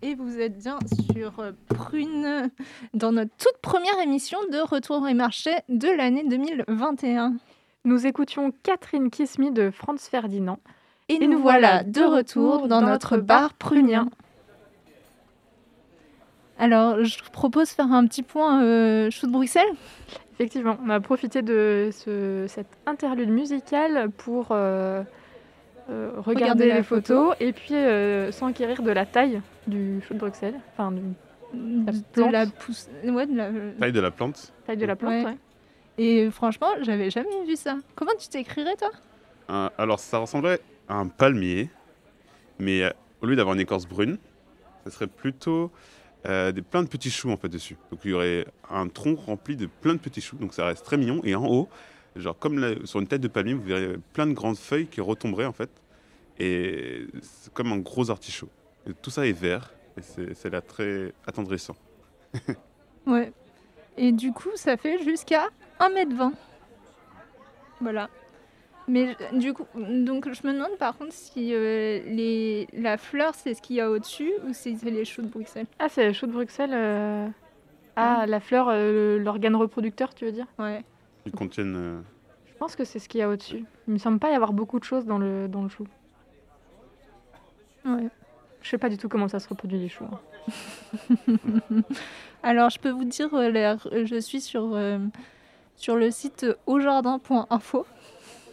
Et 0.00 0.14
vous 0.14 0.38
êtes 0.38 0.56
bien 0.56 0.78
sur 1.12 1.40
euh, 1.40 1.52
Prune, 1.68 2.50
dans 2.94 3.12
notre 3.12 3.30
toute 3.36 3.58
première 3.60 4.00
émission 4.02 4.38
de 4.50 4.58
Retour 4.58 5.06
et 5.06 5.12
Marché 5.12 5.50
de 5.68 5.88
l'année 5.88 6.24
2021. 6.26 7.34
Nous 7.84 8.06
écoutions 8.06 8.52
Catherine 8.62 9.10
Kiss 9.10 9.38
Me 9.38 9.50
de 9.50 9.70
Franz 9.70 10.08
Ferdinand. 10.10 10.60
Et, 11.10 11.26
nous 11.26 11.40
voilà 11.40 11.82
de 11.82 12.02
retour 12.02 12.68
dans 12.68 12.80
notre 12.80 13.16
bar 13.16 13.54
prunien. 13.54 14.08
Alors, 16.58 17.02
je 17.02 17.22
propose 17.30 17.70
de 17.70 17.74
faire 17.74 17.92
un 17.92 18.06
petit 18.06 18.22
point 18.22 18.62
euh, 18.62 19.10
chou 19.10 19.26
de 19.26 19.32
Bruxelles. 19.32 19.72
Effectivement, 20.34 20.76
on 20.84 20.90
a 20.90 21.00
profité 21.00 21.42
de 21.42 21.88
ce, 21.92 22.44
cette 22.48 22.78
interlude 22.86 23.30
musicale 23.30 24.10
pour 24.10 24.48
euh, 24.50 25.02
euh, 25.90 26.12
regarder, 26.18 26.72
les 26.72 26.82
photos 26.82 27.34
et 27.40 27.52
puis 27.52 27.74
euh, 27.74 28.30
s'enquérir 28.30 28.82
de 28.82 28.90
la 28.90 29.06
taille 29.06 29.40
du 29.66 30.00
chou 30.02 30.14
de 30.14 30.18
Bruxelles, 30.18 30.60
enfin 30.72 30.92
de 30.92 31.00
de 31.52 31.92
plante. 32.12 32.32
la 32.32 32.46
pousse. 32.46 32.88
Ouais, 33.04 33.26
de 33.26 33.36
la... 33.36 33.50
Taille 33.78 33.92
de 33.92 34.00
la 34.00 34.10
plante. 34.10 34.52
taille 34.66 34.76
de 34.76 34.86
la 34.86 34.96
plante. 34.96 35.12
Ouais. 35.12 35.24
ouais. 35.24 35.36
Et 35.98 36.30
franchement, 36.30 36.68
j'avais 36.80 37.10
jamais 37.10 37.44
vu 37.46 37.56
ça. 37.56 37.76
Comment 37.94 38.12
tu 38.18 38.28
t'écrirais, 38.28 38.76
toi? 38.76 38.90
Euh, 39.50 39.68
alors, 39.76 39.98
ça 39.98 40.18
ressemblerait 40.18 40.54
à 40.54 40.60
un 40.90 41.08
palmier, 41.08 41.70
mais 42.58 42.82
euh, 42.82 42.90
au 43.22 43.26
lieu 43.26 43.36
d'avoir 43.36 43.54
une 43.54 43.60
écorce 43.60 43.86
brune, 43.86 44.18
ça 44.84 44.90
serait 44.90 45.06
plutôt 45.06 45.70
euh, 46.26 46.52
des, 46.52 46.62
plein 46.62 46.82
de 46.82 46.88
petits 46.88 47.10
choux 47.10 47.30
en 47.30 47.36
fait 47.36 47.48
dessus. 47.48 47.76
Donc, 47.90 48.00
il 48.04 48.10
y 48.10 48.14
aurait 48.14 48.46
un 48.68 48.88
tronc 48.88 49.14
rempli 49.14 49.56
de 49.56 49.66
plein 49.66 49.94
de 49.94 49.98
petits 49.98 50.20
choux, 50.20 50.36
donc 50.36 50.52
ça 50.54 50.66
reste 50.66 50.84
très 50.84 50.96
mignon. 50.96 51.20
Et 51.24 51.34
en 51.34 51.46
haut, 51.46 51.68
genre 52.16 52.38
comme 52.38 52.86
sur 52.86 53.00
une 53.00 53.06
tête 53.06 53.20
de 53.20 53.28
palmier, 53.28 53.54
vous 53.54 53.62
verrez 53.62 53.96
plein 54.12 54.26
de 54.26 54.32
grandes 54.32 54.58
feuilles 54.58 54.86
qui 54.86 55.00
retomberaient 55.00 55.46
en 55.46 55.52
fait. 55.52 55.70
Et 56.38 57.06
c'est 57.22 57.52
comme 57.52 57.72
un 57.72 57.78
gros 57.78 58.10
artichaut. 58.10 58.48
Tout 59.02 59.10
ça 59.10 59.26
est 59.26 59.32
vert, 59.32 59.72
et 59.96 60.02
c'est 60.02 60.34
c'est 60.34 60.50
là 60.50 60.60
très 60.60 61.12
attendrissant. 61.26 61.76
Ouais. 63.06 63.32
Et 63.96 64.12
du 64.12 64.32
coup, 64.32 64.50
ça 64.56 64.76
fait 64.76 65.02
jusqu'à 65.02 65.48
1m20. 65.80 66.32
Voilà. 67.80 68.08
Mais 68.90 69.16
je- 69.32 69.38
du 69.38 69.52
coup, 69.54 69.66
donc 69.74 70.32
je 70.32 70.46
me 70.46 70.52
demande 70.52 70.76
par 70.78 70.96
contre 70.98 71.12
si 71.12 71.54
euh, 71.54 72.00
les, 72.06 72.66
la 72.72 72.96
fleur 72.98 73.34
c'est 73.34 73.54
ce 73.54 73.62
qu'il 73.62 73.76
y 73.76 73.80
a 73.80 73.88
au-dessus 73.90 74.32
ou 74.46 74.52
si 74.52 74.76
c'est 74.76 74.90
les 74.90 75.04
choux 75.04 75.22
de 75.22 75.28
Bruxelles? 75.28 75.66
Ah, 75.78 75.88
c'est 75.88 76.06
le 76.06 76.12
chou 76.12 76.26
de 76.26 76.32
Bruxelles. 76.32 76.72
euh, 76.74 77.28
Ah, 77.96 78.24
la 78.26 78.40
fleur, 78.40 78.68
euh, 78.70 79.18
l'organe 79.18 79.54
reproducteur, 79.56 80.12
tu 80.14 80.24
veux 80.24 80.32
dire? 80.32 80.46
Ouais. 80.58 80.82
Ils 81.26 81.32
contiennent. 81.32 81.76
euh, 81.76 82.00
Je 82.46 82.52
pense 82.58 82.74
que 82.74 82.84
c'est 82.84 82.98
ce 82.98 83.08
qu'il 83.08 83.20
y 83.20 83.22
a 83.22 83.28
au-dessus. 83.28 83.64
Il 83.86 83.92
me 83.92 83.98
semble 83.98 84.18
pas 84.18 84.30
y 84.30 84.34
avoir 84.34 84.52
beaucoup 84.52 84.78
de 84.78 84.84
choses 84.84 85.04
dans 85.06 85.18
le, 85.18 85.46
dans 85.48 85.62
le 85.62 85.68
chou. 85.68 85.86
ouais. 87.84 88.08
Je 88.62 88.68
sais 88.68 88.78
pas 88.78 88.88
du 88.90 88.98
tout 88.98 89.08
comment 89.08 89.28
ça 89.28 89.38
se 89.38 89.48
reproduit 89.48 89.78
les 89.78 89.88
choux. 89.88 90.04
hein. 90.04 90.20
Alors 92.42 92.70
je 92.70 92.78
peux 92.78 92.90
vous 92.90 93.04
dire, 93.04 93.32
euh, 93.34 93.50
euh, 93.92 94.04
je 94.06 94.20
suis 94.20 94.40
sur, 94.40 94.74
euh, 94.74 94.98
sur 95.76 95.96
le 95.96 96.10
site 96.10 96.46
aujardin.info 96.66 97.86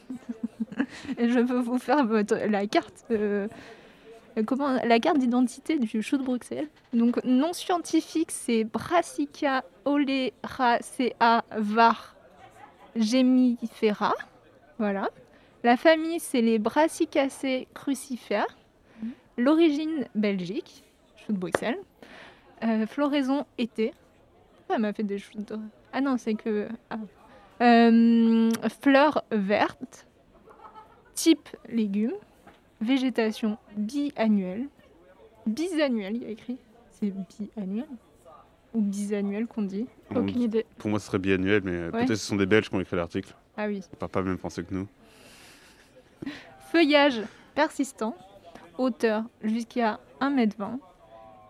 je 1.17 1.39
peux 1.39 1.60
vous 1.60 1.80
faire 1.80 2.06
la 2.50 2.67
carte. 2.67 3.06
euh, 3.12 3.48
Comment, 4.46 4.74
la 4.84 5.00
carte 5.00 5.17
d'identité 5.17 5.80
du 5.80 6.04
chou 6.04 6.17
de 6.17 6.24
Bruxelles. 6.24 6.67
Donc, 6.93 7.24
nom 7.24 7.54
scientifique, 7.54 8.30
c'est 8.30 8.65
Brassica 8.65 9.63
oleracea 9.86 11.43
var 11.58 12.15
gemifera. 12.96 14.13
Voilà. 14.78 15.10
La 15.63 15.76
famille, 15.76 16.20
c'est 16.20 16.41
les 16.41 16.60
Brassicacées 16.60 17.67
crucifères. 17.74 18.58
L'origine, 19.38 20.08
Belgique, 20.13 20.84
chou 21.15 21.34
de 21.34 21.38
Bruxelles. 21.38 21.80
Euh, 22.63 22.86
floraison, 22.86 23.46
été. 23.58 23.93
Elle 24.70 24.82
m'a 24.82 24.93
fait 24.93 25.04
des 25.04 25.17
de... 25.17 25.60
Ah 25.93 26.02
non, 26.02 26.17
c'est 26.17 26.36
que... 26.36 26.67
ah. 26.89 26.98
Euh, 27.62 28.50
fleurs 28.82 29.24
vertes. 29.32 30.08
Type 31.13 31.50
légumes. 31.70 32.13
Végétation 32.82 33.58
biannuelle. 33.76 34.67
Bisannuelle, 35.48 36.15
il 36.17 36.24
y 36.24 36.26
a 36.26 36.30
écrit. 36.30 36.58
C'est 36.91 37.12
biannuel 37.56 37.88
Ou 38.74 38.82
bisannuel 38.82 39.48
qu'on 39.48 39.63
dit 39.63 39.88
Aucune 40.15 40.41
idée. 40.41 40.65
Pour 40.78 40.89
moi, 40.89 41.00
ce 41.00 41.08
serait 41.08 41.20
biannuel, 41.20 41.62
mais 41.63 41.72
euh, 41.72 41.86
Ouais. 41.91 42.06
peut-être 42.06 42.20
ce 42.20 42.28
sont 42.28 42.36
des 42.36 42.46
Belges 42.46 42.70
qui 42.70 42.76
ont 42.76 42.80
écrit 42.82 42.96
l'article. 42.96 43.34
Ah 43.56 43.65
oui. 43.67 43.82
Ils 43.91 43.98
parlent 43.98 44.12
pas 44.12 44.22
même 44.22 44.38
français 44.38 44.63
que 44.63 44.74
nous. 44.74 44.88
Feuillage 46.72 47.22
persistant. 47.56 48.15
Hauteur 48.78 49.24
jusqu'à 49.43 50.00
1m20. 50.22 50.78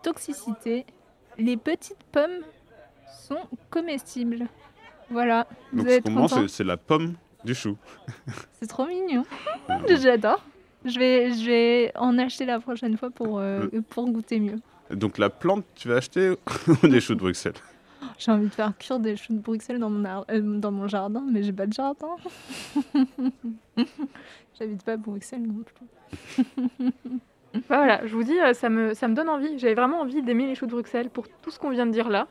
Toxicité. 0.02 0.86
Les 1.36 1.56
petites 1.58 2.02
pommes 2.10 2.40
sont 3.26 3.46
comestibles. 3.70 4.46
Voilà. 5.10 5.46
Vous 5.72 5.82
Donc, 5.84 6.08
mange, 6.10 6.30
content. 6.30 6.48
c'est- 6.48 6.64
la 6.64 6.76
pomme 6.76 7.14
du 7.44 7.54
chou. 7.54 7.76
C'est 8.60 8.66
trop 8.66 8.86
mignon. 8.86 9.24
Euh, 9.70 9.96
J'adore. 10.00 10.44
Je 10.84 10.98
vais, 10.98 11.32
je 11.32 11.44
vais 11.46 11.92
en 11.96 12.18
acheter 12.18 12.44
la 12.46 12.60
prochaine 12.60 12.96
fois 12.96 13.10
pour, 13.10 13.38
euh, 13.38 13.66
pour 13.90 14.08
goûter 14.10 14.38
mieux. 14.38 14.56
Donc, 14.90 15.18
la 15.18 15.28
plante, 15.30 15.64
tu 15.74 15.88
vas 15.88 15.96
acheter 15.96 16.34
des 16.82 17.00
choux 17.00 17.14
de 17.14 17.20
Bruxelles? 17.20 17.54
J'ai 18.18 18.30
envie 18.30 18.46
de 18.48 18.54
faire 18.54 18.72
cuire 18.78 19.00
des 19.00 19.16
choux 19.16 19.32
de 19.32 19.38
Bruxelles 19.40 19.78
dans 19.78 19.90
mon, 19.90 20.04
ar- 20.04 20.24
euh, 20.30 20.40
dans 20.40 20.70
mon 20.70 20.86
jardin, 20.88 21.24
mais 21.30 21.42
j'ai 21.42 21.52
pas 21.52 21.66
de 21.66 21.72
jardin. 21.72 22.08
J'habite 24.58 24.82
pas 24.82 24.92
à 24.92 24.96
Bruxelles 24.96 25.42
non 25.42 25.62
plus. 25.64 26.44
Bah 27.68 27.78
voilà, 27.78 28.06
je 28.06 28.14
vous 28.14 28.22
dis, 28.24 28.38
euh, 28.38 28.52
ça 28.54 28.68
me, 28.68 28.94
ça 28.94 29.08
me 29.08 29.14
donne 29.14 29.28
envie. 29.28 29.58
J'avais 29.58 29.74
vraiment 29.74 30.00
envie 30.00 30.22
d'aimer 30.22 30.46
les 30.46 30.54
choux 30.54 30.66
de 30.66 30.70
Bruxelles 30.72 31.10
pour 31.10 31.26
tout 31.42 31.50
ce 31.50 31.58
qu'on 31.58 31.70
vient 31.70 31.86
de 31.86 31.92
dire 31.92 32.08
là. 32.08 32.26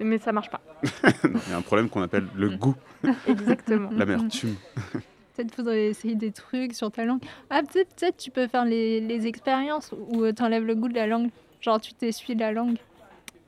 Mais 0.00 0.18
ça 0.18 0.32
marche 0.32 0.50
pas. 0.50 0.60
Non, 0.82 1.10
Il 1.46 1.50
y 1.50 1.52
a 1.52 1.56
un 1.56 1.62
problème 1.62 1.88
qu'on 1.88 2.02
appelle 2.02 2.26
le 2.34 2.50
goût, 2.50 2.74
Exactement. 3.26 3.90
l'amertume. 3.92 4.56
Peut-être 5.36 5.54
faudrait 5.54 5.86
essayer 5.86 6.14
des 6.14 6.32
trucs 6.32 6.74
sur 6.74 6.90
ta 6.90 7.04
langue. 7.04 7.22
Ah, 7.48 7.62
peut-être 7.62 7.94
peut 7.96 8.12
tu 8.18 8.30
peux 8.30 8.46
faire 8.46 8.64
les, 8.64 9.00
les 9.00 9.26
expériences 9.26 9.94
où 10.10 10.24
euh, 10.24 10.32
t'enlèves 10.32 10.66
le 10.66 10.74
goût 10.74 10.88
de 10.88 10.94
la 10.94 11.06
langue. 11.06 11.30
Genre, 11.60 11.80
tu 11.80 11.94
t'essuies 11.94 12.34
la 12.34 12.52
langue. 12.52 12.76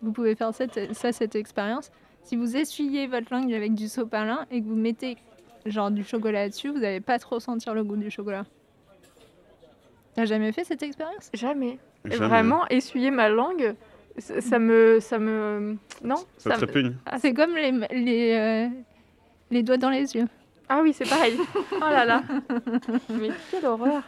Vous 0.00 0.12
pouvez 0.12 0.34
faire 0.34 0.54
cette, 0.54 0.94
ça, 0.94 1.12
cette 1.12 1.34
expérience. 1.34 1.90
Si 2.24 2.36
vous 2.36 2.56
essuyez 2.56 3.08
votre 3.08 3.32
langue 3.32 3.52
avec 3.52 3.74
du 3.74 3.88
sopalin 3.88 4.46
et 4.50 4.62
que 4.62 4.66
vous 4.66 4.76
mettez 4.76 5.16
genre 5.66 5.90
du 5.90 6.04
chocolat 6.04 6.48
dessus, 6.48 6.68
vous 6.68 6.78
n'allez 6.78 7.00
pas 7.00 7.18
trop 7.18 7.40
sentir 7.40 7.74
le 7.74 7.84
goût 7.84 7.96
du 7.96 8.10
chocolat. 8.10 8.44
T'as 10.14 10.24
jamais 10.24 10.52
fait 10.52 10.64
cette 10.64 10.82
expérience? 10.82 11.30
Jamais. 11.34 11.78
Vraiment, 12.04 12.66
essuyer 12.68 13.10
ma 13.10 13.28
langue, 13.28 13.74
ça, 14.18 14.40
ça 14.40 14.58
me. 14.58 14.98
Ça 15.00 15.18
me. 15.18 15.76
Non 16.04 16.16
Ça 16.38 16.50
te 16.50 16.60
me- 16.60 16.66
répugne 16.66 16.94
Ah, 17.06 17.18
C'est 17.18 17.34
comme 17.34 17.54
les, 17.54 17.72
les, 17.92 18.32
euh, 18.34 18.68
les 19.50 19.62
doigts 19.62 19.76
dans 19.78 19.90
les 19.90 20.14
yeux. 20.14 20.26
Ah 20.68 20.80
oui, 20.82 20.92
c'est 20.92 21.08
pareil. 21.08 21.34
oh 21.72 21.78
là 21.80 22.04
là. 22.04 22.22
Mais 23.10 23.28
quelle 23.50 23.66
horreur. 23.66 24.02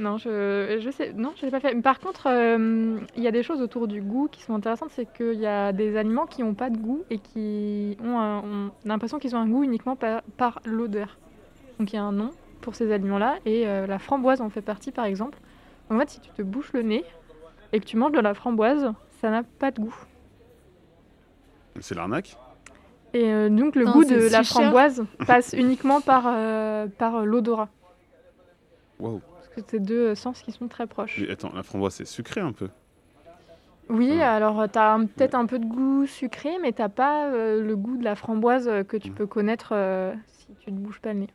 Non, 0.00 0.16
je, 0.16 0.78
je 0.80 0.90
sais, 0.90 1.12
non, 1.12 1.32
je 1.36 1.44
l'ai 1.44 1.50
pas 1.50 1.60
fait. 1.60 1.74
Mais 1.74 1.82
Par 1.82 2.00
contre, 2.00 2.26
euh, 2.26 2.98
il 3.16 3.22
y 3.22 3.28
a 3.28 3.30
des 3.30 3.42
choses 3.42 3.60
autour 3.60 3.86
du 3.86 4.00
goût 4.00 4.26
qui 4.32 4.42
sont 4.42 4.54
intéressantes, 4.54 4.90
c'est 4.92 5.06
qu'il 5.12 5.34
y 5.38 5.46
a 5.46 5.72
des 5.72 5.96
aliments 5.96 6.26
qui 6.26 6.42
n'ont 6.42 6.54
pas 6.54 6.70
de 6.70 6.78
goût 6.78 7.04
et 7.10 7.18
qui 7.18 7.96
ont, 8.02 8.18
un- 8.18 8.40
on 8.42 8.66
a 8.68 8.88
l'impression 8.88 9.18
qu'ils 9.18 9.36
ont 9.36 9.38
un 9.38 9.46
goût 9.48 9.62
uniquement 9.62 9.94
par, 9.94 10.22
par 10.38 10.60
l'odeur. 10.64 11.18
Donc 11.78 11.92
il 11.92 11.96
y 11.96 11.98
a 11.98 12.02
un 12.02 12.12
nom 12.12 12.30
pour 12.62 12.74
ces 12.74 12.90
aliments-là 12.90 13.36
et 13.44 13.66
euh, 13.68 13.86
la 13.86 13.98
framboise 13.98 14.40
en 14.40 14.48
fait 14.50 14.62
partie 14.62 14.92
par 14.92 15.04
exemple. 15.04 15.38
En 15.90 15.98
fait, 15.98 16.08
si 16.10 16.20
tu 16.20 16.30
te 16.30 16.42
bouches 16.42 16.72
le 16.72 16.82
nez 16.82 17.04
et 17.72 17.80
que 17.80 17.84
tu 17.84 17.96
manges 17.96 18.12
de 18.12 18.20
la 18.20 18.34
framboise, 18.34 18.92
ça 19.20 19.30
n'a 19.30 19.42
pas 19.42 19.70
de 19.70 19.80
goût. 19.80 19.94
C'est 21.80 21.94
l'arnaque? 21.94 22.36
Et 23.14 23.32
euh, 23.32 23.48
donc 23.48 23.76
le 23.76 23.84
Non, 23.84 23.92
goût 23.92 24.04
de 24.04 24.20
si 24.20 24.32
la 24.32 24.42
cher. 24.42 24.46
framboise 24.62 25.04
passe 25.26 25.52
uniquement 25.56 26.00
par, 26.00 26.24
euh, 26.26 26.86
par 26.98 27.16
euh, 27.16 27.24
l'odorat. 27.24 27.68
Waouh. 28.98 29.20
Parce 29.36 29.48
que 29.48 29.60
c'est 29.66 29.80
deux 29.80 30.14
sens 30.14 30.40
qui 30.42 30.52
sont 30.52 30.68
très 30.68 30.86
proches. 30.86 31.18
Mais 31.20 31.30
Attends, 31.30 31.52
la 31.54 31.62
framboise, 31.62 31.94
c'est 31.94 32.04
sucré 32.06 32.40
un 32.40 32.52
peu? 32.52 32.68
Oui, 33.88 34.10
Ouais. 34.12 34.22
alors 34.22 34.70
tu 34.70 34.78
as 34.78 34.98
peut-être 35.16 35.34
un 35.34 35.44
peu 35.46 35.58
de 35.58 35.66
goût 35.66 36.06
sucré, 36.06 36.50
mais 36.62 36.72
t'as 36.72 36.88
pas 36.88 37.26
euh, 37.26 37.62
le 37.62 37.76
goût 37.76 37.96
de 37.96 38.04
la 38.04 38.14
framboise 38.14 38.70
que 38.88 38.96
tu 38.96 39.10
peux 39.10 39.26
connaître 39.26 39.70
euh, 39.72 40.14
si 40.28 40.46
tu 40.60 40.72
ne 40.72 40.78
bouges 40.78 41.00
pas 41.00 41.12
le 41.12 41.20
nez. 41.20 41.28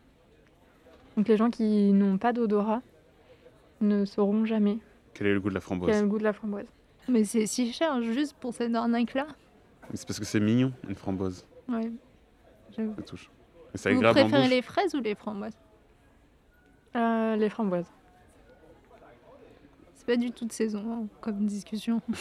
Donc 1.16 1.28
les 1.28 1.38
gens 1.38 1.50
qui 1.50 1.92
n'ont 1.94 2.18
pas 2.18 2.32
d'odorat 2.34 2.82
ne 3.82 4.06
sauront 4.06 4.46
jamais 4.46 4.78
Quel 5.18 5.28
est 5.28 5.34
le 5.34 5.40
goût 5.40 5.50
de 5.50 5.54
la 5.56 5.60
quel 5.60 5.64
est 5.64 5.66
framboise 5.66 6.02
le 6.02 6.08
goût 6.08 6.18
de 6.20 6.24
la 6.24 6.34
framboise. 6.34 6.68
Mais 7.10 7.24
c'est 7.24 7.48
si 7.48 7.72
cher 7.74 8.02
juste 8.04 8.36
pour 8.40 8.54
cette 8.54 8.74
arnaque-là. 8.76 9.26
Mais 9.90 9.96
C'est 9.96 10.06
parce 10.08 10.20
que 10.20 10.26
c'est 10.26 10.40
mignon, 10.40 10.72
une 10.88 10.96
framboise. 10.96 11.46
Ouais. 11.68 11.92
J'avoue. 12.76 12.94
Ça 12.98 13.02
touche. 13.02 13.32
Mais 13.74 13.80
c'est 13.80 13.94
Vous 13.94 14.04
en 14.04 14.12
préférez 14.12 14.42
bouche. 14.42 14.50
les 14.50 14.62
fraises 14.62 14.94
ou 14.94 15.00
les 15.02 15.16
framboises 15.16 15.58
Euh, 16.96 17.36
les 17.36 17.50
framboises. 17.50 17.88
C'est 19.96 20.06
pas 20.06 20.18
du 20.18 20.32
tout 20.32 20.46
de 20.46 20.52
saison 20.52 20.84
hein, 20.92 21.08
comme 21.22 21.46
discussion. 21.46 22.02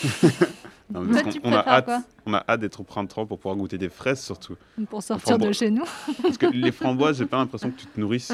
Non, 0.88 1.00
mais 1.00 1.20
Toi, 1.20 1.32
tu 1.32 1.40
on, 1.42 1.48
a 1.52 1.62
préfères 1.64 1.72
hâte, 1.72 1.84
quoi 1.84 2.02
on 2.26 2.34
a 2.34 2.44
hâte 2.48 2.60
d'être 2.60 2.78
au 2.78 2.84
printemps 2.84 3.26
pour 3.26 3.40
pouvoir 3.40 3.56
goûter 3.56 3.76
des 3.76 3.88
fraises 3.88 4.20
surtout. 4.20 4.54
Pour 4.88 5.02
sortir 5.02 5.36
de 5.36 5.42
framboise. 5.42 5.56
chez 5.58 5.70
nous. 5.70 5.84
Parce 6.22 6.38
que 6.38 6.46
les 6.46 6.70
framboises, 6.72 7.18
j'ai 7.18 7.26
pas 7.26 7.38
l'impression 7.38 7.72
que 7.72 7.76
tu 7.76 7.86
te 7.86 7.98
nourrisses 7.98 8.32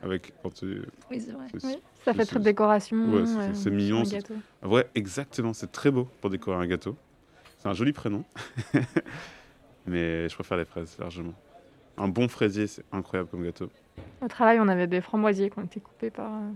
avec. 0.00 0.32
Quand 0.40 0.54
tu... 0.54 0.82
Oui, 1.10 1.20
c'est 1.20 1.32
vrai. 1.32 1.46
Oui. 1.64 1.76
Ça 2.04 2.14
fait 2.14 2.24
très 2.24 2.40
décoration. 2.40 2.96
Ouais, 3.12 3.26
c'est- 3.26 3.38
euh, 3.38 3.54
c'est 3.54 3.70
mignon. 3.70 4.02
Ouais, 4.62 4.88
exactement. 4.94 5.52
C'est 5.52 5.70
très 5.72 5.90
beau 5.90 6.08
pour 6.20 6.30
décorer 6.30 6.56
un 6.56 6.66
gâteau. 6.66 6.96
C'est 7.58 7.68
un 7.68 7.72
joli 7.74 7.92
prénom. 7.92 8.24
Mais 9.86 10.28
je 10.28 10.34
préfère 10.34 10.56
les 10.58 10.64
fraises 10.64 10.96
largement. 10.98 11.34
Un 11.96 12.08
bon 12.08 12.28
fraisier, 12.28 12.66
c'est 12.66 12.84
incroyable 12.92 13.28
comme 13.30 13.42
gâteau. 13.44 13.68
Au 14.22 14.28
travail, 14.28 14.60
on 14.60 14.68
avait 14.68 14.86
des 14.86 15.00
framboisiers 15.00 15.50
qui 15.50 15.58
ont 15.58 15.64
été 15.64 15.80
coupés 15.80 16.10
par 16.10 16.32
euh, 16.32 16.50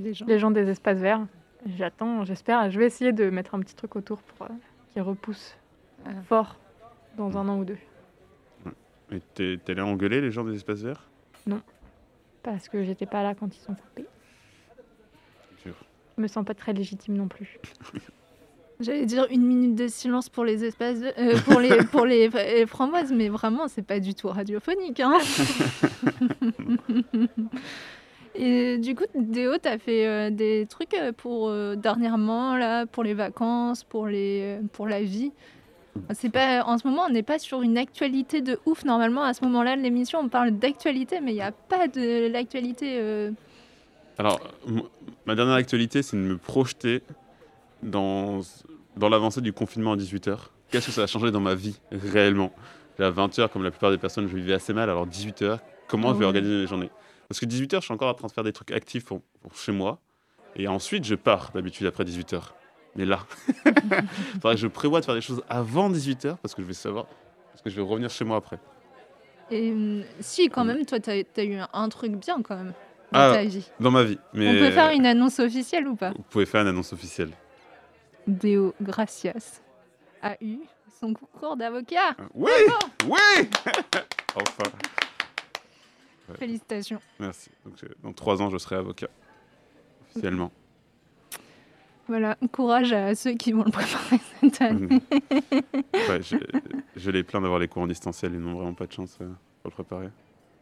Les 0.00 0.14
gens. 0.14 0.26
les 0.26 0.38
gens 0.38 0.50
des 0.50 0.68
espaces 0.68 0.98
verts. 0.98 1.26
J'attends, 1.76 2.24
j'espère. 2.24 2.70
Je 2.70 2.78
vais 2.78 2.86
essayer 2.86 3.12
de 3.12 3.28
mettre 3.28 3.54
un 3.54 3.60
petit 3.60 3.74
truc 3.74 3.96
autour 3.96 4.22
pour 4.22 4.46
euh, 4.46 4.50
qu'ils 4.92 5.02
repoussent 5.02 5.56
Ah. 6.06 6.10
fort 6.28 6.56
dans 7.16 7.36
un 7.36 7.48
an 7.48 7.58
ou 7.58 7.64
deux. 7.64 7.78
Et 9.12 9.20
t'es 9.34 9.58
allé 9.68 9.82
engueuler 9.82 10.20
les 10.20 10.30
gens 10.30 10.44
des 10.44 10.54
espaces 10.54 10.80
verts? 10.82 11.08
Parce 12.42 12.68
que 12.68 12.82
j'étais 12.84 13.06
pas 13.06 13.22
là 13.22 13.34
quand 13.34 13.54
ils 13.54 13.60
sont 13.60 13.74
coupés. 13.74 14.06
Je 16.16 16.22
me 16.22 16.28
sens 16.28 16.44
pas 16.44 16.54
très 16.54 16.72
légitime 16.72 17.16
non 17.16 17.28
plus. 17.28 17.58
J'allais 18.80 19.06
dire 19.06 19.26
une 19.30 19.42
minute 19.46 19.74
de 19.74 19.88
silence 19.88 20.28
pour 20.28 20.44
les 20.44 20.62
espaces, 20.64 21.00
de- 21.00 21.12
euh, 21.18 21.38
pour 21.46 21.60
les 21.60 21.78
pour 21.84 22.04
les, 22.04 22.28
les 22.56 22.66
framboises, 22.66 23.10
mais 23.12 23.28
vraiment 23.30 23.68
c'est 23.68 23.80
pas 23.86 24.00
du 24.00 24.14
tout 24.14 24.28
radiophonique. 24.28 25.00
Hein. 25.00 25.18
Et 28.34 28.76
du 28.76 28.94
coup, 28.94 29.04
Déo, 29.14 29.56
t'as 29.56 29.78
fait 29.78 30.06
euh, 30.06 30.30
des 30.30 30.66
trucs 30.68 30.92
euh, 30.94 31.12
pour 31.12 31.48
euh, 31.48 31.74
dernièrement 31.74 32.54
là, 32.56 32.84
pour 32.84 33.02
les 33.02 33.14
vacances, 33.14 33.82
pour 33.82 34.06
les 34.06 34.58
pour 34.72 34.86
la 34.86 35.02
vie? 35.02 35.32
C'est 36.12 36.28
pas 36.30 36.62
en 36.66 36.76
ce 36.76 36.86
moment, 36.86 37.04
on 37.08 37.10
n'est 37.10 37.22
pas 37.22 37.38
sur 37.38 37.62
une 37.62 37.78
actualité 37.78 38.42
de 38.42 38.58
ouf. 38.66 38.84
Normalement, 38.84 39.22
à 39.22 39.32
ce 39.32 39.42
moment-là 39.46 39.76
de 39.78 39.80
l'émission, 39.80 40.18
on 40.20 40.28
parle 40.28 40.50
d'actualité, 40.50 41.20
mais 41.22 41.30
il 41.32 41.36
n'y 41.36 41.40
a 41.40 41.52
pas 41.52 41.88
de 41.88 42.26
l'actualité. 42.30 42.98
euh, 43.00 43.30
Alors, 44.18 44.38
ma 45.26 45.34
dernière 45.34 45.56
actualité, 45.56 46.02
c'est 46.02 46.16
de 46.16 46.22
me 46.22 46.38
projeter 46.38 47.02
dans, 47.82 48.40
dans 48.96 49.08
l'avancée 49.08 49.40
du 49.40 49.52
confinement 49.52 49.92
à 49.92 49.96
18h. 49.96 50.38
Qu'est-ce 50.70 50.86
que 50.86 50.92
ça 50.92 51.02
a 51.02 51.06
changé 51.06 51.30
dans 51.30 51.40
ma 51.40 51.54
vie, 51.54 51.78
réellement? 51.90 52.52
Là, 52.98 53.10
20h, 53.10 53.48
comme 53.50 53.62
la 53.62 53.70
plupart 53.70 53.90
des 53.90 53.98
personnes, 53.98 54.28
je 54.28 54.36
vivais 54.36 54.54
assez 54.54 54.72
mal. 54.72 54.88
Alors 54.88 55.06
18h, 55.06 55.58
comment 55.88 56.14
je 56.14 56.18
vais 56.18 56.24
organiser 56.24 56.54
mes 56.54 56.66
journées? 56.66 56.90
Parce 57.28 57.40
que 57.40 57.46
18h, 57.46 57.76
je 57.76 57.84
suis 57.84 57.94
encore 57.94 58.08
en 58.08 58.14
train 58.14 58.28
de 58.28 58.32
faire 58.32 58.44
des 58.44 58.52
trucs 58.52 58.70
actifs 58.70 59.04
pour, 59.04 59.20
pour 59.42 59.54
chez 59.56 59.72
moi. 59.72 60.00
Et 60.54 60.68
ensuite, 60.68 61.04
je 61.04 61.14
pars 61.14 61.50
d'habitude 61.52 61.86
après 61.86 62.04
18h. 62.04 62.40
Mais 62.94 63.04
là, 63.04 63.18
il 63.66 63.72
faudrait 64.40 64.54
que 64.54 64.60
je 64.60 64.66
prévoie 64.68 65.00
de 65.00 65.04
faire 65.04 65.14
des 65.14 65.20
choses 65.20 65.42
avant 65.48 65.90
18h 65.90 66.36
parce 66.36 66.54
que 66.54 66.62
je 66.62 66.66
vais 66.66 66.72
savoir, 66.72 67.06
parce 67.50 67.60
que 67.62 67.68
je 67.68 67.76
vais 67.76 67.82
revenir 67.82 68.08
chez 68.08 68.24
moi 68.24 68.38
après. 68.38 68.58
Et 69.50 69.70
hum, 69.70 70.02
si, 70.20 70.48
quand 70.48 70.64
même, 70.64 70.86
toi, 70.86 70.98
t'as 70.98 71.12
as 71.36 71.44
eu 71.44 71.56
un, 71.56 71.68
un 71.72 71.88
truc 71.90 72.12
bien 72.12 72.40
quand 72.42 72.56
même 72.56 72.72
dans 73.12 73.20
Ah, 73.20 73.32
ta 73.34 73.44
vie. 73.44 73.68
Dans 73.80 73.90
ma 73.90 74.02
vie. 74.04 74.18
Mais 74.34 74.48
On 74.48 74.52
peut 74.58 74.70
faire 74.70 74.90
une 74.90 75.06
annonce 75.06 75.38
officielle 75.38 75.86
ou 75.88 75.96
pas? 75.96 76.10
Vous 76.10 76.22
pouvez 76.30 76.46
faire 76.46 76.62
une 76.62 76.68
annonce 76.68 76.92
officielle. 76.92 77.30
Deo 78.26 78.74
Gracias 78.80 79.60
a 80.22 80.36
eu 80.42 80.58
son 81.00 81.14
concours 81.14 81.56
d'avocat. 81.56 82.16
Oui 82.34 82.50
Oui 83.06 83.18
Enfin, 84.34 84.70
Félicitations. 86.38 87.00
merci. 87.20 87.50
Donc, 87.64 87.74
dans 88.02 88.12
trois 88.12 88.42
ans, 88.42 88.50
je 88.50 88.58
serai 88.58 88.76
avocat. 88.76 89.06
Officiellement. 90.10 90.50
Voilà, 92.08 92.36
courage 92.52 92.92
à 92.92 93.14
ceux 93.14 93.32
qui 93.34 93.52
vont 93.52 93.64
le 93.64 93.70
préparer 93.70 94.20
cette 94.40 94.60
année. 94.62 95.00
Ouais, 96.08 96.22
je, 96.22 96.36
je 96.96 97.10
les 97.10 97.22
plains 97.24 97.40
d'avoir 97.40 97.58
les 97.60 97.68
cours 97.68 97.82
en 97.82 97.86
distanciel. 97.86 98.32
Ils 98.34 98.40
n'ont 98.40 98.54
vraiment 98.54 98.74
pas 98.74 98.86
de 98.86 98.92
chance 98.92 99.16
euh, 99.20 99.26
pour 99.62 99.70
le 99.70 99.70
préparer. 99.70 100.08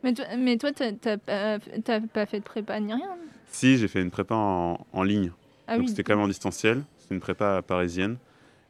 Mais 0.05 0.13
toi, 0.15 0.25
mais 0.39 0.57
toi, 0.59 0.71
t'as 0.73 0.93
t'as 0.93 2.01
pas, 2.01 2.27
fait 2.27 2.39
de 2.39 2.45
prépa 2.45 2.79
ni 2.79 2.93
rien 2.93 3.17
Si, 3.49 3.79
j'ai 3.79 3.89
fait 3.89 4.01
une 4.03 4.11
prépa 4.13 4.35
en, 4.37 4.87
en 4.93 5.03
ligne. 5.03 5.33
Ah 5.67 5.75
donc 5.77 5.85
oui. 5.85 5.89
c'était 5.89 6.03
quand 6.05 6.15
même 6.15 6.25
en 6.25 6.29
distanciel. 6.29 6.85
C'est 6.99 7.15
une 7.15 7.21
prépa 7.21 7.63
parisienne. 7.63 8.19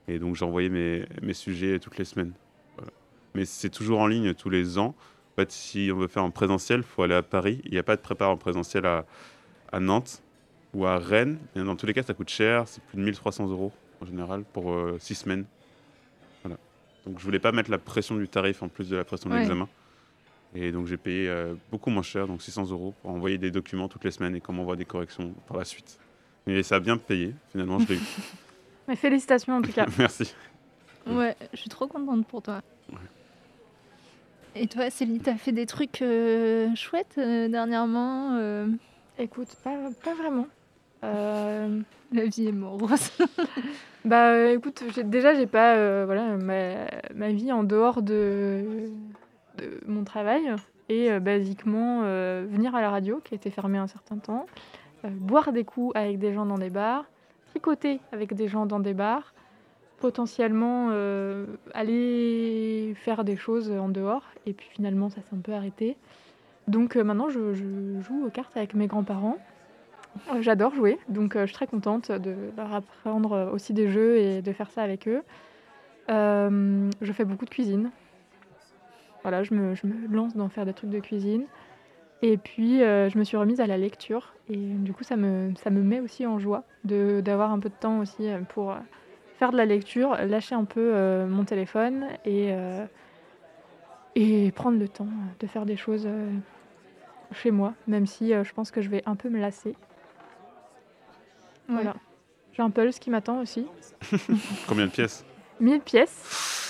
Et 0.09 0.19
donc 0.19 0.41
envoyé 0.43 0.69
mes, 0.69 1.05
mes 1.23 1.35
sujets 1.35 1.79
toutes 1.81 1.99
les 1.99 2.05
semaines. 2.05 2.33
Voilà. 2.77 2.93
Mais 3.35 3.45
c'est 3.45 3.69
toujours 3.71 3.99
en 4.01 4.07
ligne 4.07 4.33
tous 4.35 4.49
les 4.51 4.79
ans. 4.79 4.95
En 5.33 5.41
fait, 5.41 5.51
si 5.51 5.91
on 5.93 5.97
veut 5.99 6.07
faire 6.07 6.23
en 6.23 6.31
présentiel, 6.31 6.81
il 6.81 6.83
faut 6.85 7.03
aller 7.03 7.15
à 7.15 7.23
Paris. 7.23 7.61
Il 7.65 7.73
n'y 7.73 7.79
a 7.79 7.83
pas 7.83 7.97
de 7.97 8.01
prépa 8.01 8.27
en 8.27 8.37
présentiel 8.37 8.87
à, 8.87 9.05
à 9.73 9.81
Nantes 9.81 10.23
ou 10.73 10.87
à 10.87 10.99
Rennes. 10.99 11.39
Et 11.57 11.61
dans 11.61 11.75
tous 11.75 11.87
les 11.87 11.95
cas, 11.95 12.03
ça 12.05 12.15
coûte 12.15 12.29
cher. 12.31 12.69
C'est 12.69 12.83
plus 12.85 12.97
de 12.99 13.03
1300 13.03 13.49
euros 13.49 13.73
en 14.01 14.07
général 14.07 14.45
pour 14.53 14.73
euh, 14.73 14.97
six 15.01 15.17
semaines. 15.17 15.47
Voilà. 16.45 16.59
Donc 17.07 17.19
je 17.19 17.25
voulais 17.25 17.41
pas 17.41 17.51
mettre 17.51 17.71
la 17.73 17.79
pression 17.79 18.15
du 18.17 18.29
tarif 18.29 18.63
en 18.63 18.69
plus 18.69 18.89
de 18.89 18.97
la 18.97 19.05
pression 19.05 19.29
de 19.29 19.35
Ouais. 19.35 19.41
l'examen. 19.41 19.69
Et 20.55 20.71
donc 20.71 20.87
j'ai 20.87 20.97
payé 20.97 21.29
euh, 21.29 21.55
beaucoup 21.71 21.91
moins 21.91 22.03
cher, 22.03 22.27
donc 22.27 22.43
600 22.43 22.71
euros, 22.71 22.95
pour 23.03 23.11
envoyer 23.11 23.39
des 23.39 23.51
documents 23.51 23.89
toutes 23.89 24.05
les 24.05 24.11
semaines 24.11 24.37
et 24.37 24.41
qu'on 24.41 24.53
m'envoie 24.53 24.77
des 24.77 24.85
corrections 24.85 25.35
par 25.49 25.57
la 25.57 25.65
suite. 25.65 25.99
Et 26.47 26.63
ça 26.63 26.77
a 26.77 26.81
bien 26.81 26.97
payé, 26.97 27.35
finalement, 27.51 27.79
je 27.79 27.89
l'ai 27.89 27.95
eu. 27.97 28.01
Mais 28.89 28.97
félicitations 28.97 29.57
en 29.57 29.63
tout 29.63 29.73
cas. 29.73 29.87
Merci. 29.99 30.35
Ouais, 31.07 31.37
je 31.53 31.59
suis 31.59 31.71
trop 31.71 31.87
contente 31.87 32.27
pour 32.27 32.43
toi. 32.43 32.61
Ouais. 32.91 32.99
Et 34.57 34.69
toi, 34.69 34.89
Céline, 34.91 35.21
t'as 35.21 35.37
fait 35.37 35.53
des 35.53 35.67
trucs 35.67 36.01
euh, 36.03 36.69
chouettes 36.77 37.17
euh, 37.19 37.49
dernièrement 37.49 38.37
euh, 38.37 38.69
Écoute, 39.19 39.49
pas, 39.65 39.77
pas 40.03 40.15
vraiment. 40.15 40.47
Euh, 41.03 41.81
La 42.13 42.27
vie 42.27 42.47
est 42.47 42.53
morose. 42.53 43.11
Bah 44.05 44.29
euh, 44.33 44.55
écoute, 44.55 44.85
déjà 45.05 45.35
j'ai 45.35 45.47
pas 45.47 45.77
euh, 45.77 46.05
voilà 46.05 46.37
ma, 46.37 46.87
ma 47.15 47.33
vie 47.33 47.51
en 47.51 47.65
dehors 47.65 48.03
de, 48.03 48.91
mon 49.87 50.05
travail 50.05 50.57
et 50.89 51.11
euh, 51.11 51.21
basiquement 51.21 52.03
euh, 52.05 52.47
venir 52.49 52.75
à 52.75 52.81
la 52.81 52.91
radio 52.91 53.21
qui 53.25 53.35
a 53.35 53.37
été 53.37 53.51
fermée 53.51 53.79
un 53.79 53.87
certain 53.87 54.17
temps, 54.17 54.47
euh, 55.05 55.09
boire 55.11 55.53
des 55.53 55.65
coups 55.65 55.95
avec 55.97 56.19
des 56.19 56.33
gens 56.33 56.47
dans 56.47 56.59
des 56.59 56.71
bars, 56.71 57.05
tricoter 57.51 58.01
avec 58.13 58.35
des 58.35 58.49
gens 58.49 58.67
dans 58.67 58.81
des 58.81 58.95
bars, 58.95 59.33
potentiellement 59.99 60.91
aller 61.73 62.95
faire 62.97 63.25
des 63.25 63.37
choses 63.37 63.71
en 63.71 63.89
dehors 63.89 64.25
et 64.45 64.53
puis 64.53 64.69
finalement 64.71 65.09
ça 65.09 65.23
s'est 65.23 65.35
un 65.35 65.41
peu 65.41 65.53
arrêté. 65.53 65.97
Donc 66.69 66.97
maintenant 66.97 67.31
je, 67.31 67.55
joue 67.55 68.27
aux 68.27 68.31
cartes 68.31 68.55
avec 68.57 68.75
mes 68.75 68.87
grands-parents. 68.87 69.39
J'adore 70.41 70.75
jouer, 70.75 70.99
donc 71.09 71.39
je 71.39 71.47
suis 71.47 71.55
très 71.55 71.67
contente 71.67 72.13
de 72.13 72.35
leur 72.57 72.75
apprendre 72.75 73.51
aussi 73.55 73.73
des 73.73 73.89
jeux 73.89 74.19
et 74.19 74.43
de 74.43 74.53
faire 74.53 74.71
ça 74.71 74.83
avec 74.83 75.09
eux. 75.09 75.23
Je 76.09 77.13
fais 77.13 77.25
beaucoup 77.25 77.47
de 77.47 77.51
cuisine. 77.51 77.91
Voilà, 79.25 79.43
je 79.43 79.53
me, 79.55 79.75
je 79.75 79.87
me 79.87 80.15
lance 80.15 80.37
dans 80.37 80.49
faire 80.49 80.65
des 80.67 80.75
trucs 80.75 80.91
de 80.91 81.01
cuisine. 81.01 81.45
Et 82.23 82.37
puis, 82.37 82.83
euh, 82.83 83.09
je 83.11 83.19
me 83.19 83.25
suis 83.25 83.37
remise 83.37 83.61
à 83.61 83.67
la 83.67 83.77
lecture. 83.77 84.35
Et 84.49 84.57
du 84.57 84.93
coup, 84.93 85.03
ça 85.03 85.17
me, 85.17 85.53
ça 85.57 85.71
me 85.71 85.83
met 85.83 86.01
aussi 86.01 86.27
en 86.27 86.39
joie 86.39 86.63
de- 86.85 87.21
d'avoir 87.25 87.51
un 87.51 87.59
peu 87.59 87.69
de 87.71 87.75
temps 87.75 87.99
aussi 88.01 88.29
euh, 88.29 88.41
pour 88.49 88.71
euh, 88.73 88.77
faire 89.39 89.51
de 89.51 89.57
la 89.57 89.65
lecture, 89.65 90.15
lâcher 90.27 90.55
un 90.55 90.65
peu 90.65 90.93
euh, 90.95 91.27
mon 91.27 91.45
téléphone 91.45 92.05
et, 92.25 92.49
euh, 92.53 92.85
et 94.15 94.53
prendre 94.53 94.79
le 94.79 94.89
temps 94.89 95.09
de 95.41 95.47
faire 95.47 95.67
des 95.67 95.77
choses 95.77 96.05
euh, 96.07 96.31
chez 97.33 97.51
moi, 97.51 97.75
même 97.87 98.07
si 98.07 98.33
euh, 98.33 98.45
je 98.45 98.53
pense 98.53 98.71
que 98.71 98.81
je 98.83 98.89
vais 98.91 99.03
un 99.07 99.17
peu 99.17 99.29
me 99.31 99.41
lasser. 99.41 99.75
Voilà. 101.69 101.95
J'ai 102.53 102.63
un 102.63 102.71
Pulse 102.71 102.99
qui 102.99 103.11
m'attend 103.11 103.41
aussi. 103.41 103.67
Combien 104.69 104.87
de 104.87 104.91
pièces? 104.91 105.25
1000 105.61 105.81
pièces. 105.81 106.64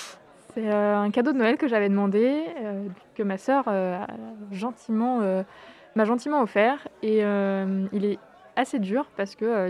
C'est 0.55 0.71
euh, 0.71 0.97
un 0.97 1.11
cadeau 1.11 1.33
de 1.33 1.39
Noël 1.39 1.57
que 1.57 1.67
j'avais 1.67 1.89
demandé, 1.89 2.45
euh, 2.63 2.87
que 3.15 3.23
ma 3.25 3.39
sœur 3.39 3.65
euh, 3.67 3.99
gentiment, 4.53 5.21
m'a 5.97 6.05
gentiment 6.05 6.43
offert. 6.43 6.87
Et 7.03 7.21
il 7.21 8.05
est 8.05 8.19
assez 8.57 8.79
dur 8.79 9.07
parce 9.17 9.35
que 9.35 9.69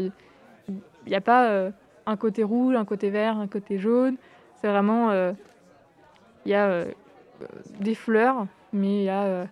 il 0.68 0.82
n'y 1.06 1.14
a 1.14 1.20
pas 1.20 1.70
un 2.06 2.16
côté 2.16 2.42
rouge, 2.42 2.74
un 2.74 2.84
côté 2.84 3.10
vert, 3.10 3.38
un 3.38 3.48
côté 3.48 3.78
jaune. 3.78 4.16
C'est 4.60 4.68
vraiment. 4.68 5.12
Il 6.46 6.50
y 6.50 6.54
a 6.54 6.84
des 7.80 7.94
fleurs, 7.94 8.46
mais 8.72 9.00
il 9.00 9.04
y 9.04 9.08
a 9.08 9.46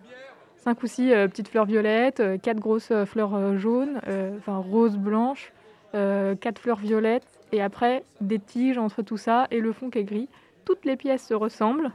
cinq 0.57 0.83
ou 0.83 0.87
six 0.87 1.09
petites 1.09 1.47
fleurs 1.47 1.65
violettes, 1.65 2.21
quatre 2.41 2.59
grosses 2.59 2.93
fleurs 3.05 3.57
jaunes, 3.57 3.99
enfin 4.37 4.57
roses, 4.57 4.97
blanches, 4.97 5.51
euh, 5.95 6.33
quatre 6.33 6.59
fleurs 6.59 6.79
violettes, 6.79 7.27
et 7.51 7.61
après 7.61 8.03
des 8.19 8.39
tiges 8.39 8.79
entre 8.79 9.03
tout 9.03 9.17
ça 9.17 9.45
et 9.51 9.59
le 9.59 9.71
fond 9.73 9.91
qui 9.91 9.99
est 9.99 10.03
gris. 10.03 10.27
Toutes 10.65 10.85
les 10.85 10.95
pièces 10.95 11.27
se 11.27 11.33
ressemblent, 11.33 11.91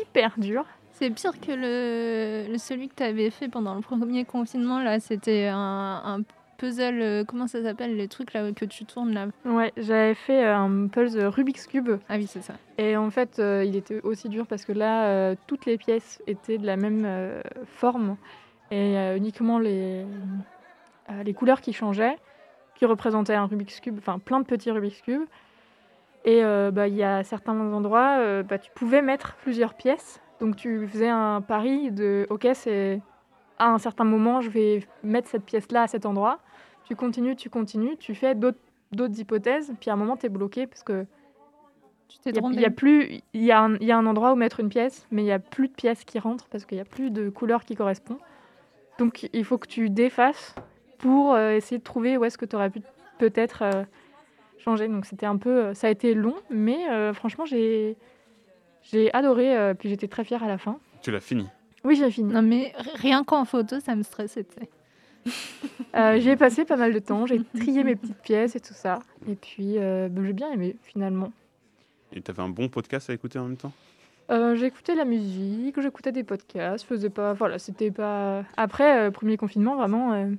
hyper 0.00 0.32
dur. 0.38 0.64
C'est 0.92 1.10
pire 1.10 1.38
que 1.38 1.52
le, 1.52 2.56
celui 2.58 2.88
que 2.88 2.94
tu 2.94 3.02
avais 3.02 3.30
fait 3.30 3.48
pendant 3.48 3.74
le 3.74 3.82
premier 3.82 4.24
confinement. 4.24 4.82
Là, 4.82 4.98
c'était 5.00 5.48
un, 5.52 6.00
un 6.04 6.22
puzzle. 6.56 7.02
euh, 7.02 7.24
Comment 7.24 7.46
ça 7.46 7.62
s'appelle 7.62 7.96
Les 7.96 8.08
trucs 8.08 8.32
là 8.32 8.50
que 8.52 8.64
tu 8.64 8.86
tournes 8.86 9.12
là? 9.12 9.26
Ouais, 9.44 9.72
j'avais 9.76 10.14
fait 10.14 10.42
euh, 10.46 10.56
un 10.56 10.86
puzzle 10.88 11.26
Rubik's 11.26 11.66
Cube 11.66 11.90
Ah 12.08 12.16
oui, 12.16 12.26
c'est 12.26 12.40
ça. 12.40 12.54
et 12.78 12.96
en 12.96 13.10
fait 13.10 13.38
euh, 13.38 13.62
il 13.66 13.76
était 13.76 14.00
aussi 14.04 14.30
dur 14.30 14.46
parce 14.46 14.64
que 14.64 14.72
là 14.72 15.04
euh, 15.08 15.34
toutes 15.46 15.66
les 15.66 15.76
pièces 15.76 16.22
étaient 16.26 16.56
de 16.56 16.64
la 16.64 16.76
même 16.76 17.06
forme 17.66 18.16
et 18.70 18.94
uniquement 19.16 19.58
les, 19.58 20.06
les 21.24 21.34
couleurs 21.34 21.60
qui 21.60 21.72
changeaient, 21.74 22.16
qui 22.74 22.84
représentaient 22.86 23.34
un 23.34 23.44
Rubik's 23.46 23.80
Cube, 23.80 23.96
enfin 23.98 24.18
plein 24.18 24.40
de 24.40 24.46
petits 24.46 24.70
Rubik's 24.70 25.02
Cube. 25.02 25.22
Et 26.26 26.44
euh, 26.44 26.70
bah, 26.72 26.88
il 26.88 26.94
y 26.94 27.02
a 27.04 27.22
certains 27.24 27.58
endroits, 27.58 28.18
euh, 28.18 28.42
bah, 28.42 28.58
tu 28.58 28.70
pouvais 28.72 29.00
mettre 29.00 29.36
plusieurs 29.36 29.74
pièces. 29.74 30.20
Donc 30.40 30.56
tu 30.56 30.86
faisais 30.88 31.08
un 31.08 31.40
pari 31.40 31.90
de, 31.92 32.26
ok, 32.30 32.48
c'est 32.52 33.00
à 33.58 33.70
un 33.70 33.78
certain 33.78 34.04
moment, 34.04 34.40
je 34.42 34.50
vais 34.50 34.84
mettre 35.02 35.28
cette 35.28 35.44
pièce-là 35.44 35.82
à 35.82 35.86
cet 35.86 36.04
endroit. 36.04 36.40
Tu 36.84 36.94
continues, 36.96 37.36
tu 37.36 37.48
continues, 37.48 37.96
tu 37.96 38.14
fais 38.14 38.34
d'autres 38.34 38.58
d'autres 38.92 39.18
hypothèses, 39.18 39.72
puis 39.80 39.90
à 39.90 39.94
un 39.94 39.96
moment, 39.96 40.16
tu 40.16 40.26
es 40.26 40.28
bloqué 40.28 40.66
parce 40.68 40.82
que 40.84 41.06
Tu 42.08 42.18
t'es 42.18 42.30
il 42.30 42.36
y 42.36 42.38
a- 42.38 42.40
trompé. 42.40 42.54
il 42.56 42.60
y 42.60 42.64
a 42.64 42.70
plus, 42.70 43.20
il 43.34 43.42
y, 43.42 43.46
y 43.46 43.50
a 43.52 43.58
un 43.98 44.06
endroit 44.06 44.32
où 44.32 44.36
mettre 44.36 44.60
une 44.60 44.68
pièce, 44.68 45.06
mais 45.10 45.22
il 45.22 45.26
y 45.26 45.32
a 45.32 45.40
plus 45.40 45.66
de 45.68 45.72
pièces 45.72 46.04
qui 46.04 46.18
rentrent 46.20 46.46
parce 46.48 46.64
qu'il 46.64 46.76
n'y 46.76 46.82
a 46.82 46.84
plus 46.84 47.10
de 47.10 47.28
couleur 47.28 47.64
qui 47.64 47.74
correspond. 47.74 48.18
Donc 48.98 49.28
il 49.32 49.44
faut 49.44 49.58
que 49.58 49.66
tu 49.66 49.90
défasses 49.90 50.54
pour 50.98 51.34
euh, 51.34 51.52
essayer 51.56 51.78
de 51.78 51.82
trouver 51.82 52.16
où 52.16 52.24
est-ce 52.24 52.38
que 52.38 52.44
tu 52.46 52.54
aurais 52.56 52.70
pu 52.70 52.80
peut-être 53.18 53.62
euh, 53.62 53.84
changer. 54.58 54.88
Donc 54.88 55.06
c'était 55.06 55.26
un 55.26 55.36
peu, 55.36 55.66
euh, 55.66 55.74
ça 55.74 55.86
a 55.86 55.90
été 55.90 56.14
long, 56.14 56.34
mais 56.50 56.88
euh, 56.90 57.12
franchement 57.12 57.44
j'ai 57.44 57.96
j'ai 58.82 59.12
adoré, 59.14 59.56
euh, 59.56 59.74
puis 59.74 59.88
j'étais 59.88 60.08
très 60.08 60.24
fière 60.24 60.42
à 60.42 60.48
la 60.48 60.58
fin. 60.58 60.78
Tu 61.02 61.10
l'as 61.10 61.20
fini. 61.20 61.46
Oui 61.84 61.96
j'ai 61.96 62.10
fini. 62.10 62.32
Non 62.32 62.42
mais 62.42 62.72
rien 62.94 63.24
qu'en 63.24 63.44
photo, 63.44 63.80
ça 63.80 63.94
me 63.94 64.02
stressait. 64.02 64.46
Euh, 65.96 66.20
J'y 66.20 66.30
ai 66.30 66.36
passé 66.36 66.64
pas 66.64 66.76
mal 66.76 66.92
de 66.92 66.98
temps, 67.00 67.26
j'ai 67.26 67.40
trié 67.58 67.82
mes 67.82 67.96
petites 67.96 68.20
pièces 68.22 68.54
et 68.54 68.60
tout 68.60 68.74
ça, 68.74 69.00
et 69.28 69.34
puis 69.34 69.78
euh, 69.78 70.08
ben, 70.08 70.24
j'ai 70.24 70.32
bien 70.32 70.52
aimé 70.52 70.76
finalement. 70.82 71.32
Et 72.12 72.20
t'avais 72.20 72.42
un 72.42 72.48
bon 72.48 72.68
podcast 72.68 73.10
à 73.10 73.12
écouter 73.12 73.38
en 73.38 73.44
même 73.44 73.56
temps? 73.56 73.72
Euh, 74.30 74.54
j'écoutais 74.54 74.94
la 74.94 75.04
musique, 75.04 75.80
j'écoutais 75.80 76.12
des 76.12 76.22
podcasts, 76.22 76.84
je 76.84 76.88
faisais 76.88 77.10
pas, 77.10 77.32
voilà, 77.32 77.58
c'était 77.58 77.90
pas. 77.90 78.44
Après, 78.56 79.06
euh, 79.06 79.10
premier 79.10 79.36
confinement, 79.36 79.76
vraiment, 79.76 80.12
euh, 80.12 80.30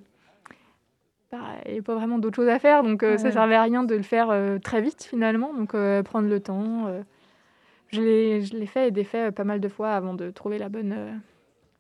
bah, 1.32 1.40
il 1.66 1.68
n'y 1.68 1.74
avait 1.74 1.82
pas 1.82 1.96
vraiment 1.96 2.20
d'autre 2.20 2.38
chose 2.38 2.48
à 2.48 2.60
faire, 2.60 2.84
donc 2.84 3.04
euh, 3.04 3.18
ça 3.18 3.26
Ouais. 3.26 3.32
servait 3.34 3.56
à 3.56 3.64
rien 3.64 3.84
de 3.84 3.96
le 3.96 4.04
faire 4.04 4.30
euh, 4.30 4.60
très 4.60 4.82
vite 4.82 5.04
finalement, 5.04 5.54
donc 5.54 5.74
euh, 5.76 6.02
prendre 6.04 6.28
le 6.30 6.40
temps. 6.40 6.88
je 7.92 8.02
l'ai, 8.02 8.66
fait 8.66 8.88
et 8.88 8.92
défait 8.92 9.32
pas 9.32 9.44
mal 9.44 9.60
de 9.60 9.68
fois 9.68 9.92
avant 9.92 10.14
de 10.14 10.30
trouver 10.30 10.58
la 10.58 10.70
bonne, 10.70 11.22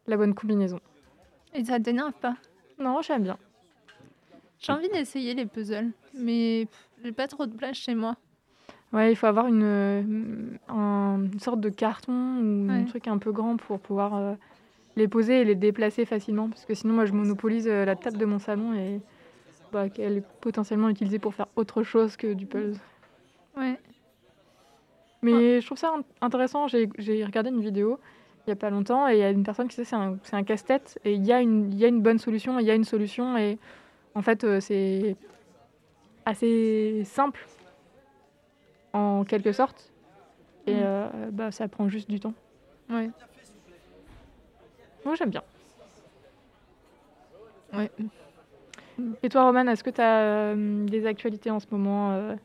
la 0.05 0.17
bonne 0.17 0.33
combinaison. 0.33 0.79
Et 1.53 1.63
ça 1.63 1.79
t'énerve 1.79 2.13
pas? 2.13 2.35
Non, 2.79 3.01
j'aime 3.01 3.23
bien. 3.23 3.37
J'ai 4.59 4.71
envie 4.73 4.89
d'essayer 4.89 5.33
les 5.33 5.45
puzzles, 5.45 5.91
mais 6.13 6.67
j'ai 7.03 7.11
pas 7.11 7.27
trop 7.27 7.45
de 7.45 7.55
place 7.55 7.77
chez 7.77 7.95
moi. 7.95 8.15
Ouais, 8.91 9.11
il 9.11 9.15
faut 9.15 9.27
avoir 9.27 9.47
une, 9.47 10.57
un- 10.67 11.19
une 11.31 11.39
sorte 11.39 11.59
de 11.59 11.69
carton 11.69 12.13
ou 12.13 12.71
un 12.71 12.83
truc 12.85 13.07
un 13.07 13.17
peu 13.17 13.31
grand 13.31 13.57
pour 13.57 13.79
pouvoir 13.79 14.35
les 14.95 15.07
poser 15.07 15.41
et 15.41 15.45
les 15.45 15.55
déplacer 15.55 16.05
facilement. 16.05 16.49
Parce 16.49 16.65
que 16.65 16.73
sinon, 16.73 16.93
moi, 16.95 17.05
je 17.05 17.13
monopolise 17.13 17.67
la 17.67 17.95
table 17.95 18.17
de 18.17 18.25
mon 18.25 18.39
salon 18.39 18.73
et 18.73 19.01
qu'elle 19.89 20.17
est 20.17 20.23
potentiellement 20.41 20.89
utilisée 20.89 21.19
pour 21.19 21.33
faire 21.33 21.47
autre 21.55 21.83
chose 21.83 22.15
que 22.17 22.33
du 22.33 22.45
puzzle. 22.45 22.79
Ouais. 23.55 23.79
Mais 25.21 25.61
je 25.61 25.65
trouve 25.65 25.77
ça 25.77 25.93
int- 25.97 26.03
intéressant. 26.21 26.67
J'ai 26.67 27.25
regardé 27.25 27.49
une 27.49 27.61
vidéo 27.61 27.99
il 28.45 28.51
n'y 28.51 28.53
a 28.53 28.55
pas 28.55 28.69
longtemps 28.69 29.09
et 29.09 29.13
il 29.15 29.19
y 29.19 29.23
a 29.23 29.29
une 29.29 29.43
personne 29.43 29.67
qui 29.67 29.75
disait 29.75 29.83
c'est 29.89 29.95
un, 29.97 30.17
c'est 30.23 30.35
un 30.35 30.43
casse-tête 30.43 30.97
et 31.03 31.13
il 31.13 31.25
y, 31.25 31.33
a 31.33 31.41
une- 31.41 31.69
il 31.73 31.77
y 31.77 31.83
a 31.83 31.89
une 31.89 32.01
bonne 32.01 32.17
solution, 32.17 32.59
il 32.59 32.65
y 32.65 32.71
a 32.71 32.75
une 32.75 32.85
solution 32.85 33.35
et 33.37 33.57
en 34.15 34.21
fait 34.21 34.45
euh, 34.45 34.61
c'est 34.61 35.17
assez 36.25 37.03
simple 37.03 37.45
en 38.93 39.25
quelque 39.25 39.51
sorte 39.51 39.91
et 40.65 40.75
Mm. 40.75 40.79
euh, 40.81 41.07
bah, 41.33 41.51
ça 41.51 41.67
prend 41.67 41.89
juste 41.89 42.09
du 42.09 42.21
temps. 42.21 42.33
Ouais. 42.89 43.09
Moi 45.03 45.15
j'aime 45.15 45.29
bien. 45.29 45.43
Ouais. 47.73 47.91
Et 49.23 49.29
toi 49.29 49.45
Roman, 49.45 49.67
est-ce 49.67 49.83
que 49.83 49.89
tu 49.89 50.01
as 50.01 50.55
des 50.55 51.05
actualités 51.05 51.51
en 51.51 51.59
ce 51.59 51.67
moment 51.71 52.13
euh, 52.13 52.35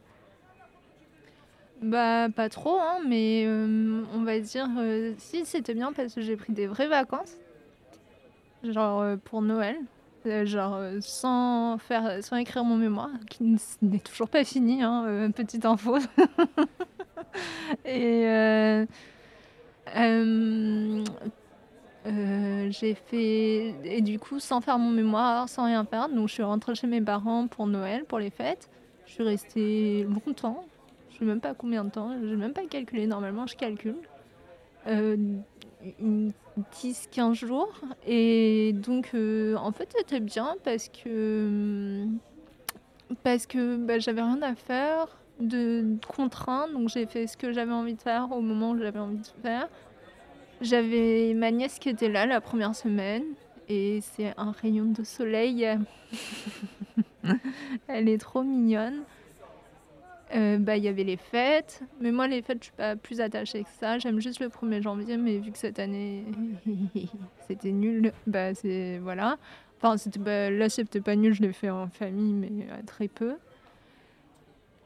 Bah, 1.82 2.28
pas 2.28 2.48
trop, 2.48 2.78
hein, 2.78 2.98
mais 3.06 3.44
euh, 3.46 4.02
on 4.14 4.22
va 4.22 4.38
dire, 4.38 4.68
euh, 4.78 5.12
si 5.18 5.44
c'était 5.46 5.74
bien 5.74 5.92
parce 5.92 6.14
que 6.14 6.20
j'ai 6.20 6.36
pris 6.36 6.52
des 6.52 6.66
vraies 6.66 6.88
vacances, 6.88 7.36
genre 8.64 9.00
euh, 9.00 9.16
pour 9.16 9.42
Noël, 9.42 9.76
Euh, 10.26 10.46
genre 10.46 10.74
euh, 10.76 10.98
sans 11.00 11.78
faire, 11.78 12.22
sans 12.22 12.36
écrire 12.36 12.62
mon 12.64 12.76
mémoire, 12.76 13.10
qui 13.28 13.56
n'est 13.82 13.98
toujours 13.98 14.28
pas 14.28 14.44
fini, 14.44 14.82
hein, 14.82 15.04
euh, 15.08 15.28
petite 15.30 15.64
info. 15.64 15.98
Et 17.84 18.24
euh, 22.06 22.68
j'ai 22.70 22.94
fait, 22.94 23.74
et 23.84 24.00
du 24.00 24.18
coup, 24.18 24.40
sans 24.40 24.60
faire 24.60 24.78
mon 24.78 24.90
mémoire, 24.90 25.48
sans 25.48 25.66
rien 25.66 25.84
faire, 25.84 26.08
donc 26.08 26.28
je 26.28 26.34
suis 26.34 26.42
rentrée 26.42 26.74
chez 26.74 26.86
mes 26.86 27.00
parents 27.00 27.46
pour 27.46 27.66
Noël, 27.66 28.04
pour 28.04 28.18
les 28.18 28.30
fêtes. 28.30 28.68
Je 29.06 29.12
suis 29.12 29.22
restée 29.22 30.04
longtemps. 30.04 30.64
Je 31.10 31.18
sais 31.18 31.24
même 31.24 31.40
pas 31.40 31.54
combien 31.54 31.84
de 31.84 31.90
temps, 31.90 32.10
j'ai 32.20 32.36
même 32.36 32.52
pas 32.52 32.64
calculé, 32.66 33.06
normalement 33.06 33.46
je 33.46 33.56
calcule. 33.56 33.96
Euh, 34.88 35.16
une 36.00 36.32
10-15 36.72 37.34
jours. 37.34 37.72
Et 38.06 38.72
donc 38.74 39.10
euh, 39.14 39.56
en 39.56 39.72
fait 39.72 39.92
c'était 39.96 40.20
bien 40.20 40.56
parce 40.64 40.88
que 40.88 42.06
parce 43.22 43.46
que 43.46 43.76
bah, 43.76 43.98
j'avais 43.98 44.22
rien 44.22 44.40
à 44.42 44.54
faire 44.54 45.06
de 45.40 45.96
contraint, 46.08 46.68
donc 46.68 46.88
j'ai 46.88 47.06
fait 47.06 47.26
ce 47.26 47.36
que 47.36 47.52
j'avais 47.52 47.72
envie 47.72 47.94
de 47.94 48.00
faire 48.02 48.32
au 48.32 48.40
moment 48.40 48.70
où 48.70 48.78
j'avais 48.78 48.98
envie 48.98 49.18
de 49.18 49.26
faire. 49.42 49.68
J'avais 50.62 51.34
ma 51.34 51.50
nièce 51.50 51.80
qui 51.80 51.88
était 51.88 52.08
là 52.08 52.24
la 52.24 52.40
première 52.40 52.76
semaine 52.76 53.24
et 53.68 54.00
c'est 54.00 54.32
un 54.36 54.52
rayon 54.52 54.84
de 54.84 55.02
soleil. 55.02 55.66
Elle 57.88 58.08
est 58.08 58.18
trop 58.18 58.44
mignonne. 58.44 59.02
Euh, 60.34 60.58
bah, 60.58 60.76
il 60.76 60.84
y 60.84 60.88
avait 60.88 61.02
les 61.02 61.16
fêtes, 61.16 61.82
mais 62.00 62.12
moi 62.12 62.28
les 62.28 62.40
fêtes 62.42 62.58
je 62.60 62.64
suis 62.66 62.72
pas 62.72 62.94
plus 62.94 63.20
attachée 63.20 63.64
que 63.64 63.70
ça. 63.80 63.98
J'aime 63.98 64.20
juste 64.20 64.38
le 64.38 64.48
1er 64.48 64.82
janvier, 64.82 65.16
mais 65.16 65.38
vu 65.38 65.50
que 65.50 65.58
cette 65.58 65.80
année 65.80 66.24
c'était 67.48 67.72
nul, 67.72 68.12
bah 68.28 68.54
c'est 68.54 68.98
voilà. 68.98 69.38
Enfin 69.78 69.96
c'était 69.96 70.20
pas, 70.20 70.48
là 70.48 70.68
c'était 70.68 71.00
pas 71.00 71.16
nul, 71.16 71.34
je 71.34 71.42
l'ai 71.42 71.52
fait 71.52 71.70
en 71.70 71.88
famille, 71.88 72.32
mais 72.32 72.66
euh, 72.70 72.80
très 72.86 73.08
peu. 73.08 73.34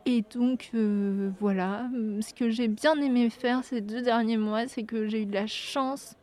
Et 0.09 0.23
donc 0.33 0.71
euh, 0.75 1.31
voilà, 1.41 1.89
ce 2.21 2.33
que 2.33 2.49
j'ai 2.49 2.69
bien 2.69 2.95
aimé 3.01 3.29
faire 3.29 3.65
ces 3.65 3.81
deux 3.81 4.03
derniers 4.03 4.37
mois, 4.37 4.69
c'est 4.69 4.85
que 4.85 5.09
j'ai 5.09 5.23
eu 5.23 5.27
de 5.27 5.35
la 5.35 5.49
chance 5.49 6.15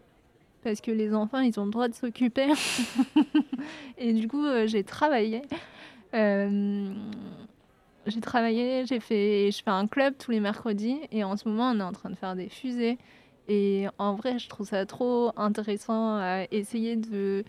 parce 0.63 0.79
que 0.79 0.89
les 0.89 1.13
enfants 1.13 1.41
ils 1.41 1.59
ont 1.59 1.65
le 1.65 1.71
droit 1.71 1.89
de 1.89 1.93
s'occuper. 1.93 2.47
Et 3.97 4.13
du 4.13 4.29
coup 4.29 4.45
euh, 4.45 4.67
j'ai 4.67 4.85
travaillé. 4.85 5.41
Euh, 6.13 6.93
j'ai 8.07 8.21
travaillé, 8.21 8.85
j'ai 8.85 9.01
fait, 9.01 9.51
je 9.51 9.61
fais 9.61 9.71
un 9.71 9.87
club 9.87 10.13
tous 10.17 10.31
les 10.31 10.39
mercredis 10.39 10.99
et 11.11 11.23
en 11.23 11.35
ce 11.35 11.47
moment 11.47 11.71
on 11.71 11.79
est 11.79 11.83
en 11.83 11.91
train 11.91 12.09
de 12.09 12.15
faire 12.15 12.35
des 12.35 12.49
fusées. 12.49 12.97
Et 13.49 13.87
en 13.97 14.15
vrai, 14.15 14.39
je 14.39 14.47
trouve 14.47 14.67
ça 14.67 14.85
trop 14.85 15.33
intéressant 15.35 16.15
à 16.15 16.45
essayer 16.51 16.95
de 16.95 17.43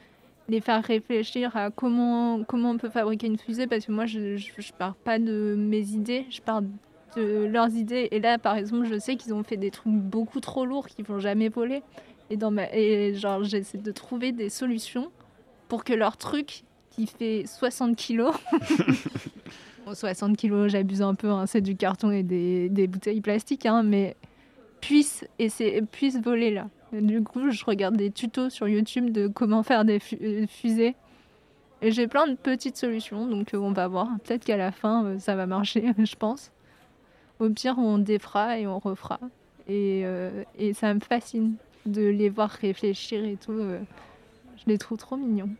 les 0.48 0.60
faire 0.60 0.82
réfléchir 0.82 1.56
à 1.56 1.70
comment, 1.70 2.44
comment 2.44 2.70
on 2.70 2.78
peut 2.78 2.90
fabriquer 2.90 3.26
une 3.26 3.38
fusée 3.38 3.66
parce 3.66 3.86
que 3.86 3.92
moi 3.92 4.06
je, 4.06 4.36
je, 4.36 4.50
je 4.58 4.72
pars 4.72 4.94
pas 4.94 5.18
de 5.18 5.54
mes 5.56 5.90
idées, 5.90 6.26
je 6.30 6.40
pars 6.40 6.62
de 7.16 7.44
leurs 7.46 7.74
idées. 7.74 8.08
Et 8.10 8.20
là 8.20 8.38
par 8.38 8.56
exemple, 8.56 8.86
je 8.86 8.98
sais 8.98 9.16
qu'ils 9.16 9.34
ont 9.34 9.42
fait 9.42 9.56
des 9.56 9.70
trucs 9.70 9.92
beaucoup 9.92 10.40
trop 10.40 10.66
lourds 10.66 10.86
qui 10.86 11.02
vont 11.02 11.18
jamais 11.18 11.48
voler. 11.48 11.82
Et, 12.30 12.36
dans 12.36 12.50
ma, 12.50 12.72
et 12.72 13.14
genre, 13.14 13.44
j'essaie 13.44 13.78
de 13.78 13.92
trouver 13.92 14.32
des 14.32 14.48
solutions 14.48 15.10
pour 15.68 15.84
que 15.84 15.92
leur 15.92 16.16
truc 16.16 16.64
qui 16.90 17.06
fait 17.06 17.44
60 17.46 17.96
kilos. 17.96 18.34
Bon, 19.86 19.94
60 19.94 20.38
kilos, 20.38 20.72
j'abuse 20.72 21.02
un 21.02 21.14
peu, 21.14 21.28
hein, 21.28 21.44
c'est 21.46 21.60
du 21.60 21.76
carton 21.76 22.10
et 22.10 22.22
des, 22.22 22.70
des 22.70 22.86
bouteilles 22.86 23.20
plastiques, 23.20 23.66
hein, 23.66 23.82
mais 23.82 24.16
puisse, 24.80 25.26
et 25.38 25.50
puisse 25.82 26.18
voler 26.22 26.50
là. 26.50 26.70
Du 27.00 27.22
coup, 27.22 27.50
je 27.50 27.64
regarde 27.64 27.96
des 27.96 28.10
tutos 28.10 28.50
sur 28.50 28.68
YouTube 28.68 29.10
de 29.10 29.26
comment 29.26 29.62
faire 29.62 29.84
des 29.84 30.00
euh, 30.22 30.46
fusées. 30.46 30.94
Et 31.82 31.90
j'ai 31.90 32.06
plein 32.06 32.26
de 32.26 32.34
petites 32.34 32.76
solutions, 32.76 33.26
donc 33.26 33.52
euh, 33.52 33.58
on 33.58 33.72
va 33.72 33.88
voir. 33.88 34.08
Peut-être 34.24 34.44
qu'à 34.44 34.56
la 34.56 34.70
fin, 34.70 35.04
euh, 35.04 35.18
ça 35.18 35.34
va 35.34 35.46
marcher, 35.46 35.92
je 35.98 36.16
pense. 36.16 36.52
Au 37.40 37.50
pire, 37.50 37.78
on 37.78 37.98
défera 37.98 38.58
et 38.58 38.66
on 38.66 38.78
refera. 38.78 39.18
Et, 39.66 40.04
ça 40.74 40.94
me 40.94 41.00
fascine 41.00 41.56
de 41.86 42.02
les 42.02 42.28
voir 42.28 42.50
réfléchir 42.50 43.24
et 43.24 43.36
tout. 43.36 43.58
je 43.58 44.64
les 44.66 44.78
trouve 44.78 44.98
trop 44.98 45.16
mignons. 45.16 45.50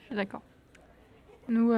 Je 0.00 0.06
suis 0.06 0.14
d'accord. 0.16 0.42
Nous, 1.48 1.70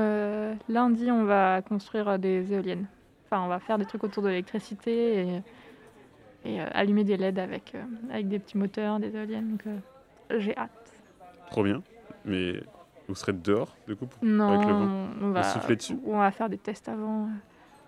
lundi, 0.69 1.11
on 1.11 1.25
va 1.25 1.61
construire 1.61 2.19
des 2.19 2.53
éoliennes. 2.53 2.87
Enfin, 3.27 3.43
on 3.45 3.49
va 3.49 3.59
faire 3.59 3.79
des 3.79 3.85
trucs 3.85 4.05
autour 4.05 4.23
de 4.23 4.29
l'électricité 4.29 5.43
et, 6.44 6.61
euh, 6.61 6.64
allumer 6.72 7.05
des 7.05 7.16
LED 7.16 7.38
avec, 7.38 7.74
euh, 7.74 7.83
avec 8.12 8.29
des 8.29 8.38
petits 8.38 8.59
moteurs, 8.59 8.98
des 9.00 9.14
éoliennes. 9.16 9.50
Donc, 9.53 9.66
euh, 9.66 10.38
j'ai 10.38 10.57
hâte. 10.57 10.70
Trop 11.50 11.62
bien. 11.64 11.83
Mais 12.24 12.61
vous 13.09 13.14
serez 13.14 13.33
dehors, 13.33 13.74
du 13.88 13.96
coup 13.96 14.07
pour- 14.07 14.24
Non, 14.24 14.48
Avec 14.55 14.68
le 14.68 14.74
vent. 14.74 15.07
on 15.22 15.31
va, 15.31 15.42
souffler 15.42 15.76
dessus 15.76 15.96
on 16.07 16.18
va 16.18 16.31
faire 16.31 16.48
des 16.48 16.59
tests 16.59 16.88
avant. 16.88 17.29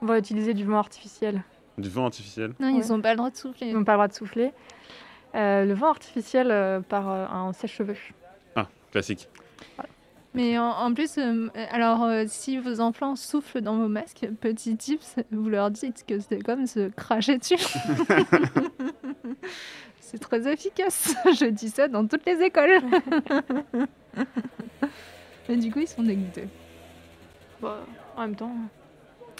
On 0.00 0.06
va 0.06 0.18
utiliser 0.18 0.52
du 0.54 0.64
vent 0.64 0.78
artificiel. 0.78 1.42
Du 1.78 1.88
vent 1.88 2.04
artificiel 2.06 2.52
Non, 2.60 2.74
Ouais. 2.74 2.80
ils 2.84 2.88
n'ont 2.92 3.00
pas 3.00 3.10
le 3.12 3.16
droit 3.16 3.30
de 3.30 3.36
souffler. 3.36 3.68
Ils 3.68 3.74
n'ont 3.74 3.84
pas 3.84 3.92
le 3.92 3.96
droit 3.98 4.08
de 4.08 4.12
souffler. 4.14 4.52
Euh, 5.34 5.64
le 5.64 5.72
vent 5.74 5.88
artificiel 5.88 6.50
euh, 6.50 6.80
par 6.80 7.08
euh, 7.08 7.26
un 7.26 7.52
sèche-cheveux. 7.52 7.96
Ah, 8.56 8.66
classique. 8.90 9.28
Mais 10.35 10.59
en, 10.59 10.71
en 10.71 10.95
plus, 10.95 11.18
euh, 11.18 11.49
alors 11.71 12.05
euh, 12.05 12.25
si 12.27 12.59
vos 12.59 12.81
enfants 12.81 13.16
soufflent 13.16 13.61
dans 13.61 13.77
vos 13.77 13.88
masques, 13.88 14.27
petit 14.40 14.77
tips, 14.77 15.16
vous 15.31 15.49
leur 15.51 15.71
dites 15.71 16.05
que 16.07 16.18
c'est 16.21 16.42
comme 16.42 16.66
se 16.66 16.88
cracher 16.88 17.37
dessus. 17.37 17.59
c'est 20.01 20.18
très 20.18 20.51
efficace. 20.51 21.14
Je 21.38 21.47
dis 21.51 21.68
ça 21.68 21.88
dans 21.88 22.07
toutes 22.07 22.25
les 22.27 22.40
écoles. 22.42 22.81
Mais 25.49 25.57
du 25.57 25.71
coup, 25.71 25.81
ils 25.81 25.88
sont 25.88 26.03
dégoûtés. 26.03 26.49
Bah, 27.61 27.79
en 28.16 28.23
même 28.23 28.37
temps, 28.37 28.55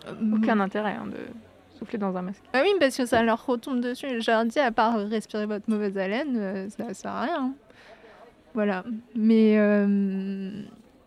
Euh, 0.07 0.13
aucun 0.37 0.59
intérêt 0.61 0.97
hein, 1.01 1.07
de 1.07 1.19
souffler 1.79 1.99
dans 1.99 2.15
un 2.17 2.23
masque. 2.23 2.43
Bah 2.53 2.61
oui, 2.63 2.71
parce 2.81 2.97
que 2.97 3.07
ça 3.07 3.23
leur 3.23 3.47
retombe 3.47 3.81
dessus. 3.81 4.21
Je 4.21 4.31
leur 4.31 4.45
dis, 4.45 4.59
à 4.59 4.73
part 4.73 4.97
respirer 4.99 5.47
votre 5.47 5.71
mauvaise 5.71 5.97
haleine, 5.97 6.69
ça 6.71 6.93
sert 6.93 7.11
à 7.13 7.21
rien. 7.23 7.55
Voilà. 8.53 8.85
Mais, 9.15 9.57
euh, 9.59 10.51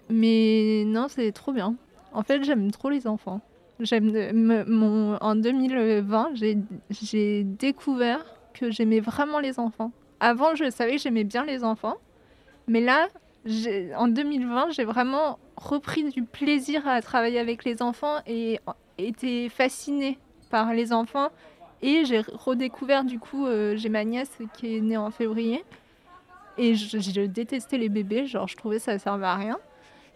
mais 0.10 0.84
non, 0.86 1.08
c'est 1.10 1.32
trop 1.32 1.52
bien. 1.52 1.76
En 2.12 2.24
fait, 2.24 2.44
j'aime 2.44 2.72
trop 2.72 2.90
les 2.90 3.08
enfants. 3.08 3.42
J'aime 3.80 4.12
me- 4.12 4.64
mon, 4.66 5.18
en 5.18 5.36
2020, 5.36 6.32
j'ai, 6.34 7.44
découvert 7.44 8.24
que 8.54 8.72
j'aimais 8.72 9.02
vraiment 9.02 9.40
les 9.40 9.60
enfants. 9.60 9.92
Avant, 10.20 10.56
je 10.56 10.70
savais 10.70 10.94
que 10.96 11.02
j'aimais 11.02 11.26
bien 11.26 11.44
les 11.44 11.64
enfants. 11.64 11.98
Mais 12.68 12.80
là, 12.80 13.10
en 13.98 14.08
2020, 14.08 14.70
j'ai 14.72 14.86
vraiment 14.86 15.40
repris 15.58 16.10
du 16.10 16.24
plaisir 16.24 16.88
à 16.88 17.02
travailler 17.02 17.40
avec 17.40 17.66
les 17.66 17.82
enfants 17.82 18.20
et 18.26 18.60
été 18.98 19.50
fascinée 19.50 20.18
par 20.50 20.74
les 20.74 20.94
enfants. 20.94 21.30
Et 21.82 22.06
j'ai 22.06 22.22
redécouvert, 22.22 23.04
du 23.04 23.20
coup, 23.20 23.46
euh, 23.46 23.76
j'ai 23.76 23.90
ma 23.90 24.06
nièce 24.06 24.32
qui 24.54 24.78
est 24.78 24.82
née 24.82 24.98
en 24.98 25.12
février. 25.12 25.64
Et 26.58 26.76
je, 26.76 26.98
je 27.00 27.22
détestais 27.22 27.78
les 27.78 27.90
bébés, 27.90 28.26
genre 28.26 28.48
je 28.48 28.56
trouvais 28.56 28.80
ça 28.80 28.98
servait 28.98 29.26
à 29.26 29.36
rien. 29.36 29.60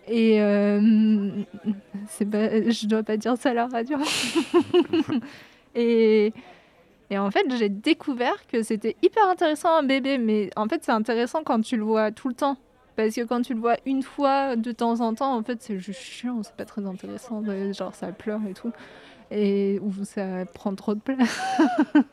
Et 0.10 0.41
euh, 0.41 0.80
pas, 2.32 2.70
je 2.70 2.88
dois 2.88 3.03
pas 3.03 3.18
dire 3.18 3.38
ça 3.38 3.51
à 3.51 3.53
la 3.53 3.68
radio. 3.68 3.97
et, 5.76 6.34
et 7.12 7.18
en 7.18 7.30
fait, 7.30 7.45
j'ai 7.57 7.70
découvert 7.70 8.47
que 8.47 8.64
c'était 8.64 8.95
hyper 9.03 9.28
intéressant 9.30 9.76
un 9.76 9.84
bébé, 9.84 10.18
mais 10.18 10.49
en 10.55 10.68
fait, 10.68 10.84
c'est 10.84 10.91
intéressant 10.91 11.43
quand 11.43 11.62
tu 11.62 11.78
le 11.78 11.84
vois 11.84 12.12
tout 12.12 12.28
le 12.28 12.34
temps. 12.34 12.57
Parce 12.95 13.16
que 13.16 13.22
quand 13.22 13.41
tu 13.43 13.53
le 13.53 13.62
vois 13.62 13.78
une 13.86 14.03
fois 14.03 14.55
de 14.55 14.72
temps 14.72 14.99
en 14.99 15.14
temps, 15.14 15.34
en 15.34 15.43
fait, 15.43 15.62
c'est 15.62 15.80
juste 15.80 16.01
chiant, 16.01 16.43
c'est 16.43 16.55
pas 16.55 16.66
très 16.66 16.86
intéressant. 16.86 17.43
Genre, 17.72 17.95
ça 17.95 18.12
pleure 18.12 18.41
et 18.49 18.53
tout. 18.53 18.74
et 19.32 19.80
où 19.82 20.03
ça 20.03 20.45
prend 20.53 20.74
trop 20.76 20.95
de 20.95 20.99
place. 20.99 21.39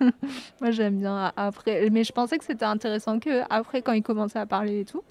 Moi, 0.61 0.71
j'aime 0.71 0.99
bien 0.99 1.33
après. 1.37 1.89
Mais 1.91 2.05
je 2.05 2.13
pensais 2.13 2.39
que 2.39 2.45
c'était 2.45 2.67
intéressant 2.67 3.19
que 3.19 3.43
après, 3.51 3.83
quand 3.83 3.95
ils 3.95 4.03
commençaient 4.03 4.39
à 4.39 4.47
parler 4.47 4.81
et 4.81 4.85
tout, 4.85 5.03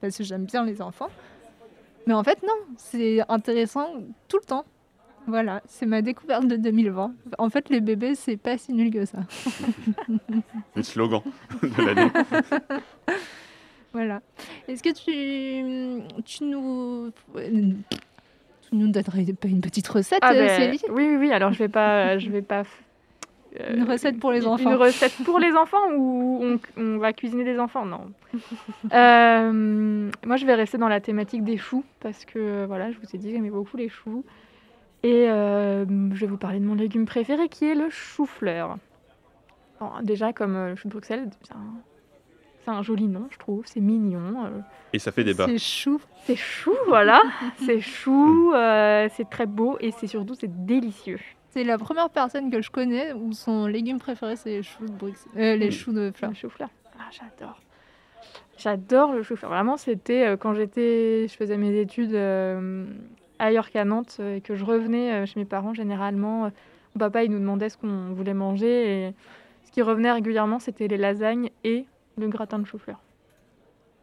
parce 0.00 0.16
que 0.16 0.24
j'aime 0.24 0.44
bien 0.44 0.64
les 0.64 0.80
enfants. 0.80 1.10
Mais 2.06 2.14
en 2.14 2.24
fait, 2.24 2.42
non, 2.42 2.54
c'est 2.76 3.20
intéressant 3.28 3.86
tout 4.28 4.38
le 4.40 4.46
temps. 4.46 4.64
Voilà, 5.26 5.60
c'est 5.66 5.84
ma 5.84 6.00
découverte 6.00 6.46
de 6.46 6.56
2020. 6.56 7.12
En 7.36 7.50
fait, 7.50 7.68
les 7.68 7.80
bébés, 7.80 8.14
c'est 8.14 8.38
pas 8.38 8.56
si 8.56 8.72
nul 8.72 8.90
que 8.90 9.04
ça. 9.04 9.18
Le 10.74 10.82
slogan 10.82 11.20
de 11.62 11.82
l'année. 11.82 12.10
Voilà. 13.94 14.20
Est-ce 14.68 14.82
que 14.82 14.90
tu, 14.90 16.02
tu 16.24 16.44
nous. 16.44 17.10
Tu 17.34 18.74
nous 18.76 18.88
donnerais 18.88 19.24
pas 19.32 19.48
une 19.48 19.62
petite 19.62 19.88
recette, 19.88 20.18
Ah, 20.22 20.32
euh, 20.32 20.46
ben, 20.46 20.56
Céline? 20.56 20.80
oui, 20.90 21.06
oui, 21.08 21.16
oui. 21.16 21.32
Alors, 21.32 21.52
je 21.52 21.58
vais 21.58 21.68
pas, 21.70 22.18
je 22.18 22.28
vais 22.30 22.42
pas. 22.42 22.64
Euh, 23.60 23.76
Une 23.76 23.84
recette 23.84 24.18
pour 24.18 24.32
les 24.32 24.46
enfants. 24.46 24.70
Une 24.70 24.76
recette 24.76 25.14
pour 25.24 25.38
les 25.38 25.52
enfants 25.52 25.92
ou 25.96 26.40
on, 26.42 26.60
on 26.76 26.98
va 26.98 27.12
cuisiner 27.12 27.44
des 27.44 27.58
enfants? 27.58 27.84
Non. 27.84 28.10
Euh, 28.92 30.10
moi, 30.26 30.36
je 30.36 30.46
vais 30.46 30.54
rester 30.54 30.78
dans 30.78 30.88
la 30.88 31.00
thématique 31.00 31.44
des 31.44 31.56
choux 31.56 31.84
parce 32.00 32.24
que 32.24 32.66
voilà, 32.66 32.90
je 32.90 32.98
vous 32.98 33.06
ai 33.14 33.18
dit, 33.18 33.30
j'aimais 33.30 33.50
beaucoup 33.50 33.76
les 33.76 33.88
choux. 33.88 34.24
Et 35.02 35.28
euh, 35.28 35.84
je 36.12 36.20
vais 36.20 36.26
vous 36.26 36.38
parler 36.38 36.58
de 36.58 36.64
mon 36.64 36.74
légume 36.74 37.06
préféré 37.06 37.48
qui 37.48 37.66
est 37.66 37.74
le 37.74 37.88
chou-fleur. 37.88 38.78
Bon, 39.80 39.90
déjà, 40.02 40.32
comme 40.32 40.54
le 40.54 40.74
chou 40.74 40.88
de 40.88 40.92
Bruxelles, 40.92 41.30
c'est 41.42 41.54
un, 41.54 41.74
c'est 42.64 42.70
un 42.70 42.82
joli 42.82 43.06
nom, 43.06 43.28
je 43.30 43.38
trouve. 43.38 43.62
C'est 43.64 43.80
mignon. 43.80 44.50
Et 44.92 44.98
ça 44.98 45.12
fait 45.12 45.22
débat. 45.22 45.46
C'est 45.46 45.58
chou. 45.58 46.00
c'est 46.24 46.34
chou, 46.34 46.74
voilà. 46.88 47.22
c'est 47.64 47.80
chou, 47.80 48.52
euh, 48.54 49.08
c'est 49.14 49.30
très 49.30 49.46
beau 49.46 49.76
et 49.80 49.92
c'est 49.92 50.08
surtout 50.08 50.34
c'est 50.34 50.66
délicieux. 50.66 51.20
C'est 51.58 51.64
la 51.64 51.76
première 51.76 52.08
personne 52.08 52.52
que 52.52 52.62
je 52.62 52.70
connais 52.70 53.12
où 53.14 53.32
son 53.32 53.66
légume 53.66 53.98
préféré, 53.98 54.36
c'est 54.36 54.50
les 54.50 54.62
choux 54.62 54.86
de 54.86 54.92
Bruxelles. 54.92 55.32
Euh, 55.36 55.56
les 55.56 55.66
Mm. 55.66 55.72
choux 55.72 55.92
de 55.92 56.12
fleurs. 56.14 56.30
Le 56.30 56.36
chou-fleur. 56.36 56.68
Ah, 57.00 57.10
j'adore. 57.10 57.58
J'adore 58.56 59.12
le 59.12 59.24
chou-fleur. 59.24 59.50
Vraiment, 59.50 59.76
c'était 59.76 60.24
euh, 60.24 60.36
quand 60.36 60.54
j'étais, 60.54 61.26
je 61.26 61.34
faisais 61.34 61.56
mes 61.56 61.76
études 61.80 62.14
euh, 62.14 62.86
ailleurs 63.40 63.70
qu'à 63.70 63.84
Nantes 63.84 64.18
euh, 64.20 64.36
et 64.36 64.40
que 64.40 64.54
je 64.54 64.64
revenais 64.64 65.26
chez 65.26 65.40
mes 65.40 65.46
parents. 65.46 65.74
Généralement, 65.74 66.42
mon 66.44 66.98
papa 67.00 67.24
il 67.24 67.32
nous 67.32 67.40
demandait 67.40 67.70
ce 67.70 67.76
qu'on 67.76 68.12
voulait 68.12 68.34
manger 68.34 69.06
et 69.08 69.14
ce 69.64 69.72
qui 69.72 69.82
revenait 69.82 70.12
régulièrement, 70.12 70.60
c'était 70.60 70.86
les 70.86 70.96
lasagnes 70.96 71.50
et 71.64 71.86
le 72.16 72.28
gratin 72.28 72.60
de 72.60 72.66
chou-fleur. 72.66 73.00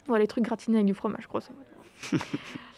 Voilà, 0.08 0.24
les 0.24 0.28
trucs 0.28 0.44
gratinés 0.44 0.80
avec 0.80 0.88
du 0.88 0.94
fromage, 0.94 1.26
grosso 1.30 1.54
modo. 1.54 2.22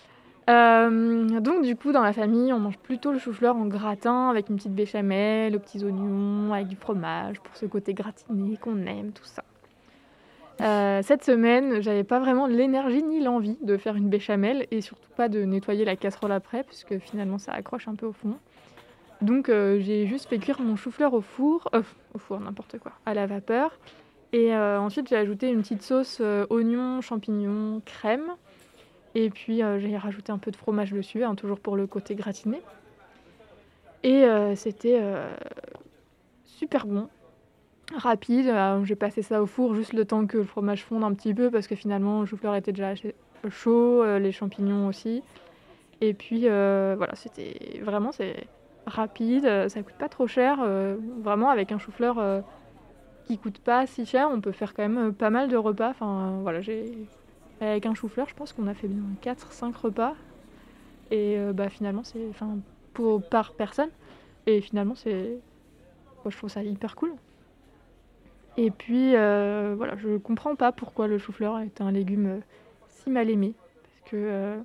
Euh, 0.49 1.41
donc 1.41 1.63
du 1.63 1.75
coup 1.75 1.91
dans 1.91 2.03
la 2.03 2.13
famille 2.13 2.53
on 2.53 2.59
mange 2.59 2.77
plutôt 2.77 3.11
le 3.11 3.19
chou-fleur 3.19 3.57
en 3.57 3.65
gratin 3.65 4.29
avec 4.29 4.47
une 4.47 4.55
petite 4.55 4.73
béchamel, 4.73 5.53
aux 5.55 5.59
petits 5.59 5.83
oignons, 5.83 6.53
avec 6.53 6.67
du 6.67 6.77
fromage 6.77 7.41
pour 7.41 7.55
ce 7.57 7.65
côté 7.65 7.93
gratiné 7.93 8.55
qu'on 8.55 8.85
aime, 8.85 9.11
tout 9.11 9.25
ça. 9.25 9.43
Euh, 10.61 11.01
cette 11.03 11.25
semaine 11.25 11.81
j'avais 11.81 12.05
pas 12.05 12.19
vraiment 12.19 12.47
l'énergie 12.47 13.03
ni 13.03 13.19
l'envie 13.19 13.57
de 13.61 13.75
faire 13.75 13.95
une 13.95 14.07
béchamel 14.07 14.67
et 14.71 14.79
surtout 14.79 15.09
pas 15.17 15.27
de 15.27 15.43
nettoyer 15.43 15.83
la 15.83 15.97
casserole 15.97 16.31
après 16.31 16.63
puisque 16.63 16.97
finalement 16.99 17.39
ça 17.39 17.51
accroche 17.51 17.89
un 17.89 17.95
peu 17.95 18.05
au 18.05 18.13
fond. 18.13 18.35
Donc 19.21 19.49
euh, 19.49 19.79
j'ai 19.81 20.07
juste 20.07 20.29
fait 20.29 20.37
cuire 20.37 20.61
mon 20.61 20.77
chou-fleur 20.77 21.13
au 21.13 21.21
four, 21.21 21.69
au 22.13 22.19
four 22.19 22.39
n'importe 22.39 22.79
quoi, 22.79 22.93
à 23.05 23.13
la 23.13 23.25
vapeur. 23.25 23.77
Et 24.31 24.55
ensuite 24.55 25.09
j'ai 25.09 25.15
ajouté 25.15 25.49
une 25.49 25.61
petite 25.61 25.81
sauce 25.81 26.21
oignon, 26.49 27.01
champignons, 27.01 27.81
crème. 27.85 28.33
Et 29.19 29.31
puis 29.31 29.63
euh, 29.63 29.79
j'ai 29.79 29.97
rajouté 29.97 30.31
un 30.31 30.37
peu 30.37 30.51
de 30.51 30.55
fromage 30.55 30.91
dessus, 30.91 31.23
hein, 31.23 31.33
toujours 31.33 31.59
pour 31.59 31.75
le 31.75 31.87
côté 31.87 32.13
gratiné. 32.13 32.61
Et 34.03 34.25
euh, 34.25 34.55
c'était 34.55 34.99
euh, 35.01 35.27
super 36.45 36.85
bon, 36.85 37.09
rapide. 37.95 38.53
J'ai 38.83 38.95
passé 38.95 39.23
ça 39.23 39.41
au 39.41 39.47
four 39.47 39.73
juste 39.73 39.93
le 39.93 40.05
temps 40.05 40.27
que 40.27 40.37
le 40.37 40.43
fromage 40.43 40.83
fonde 40.83 41.03
un 41.03 41.15
petit 41.15 41.33
peu 41.33 41.49
parce 41.49 41.65
que 41.65 41.73
finalement 41.75 42.19
le 42.19 42.27
chou-fleur 42.27 42.53
était 42.53 42.71
déjà 42.71 42.95
ch- 42.95 43.15
chaud, 43.49 44.05
les 44.19 44.31
champignons 44.31 44.85
aussi. 44.87 45.23
Et 45.99 46.13
puis 46.13 46.41
voilà, 46.41 47.15
c'était 47.15 47.79
vraiment 47.81 48.11
c'est 48.11 48.35
rapide, 48.85 49.67
ça 49.67 49.81
coûte 49.81 49.95
pas 49.97 50.09
trop 50.09 50.27
cher. 50.27 50.59
vraiment 51.23 51.49
avec 51.49 51.71
un 51.71 51.79
chou-fleur 51.79 52.19
euh, 52.19 52.41
qui 53.25 53.39
coûte 53.39 53.57
pas 53.57 53.87
si 53.87 54.05
cher, 54.05 54.29
on 54.31 54.41
peut 54.41 54.51
faire 54.51 54.75
quand 54.75 54.87
même 54.87 55.11
pas 55.11 55.31
mal 55.31 55.49
de 55.49 55.57
repas. 55.57 55.89
Enfin 55.89 56.37
voilà, 56.43 56.61
j'ai 56.61 56.93
avec 57.61 57.85
un 57.85 57.93
chou-fleur, 57.95 58.27
je 58.29 58.35
pense 58.35 58.53
qu'on 58.53 58.67
a 58.67 58.73
fait 58.73 58.87
bien 58.87 59.03
4-5 59.21 59.75
repas. 59.75 60.15
Et 61.11 61.37
euh, 61.37 61.53
bah, 61.53 61.69
finalement, 61.69 62.03
c'est 62.03 62.25
enfin, 62.29 62.57
pour, 62.93 63.21
par 63.23 63.53
personne. 63.53 63.89
Et 64.45 64.61
finalement, 64.61 64.95
c'est. 64.95 65.39
moi, 66.23 66.31
je 66.31 66.37
trouve 66.37 66.49
ça 66.49 66.63
hyper 66.63 66.95
cool. 66.95 67.13
Et 68.57 68.71
puis, 68.71 69.15
euh, 69.15 69.73
voilà, 69.77 69.95
je 69.97 70.17
comprends 70.17 70.55
pas 70.55 70.71
pourquoi 70.71 71.07
le 71.07 71.17
chou-fleur 71.17 71.59
est 71.59 71.79
un 71.81 71.91
légume 71.91 72.25
euh, 72.27 72.39
si 72.89 73.09
mal 73.09 73.29
aimé. 73.29 73.53
Parce 73.83 74.11
que. 74.11 74.15
euh, 74.17 74.57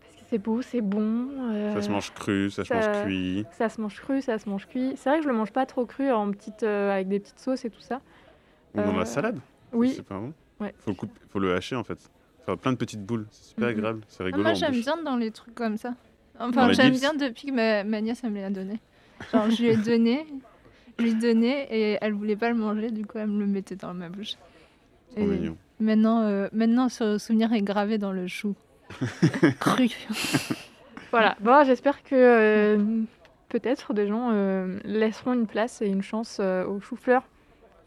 parce 0.00 0.14
que 0.16 0.22
c'est 0.30 0.38
beau, 0.38 0.62
c'est 0.62 0.80
bon. 0.80 1.28
euh, 1.50 1.72
Ça 1.74 1.82
se 1.82 1.90
mange 1.90 2.12
cru, 2.14 2.50
ça 2.50 2.64
se 2.64 2.68
ça- 2.68 2.74
mange 2.74 3.02
cuit. 3.02 3.46
ça 3.52 3.68
se 3.68 3.80
mange 3.80 3.96
cru, 4.00 4.22
ça 4.22 4.38
se 4.38 4.48
mange 4.48 4.66
cuit. 4.66 4.94
C'est 4.96 5.08
vrai 5.10 5.18
que 5.18 5.24
je 5.24 5.28
le 5.28 5.34
mange 5.36 5.52
pas 5.52 5.66
trop 5.66 5.86
cru 5.86 6.10
en 6.10 6.30
petite, 6.32 6.62
euh, 6.62 6.92
avec 6.92 7.08
des 7.08 7.20
petites 7.20 7.38
sauces 7.40 7.64
et 7.64 7.70
tout 7.70 7.80
ça. 7.80 8.00
Ou 8.74 8.80
dans 8.82 8.96
la 8.96 9.04
salade. 9.04 9.38
Oui, 9.72 9.92
C'est 9.96 10.02
pas 10.02 10.18
bon. 10.18 10.32
Ouais. 10.60 10.74
Faut 10.78 10.90
le, 10.90 10.96
couper- 10.96 11.20
faut 11.28 11.38
le 11.38 11.54
hacher 11.54 11.76
en 11.76 11.84
fait. 11.84 11.98
Faire 12.44 12.56
plein 12.58 12.72
de 12.72 12.76
petites 12.76 13.04
boules. 13.04 13.26
C'est 13.30 13.50
super 13.50 13.68
Mhm. 13.68 13.74
agréable. 13.78 14.00
C'est 14.08 14.22
Ah, 14.22 14.26
rigolo. 14.26 14.42
moi, 14.44 14.54
j'aime 14.54 14.72
bien 14.80 14.96
dans 15.02 15.16
les 15.16 15.30
trucs 15.30 15.54
comme 15.54 15.76
ça. 15.76 15.94
Enfin, 16.38 16.72
j'aime 16.72 16.92
bien 16.94 17.14
depuis 17.14 17.48
que 17.48 17.52
ma, 17.52 17.82
ma 17.84 18.00
nièce, 18.00 18.20
elle 18.24 18.30
me 18.30 18.40
l'a 18.40 18.50
donné. 18.50 18.78
Genre, 19.32 19.50
je 19.50 19.62
lui 19.62 19.68
ai 19.70 19.76
donné, 19.76 20.26
je 20.98 21.04
lui 21.04 21.10
ai 21.12 21.14
donné 21.14 21.66
et 21.70 21.98
elle 22.00 22.12
voulait 22.12 22.36
pas 22.36 22.50
le 22.50 22.54
manger, 22.56 22.90
du 22.90 23.06
coup, 23.06 23.18
elle 23.18 23.28
me 23.28 23.40
le 23.40 23.46
mettait 23.46 23.76
dans 23.76 23.94
ma 23.94 24.08
bouche. 24.10 24.34
Trop 25.12 25.20
Et 25.22 25.26
mignon. 25.26 25.56
Maintenant, 25.80 26.20
euh, 26.22 26.48
maintenant, 26.52 26.88
ce 26.88 27.16
souvenir 27.18 27.52
est 27.52 27.62
gravé 27.62 27.96
dans 27.98 28.12
le 28.12 28.26
chou. 28.26 28.54
Cru. 29.60 29.88
Voilà, 31.10 31.36
bon, 31.40 31.64
j'espère 31.64 32.02
que 32.02 32.14
euh, 32.14 33.02
peut-être 33.48 33.94
des 33.94 34.06
gens 34.06 34.30
euh, 34.32 34.78
laisseront 34.84 35.32
une 35.34 35.46
place 35.46 35.80
et 35.82 35.86
une 35.86 36.02
chance 36.02 36.38
euh, 36.40 36.64
au 36.66 36.80
chou-fleur 36.80 37.22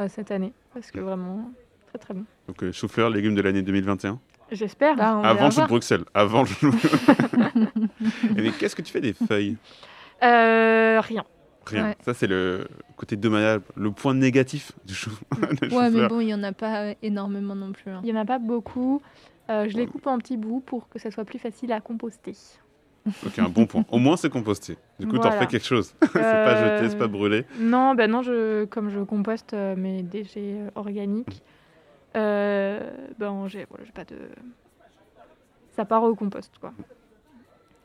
euh, 0.02 0.08
cette 0.10 0.32
année. 0.32 0.54
Parce 0.74 0.92
que 0.92 1.00
vraiment, 1.00 1.52
très 1.90 1.98
très 2.00 2.14
bon. 2.14 2.24
Donc 2.48 2.64
euh, 2.64 2.72
chou-fleur, 2.72 3.10
légumes 3.10 3.36
de 3.36 3.42
l'année 3.42 3.62
2021. 3.62 4.20
J'espère. 4.52 4.96
Bah, 4.96 5.20
Avant 5.24 5.46
le 5.46 5.52
chou 5.52 5.62
de. 5.62 5.68
Bruxelles. 5.68 6.06
Avant 6.14 6.42
le 6.42 6.48
chou. 6.48 6.74
Et 8.38 8.42
mais 8.42 8.52
qu'est-ce 8.52 8.76
que 8.76 8.82
tu 8.82 8.92
fais 8.92 9.02
des 9.02 9.14
feuilles? 9.14 9.58
Euh, 10.24 11.00
rien. 11.02 11.24
Rien. 11.66 11.84
Ouais. 11.90 11.98
Ça, 12.04 12.14
c'est 12.14 12.26
le 12.28 12.68
côté 12.98 13.16
dommageable, 13.16 13.64
le 13.76 13.92
point 13.92 14.14
négatif 14.16 14.72
du 14.86 14.94
chou. 14.94 15.12
Ouais, 15.72 15.90
mais 15.92 16.08
bon, 16.08 16.20
il 16.20 16.30
y 16.30 16.34
en 16.34 16.44
a 16.44 16.52
pas 16.52 16.94
énormément 17.04 17.56
non 17.56 17.72
plus. 17.72 17.92
hein. 17.92 18.02
Il 18.04 18.12
n'y 18.12 18.18
en 18.18 18.22
a 18.22 18.26
pas 18.26 18.40
beaucoup. 18.40 19.02
Euh, 19.50 19.68
je 19.70 19.78
les 19.78 19.86
coupe 19.88 20.08
en 20.08 20.18
petits 20.18 20.38
bouts 20.38 20.62
pour 20.66 20.90
que 20.90 21.00
ça 21.00 21.12
soit 21.12 21.26
plus 21.26 21.40
facile 21.40 21.72
à 21.72 21.80
composter. 21.82 22.34
Ok, 23.26 23.40
un 23.40 23.50
bon 23.50 23.66
point. 23.66 23.86
Au 23.90 23.98
moins, 23.98 24.18
c'est 24.18 24.30
composté. 24.30 24.78
Du 25.00 25.08
coup, 25.08 25.18
t'en 25.18 25.30
Voilà. 25.30 25.40
fais 25.40 25.48
quelque 25.48 25.66
chose. 25.66 25.94
c'est 26.02 26.12
pas 26.14 26.20
Euh, 26.56 26.78
jeté, 26.78 26.90
c'est 26.90 26.98
pas 26.98 27.08
brûlé. 27.08 27.46
Non, 27.60 27.94
ben 27.96 28.10
non, 28.10 28.22
je, 28.24 28.66
comme 28.66 28.90
je 28.90 29.00
composte 29.00 29.54
euh, 29.54 29.76
mes 29.76 30.02
déchets 30.04 30.56
organiques, 30.76 31.42
ben 32.14 33.48
j'ai 33.48 33.66
voilà, 33.70 33.86
pas 33.94 34.06
de. 34.06 34.18
Ça 35.72 35.86
part 35.86 36.04
au 36.04 36.16
compost, 36.16 36.58
quoi. 36.60 36.74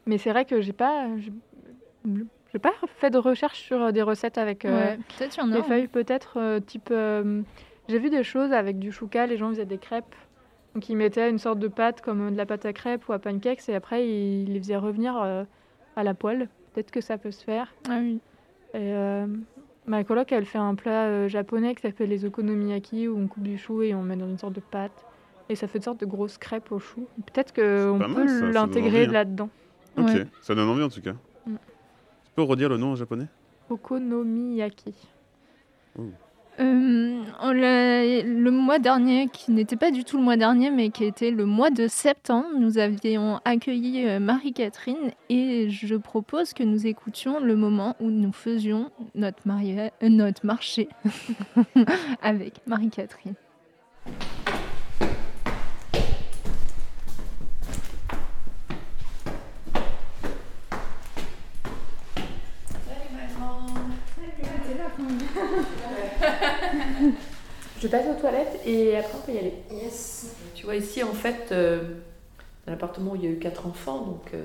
Mais 0.07 0.19
c'est 0.19 0.31
vrai 0.31 0.45
que 0.45 0.61
j'ai 0.61 0.73
pas. 0.73 1.07
J'ai 2.53 2.59
pas 2.61 2.73
fait 2.99 3.11
de 3.11 3.19
recherche 3.19 3.61
sur 3.61 3.83
euh, 3.83 3.91
des 3.93 4.03
recettes 4.03 4.39
avec 4.39 4.65
euh, 4.65 4.97
Ouais, 4.97 5.29
y 5.37 5.41
en 5.41 5.51
a. 5.51 5.55
des 5.55 5.59
hein. 5.59 5.63
feuilles, 5.65 5.89
peut-être 5.89 6.39
euh, 6.39 6.61
type. 6.61 6.89
euh, 6.91 7.43
j'ai 7.89 7.99
vu 7.99 8.11
des 8.11 8.23
choses 8.23 8.53
avec 8.53 8.79
du 8.79 8.93
chouka, 8.93 9.27
les 9.27 9.37
gens 9.37 9.49
faisaient 9.49 9.65
des 9.67 9.79
crêpes. 9.79 10.15
Donc 10.75 10.89
ils 10.89 10.97
mettaient 10.97 11.29
une 11.31 11.39
sorte 11.39 11.59
de 11.59 11.69
pâte 11.69 12.01
comme 12.01 12.29
euh, 12.29 12.31
de 12.31 12.37
la 12.37 12.47
pâte 12.47 12.65
à 12.67 12.73
crêpes 12.73 13.09
ou 13.09 13.13
à 13.13 13.19
pancakes 13.19 13.69
et 13.69 13.75
après 13.75 14.07
ils 14.09 14.53
les 14.53 14.59
faisaient 14.61 14.77
revenir 14.77 15.21
euh, 15.21 15.45
à 15.97 16.03
la 16.05 16.15
poêle. 16.15 16.49
Peut-être 16.73 16.91
que 16.91 17.01
ça 17.01 17.19
peut 17.19 17.31
se 17.31 17.45
faire. 17.45 17.73
Ah 17.89 17.99
oui. 18.01 18.21
Et 18.75 18.93
euh, 18.93 19.27
ma 19.87 20.05
coloc, 20.05 20.33
elle 20.33 20.45
fait 20.47 20.59
un 20.59 20.75
plat 20.75 21.07
euh, 21.07 21.29
japonais 21.29 21.75
qui 21.75 21.83
s'appelle 21.83 22.09
les 22.09 22.25
okonomiyaki, 22.25 23.09
où 23.09 23.19
on 23.19 23.27
coupe 23.27 23.43
du 23.43 23.59
chou 23.59 23.83
et 23.83 23.95
on 23.95 24.03
met 24.03 24.17
dans 24.17 24.29
une 24.29 24.39
sorte 24.39 24.55
de 24.55 24.61
pâte. 24.61 25.05
Et 25.49 25.57
ça 25.57 25.69
fait 25.69 25.79
une 25.79 25.85
sorte 25.85 26.01
de 26.01 26.07
grosse 26.07 26.39
crêpe 26.39 26.73
au 26.73 26.79
chou. 26.79 27.07
Peut-être 27.27 27.53
qu'on 27.53 27.99
peut 28.15 28.51
l'intégrer 28.51 29.01
envie, 29.03 29.09
hein. 29.09 29.13
là-dedans. 29.13 29.51
Ok, 29.99 30.07
Ouais. 30.07 30.27
ça 30.41 30.55
donne 30.55 30.69
envie 30.69 30.83
en 30.83 30.89
tout 30.89 31.03
cas. 31.03 31.15
Mm. 31.47 31.57
Tu 32.25 32.31
peux 32.35 32.43
redire 32.43 32.69
le 32.69 32.79
nom 32.79 32.93
en 32.93 32.97
japonais? 32.97 33.27
Okonomiyaki. 33.69 34.95
Euh, 36.61 37.23
le 37.43 38.51
mois 38.51 38.79
dernier, 38.79 39.29
qui 39.29 39.53
n'était 39.53 39.77
pas 39.77 39.91
du 39.91 40.05
tout 40.05 40.19
le 40.19 40.23
mois 40.23 40.37
dernier, 40.37 40.71
mais 40.71 40.91
qui 40.91 41.05
était 41.05 41.31
le 41.31 41.47
mois 41.47 41.71
de 41.71 41.89
septembre, 41.89 42.47
nous 42.59 42.79
avions 42.79 43.41
accueilli 43.45 44.07
euh, 44.07 44.21
Marie-Catherine 44.21 45.13
et 45.29 45.69
je 45.69 45.95
propose 45.97 46.53
que 46.53 46.63
nous 46.63 46.87
écoutions 46.87 47.41
le 47.41 47.57
moment 47.57 47.97
où 48.01 48.11
nous 48.11 48.33
faisions 48.33 48.91
notre, 49.15 49.43
euh, 49.47 49.89
notre 50.09 50.47
marché 50.47 50.89
avec 52.23 52.61
Marie-Catherine. 52.67 53.35
Je 67.85 67.89
passe 67.91 68.07
aux 68.11 68.19
toilettes 68.19 68.61
et 68.65 68.97
après 68.97 69.13
on 69.15 69.27
peut 69.27 69.33
y 69.33 69.39
aller. 69.39 69.53
Yes. 69.71 70.29
Tu 70.55 70.65
vois, 70.65 70.75
ici, 70.75 71.03
en 71.03 71.13
fait, 71.13 71.53
euh, 71.53 71.83
dans 72.65 72.73
l'appartement 72.73 73.13
où 73.13 73.17
il 73.17 73.25
y 73.25 73.27
a 73.27 73.31
eu 73.31 73.39
quatre 73.39 73.67
enfants, 73.67 74.07
donc 74.07 74.23
euh, 74.33 74.43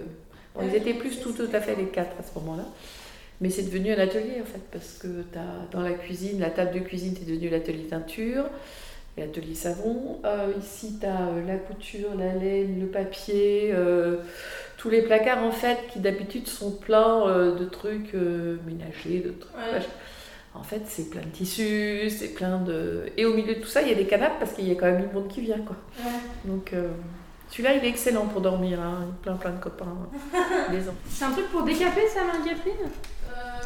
bon, 0.53 0.61
ils 0.67 0.75
étaient 0.75 0.93
plus 0.93 1.21
tout, 1.21 1.31
tout 1.31 1.47
à 1.53 1.61
fait 1.61 1.73
les 1.77 1.85
quatre 1.85 2.11
à 2.19 2.23
ce 2.23 2.37
moment-là. 2.37 2.65
Mais 3.39 3.49
c'est 3.49 3.61
devenu 3.61 3.93
un 3.93 3.97
atelier, 3.97 4.41
en 4.41 4.45
fait, 4.45 4.61
parce 4.73 4.97
que 5.01 5.07
as, 5.37 5.71
dans 5.71 5.79
la 5.79 5.93
cuisine, 5.93 6.41
la 6.41 6.49
table 6.49 6.73
de 6.73 6.79
cuisine, 6.79 7.15
c'est 7.17 7.25
devenu 7.25 7.47
l'atelier 7.47 7.83
teinture, 7.83 8.43
l'atelier 9.17 9.55
savon. 9.55 10.19
Euh, 10.25 10.51
ici, 10.59 10.97
tu 10.99 11.05
as 11.05 11.29
la 11.47 11.55
couture, 11.55 12.09
la 12.17 12.33
laine, 12.33 12.77
le 12.77 12.87
papier, 12.87 13.73
tous 14.75 14.89
les 14.89 15.01
placards, 15.01 15.45
en 15.45 15.53
fait, 15.53 15.77
qui 15.93 15.99
d'habitude 15.99 16.49
sont 16.49 16.71
pleins 16.71 17.53
de 17.53 17.63
trucs 17.63 18.13
ménagers, 18.67 19.19
de 19.19 19.31
trucs... 19.31 19.55
Ouais. 19.55 19.79
En 20.59 20.63
fait, 20.63 20.81
c'est 20.87 21.09
plein 21.09 21.21
de 21.21 21.27
tissus, 21.27 22.09
c'est 22.09 22.33
plein 22.33 22.59
de... 22.59 23.05
Et 23.17 23.25
au 23.25 23.33
milieu 23.33 23.55
de 23.55 23.59
tout 23.61 23.67
ça, 23.67 23.81
il 23.81 23.87
y 23.87 23.91
a 23.91 23.95
des 23.95 24.05
canapes, 24.05 24.37
parce 24.39 24.51
qu'il 24.53 24.67
y 24.67 24.71
a 24.71 24.75
quand 24.75 24.85
même 24.87 25.07
du 25.07 25.13
monde 25.13 25.27
qui 25.27 25.41
vient, 25.41 25.57
quoi. 25.59 25.75
Donc, 26.45 26.73
euh, 26.73 26.89
celui-là, 27.49 27.73
il 27.75 27.85
est 27.85 27.89
excellent 27.89 28.27
pour 28.27 28.41
dormir, 28.41 28.79
hein. 28.79 29.07
plein 29.23 29.35
plein 29.35 29.51
de 29.51 29.59
copains. 29.59 29.97
C'est 31.09 31.25
un 31.25 31.31
truc 31.31 31.49
pour 31.49 31.63
décaper 31.63 32.07
ça, 32.07 32.23
Marie-Catherine 32.25 32.73
Euh, 32.83 33.61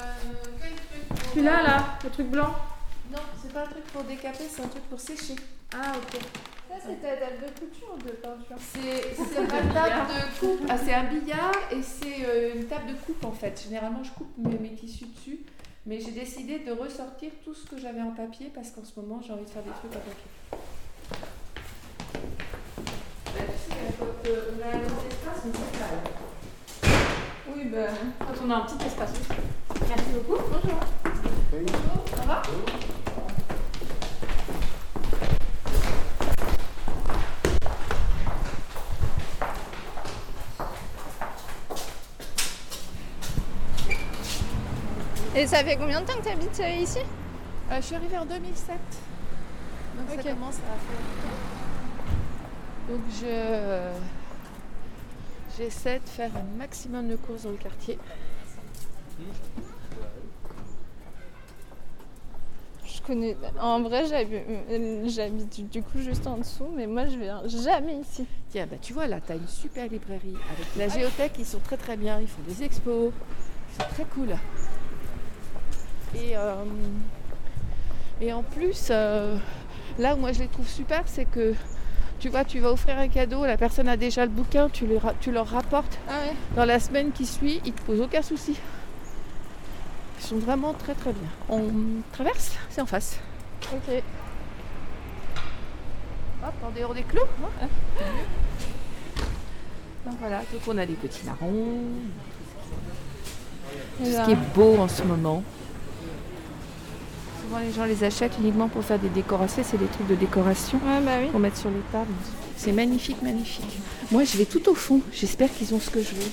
quel 0.62 0.72
truc 0.72 1.08
pour- 1.10 1.30
Celui-là, 1.34 1.64
là, 1.64 1.86
le 2.04 2.10
truc 2.10 2.28
blanc? 2.28 2.54
Non, 3.12 3.20
c'est 3.42 3.52
pas 3.54 3.62
un 3.62 3.66
truc 3.68 3.84
pour 3.86 4.04
décaper, 4.04 4.44
c'est 4.50 4.64
un 4.64 4.68
truc 4.68 4.84
pour 4.84 5.00
sécher. 5.00 5.36
Ah, 5.76 5.92
ok. 5.98 6.22
Ça, 6.70 6.76
c'est 6.82 7.02
ta 7.02 7.16
table 7.18 7.38
de 7.44 7.60
couture 7.60 7.94
ou 7.96 8.02
de 8.02 8.12
peinture? 8.14 8.56
C'est 8.74 9.42
ma 9.42 9.74
table 9.74 10.08
de 10.10 10.40
coupe. 10.40 10.66
Ah, 10.70 10.76
c'est 10.84 10.94
un 10.94 11.04
billard 11.04 11.52
et 11.72 11.82
c'est 11.84 12.26
euh, 12.26 12.56
une 12.56 12.66
table 12.66 12.88
de 12.88 12.94
coupe 13.06 13.24
en 13.26 13.32
fait. 13.32 13.62
Généralement, 13.68 14.04
je 14.04 14.12
coupe 14.12 14.32
mes, 14.38 14.58
mes 14.58 14.74
tissus 14.76 15.06
dessus. 15.16 15.40
Mais 15.86 16.00
j'ai 16.00 16.12
décidé 16.12 16.60
de 16.60 16.72
ressortir 16.72 17.30
tout 17.44 17.54
ce 17.54 17.66
que 17.66 17.78
j'avais 17.78 18.02
en 18.02 18.12
papier 18.12 18.50
parce 18.54 18.72
qu'en 18.72 18.86
ce 18.86 18.98
moment, 19.00 19.20
j'ai 19.22 19.34
envie 19.34 19.44
de 19.44 19.50
faire 19.50 19.64
des 19.64 19.72
trucs 19.72 19.92
en 19.92 20.00
papier. 20.00 20.32
Oui, 27.54 27.66
bah. 27.66 27.88
Quand 28.20 28.46
on 28.46 28.50
a 28.50 28.56
un 28.56 28.62
petit 28.62 28.86
espace. 28.86 29.12
Merci 29.90 30.12
beaucoup. 30.14 30.42
Bonjour. 30.50 30.80
Ça 32.16 32.24
va? 32.26 32.42
Et 45.36 45.48
ça 45.48 45.64
fait 45.64 45.78
combien 45.78 46.02
de 46.02 46.06
temps 46.06 46.14
que 46.20 46.24
tu 46.24 46.30
habites 46.30 46.62
ici? 46.82 47.00
Euh, 47.72 47.78
Je 47.78 47.82
suis 47.82 47.96
arrivée 47.96 48.18
en 48.18 48.26
2007. 48.26 48.76
Donc 49.98 50.10
ça 50.10 50.30
commence 50.32 50.56
à 50.58 50.78
faire. 50.78 51.34
Donc 52.90 53.02
je 53.22 53.92
j'essaie 55.58 56.00
de 56.00 56.10
faire 56.10 56.32
un 56.36 56.58
maximum 56.58 57.08
de 57.08 57.16
courses 57.16 57.44
dans 57.44 57.52
le 57.52 57.58
quartier. 57.58 57.98
Je 62.86 63.02
connais. 63.02 63.36
En 63.60 63.82
vrai, 63.82 64.06
j'habite 64.08 64.44
j'habite 65.08 65.72
du 65.72 65.82
coup 65.82 66.00
juste 66.00 66.28
en 66.28 66.38
dessous, 66.38 66.68
mais 66.76 66.86
moi 66.86 67.06
je 67.08 67.18
viens 67.18 67.42
jamais 67.48 67.96
ici. 67.98 68.26
Tiens, 68.50 68.68
bah 68.70 68.78
tu 68.82 68.94
vois 68.94 69.08
là, 69.08 69.20
tu 69.26 69.32
as 69.32 69.36
une 69.36 69.48
super 69.48 69.88
librairie 69.88 70.36
avec 70.56 70.68
la 70.78 70.90
géothèque, 70.90 71.34
ils 71.40 71.46
sont 71.46 71.60
très 71.60 71.78
très 71.78 71.98
bien, 71.98 72.20
ils 72.20 72.28
font 72.28 72.42
des 72.48 72.64
expos, 72.64 73.12
c'est 73.78 73.88
très 73.88 74.06
cool. 74.06 74.36
Et, 76.16 76.36
euh, 76.38 76.54
et 78.22 78.32
en 78.34 78.44
plus, 78.44 78.88
euh, 78.92 79.36
là 80.00 80.16
où 80.16 80.18
moi 80.20 80.32
je 80.32 80.40
les 80.40 80.48
trouve 80.48 80.68
super, 80.68 81.04
c'est 81.06 81.26
que 81.26 81.54
tu 82.20 82.30
vois, 82.30 82.46
tu 82.46 82.60
vas 82.60 82.72
offrir 82.72 82.98
un 82.98 83.08
cadeau, 83.08 83.46
la 83.46 83.58
personne 83.58 83.88
a 83.90 83.98
déjà 83.98 84.24
le 84.26 84.32
bouquin, 84.32 84.70
tu, 84.70 84.86
les 84.88 84.98
ra- 84.98 85.14
tu 85.20 85.32
leur 85.32 85.48
rapportes 85.48 85.98
Ah 86.08 86.20
ouais 86.26 86.34
dans 86.56 86.66
la 86.66 86.80
semaine 86.80 87.12
qui 87.12 87.26
suit, 87.26 87.62
ils 87.66 87.74
te 87.74 87.82
posent 87.82 88.00
aucun 88.02 88.22
souci. 88.22 88.56
Ils 90.20 90.26
sont 90.26 90.38
vraiment 90.38 90.74
très 90.74 90.94
très 90.94 91.12
bien. 91.12 91.28
On 91.50 91.64
traverse, 92.14 92.56
c'est 92.70 92.82
en 92.82 92.86
face. 92.86 93.20
Ok. 93.74 93.94
Hop, 96.46 96.54
en 96.66 96.72
dehors 96.80 96.94
des 96.94 97.04
clous. 97.04 97.22
hein. 97.62 97.68
Donc 100.06 100.16
voilà, 100.20 100.40
donc 100.40 100.62
on 100.68 100.78
a 100.78 100.86
des 100.86 100.94
petits 100.96 101.26
marrons, 101.26 101.80
tout 103.98 104.06
ce 104.06 104.26
qui 104.26 104.32
est 104.32 104.54
beau 104.56 104.78
en 104.78 104.88
ce 104.90 105.02
moment. 105.04 105.44
Souvent 107.54 107.66
les 107.68 107.72
gens 107.72 107.86
les 107.86 108.04
achètent 108.04 108.36
uniquement 108.40 108.68
pour 108.68 108.84
faire 108.84 108.98
des 108.98 109.10
décorations, 109.10 109.62
c'est 109.64 109.78
des 109.78 109.86
trucs 109.86 110.08
de 110.08 110.16
décoration 110.16 110.80
Ouais, 110.80 111.00
bah 111.06 111.12
oui. 111.22 111.28
pour 111.30 111.40
mettre 111.40 111.58
sur 111.58 111.70
les 111.70 111.82
tables. 111.92 112.10
C'est 112.58 112.72
magnifique, 112.72 113.22
magnifique. 113.22 113.78
Moi 114.12 114.24
je 114.24 114.36
vais 114.40 114.46
tout 114.46 114.68
au 114.70 114.74
fond, 114.74 115.02
j'espère 115.12 115.54
qu'ils 115.54 115.72
ont 115.76 115.80
ce 115.80 115.92
que 115.92 116.02
je 116.02 116.16
veux. 116.16 116.32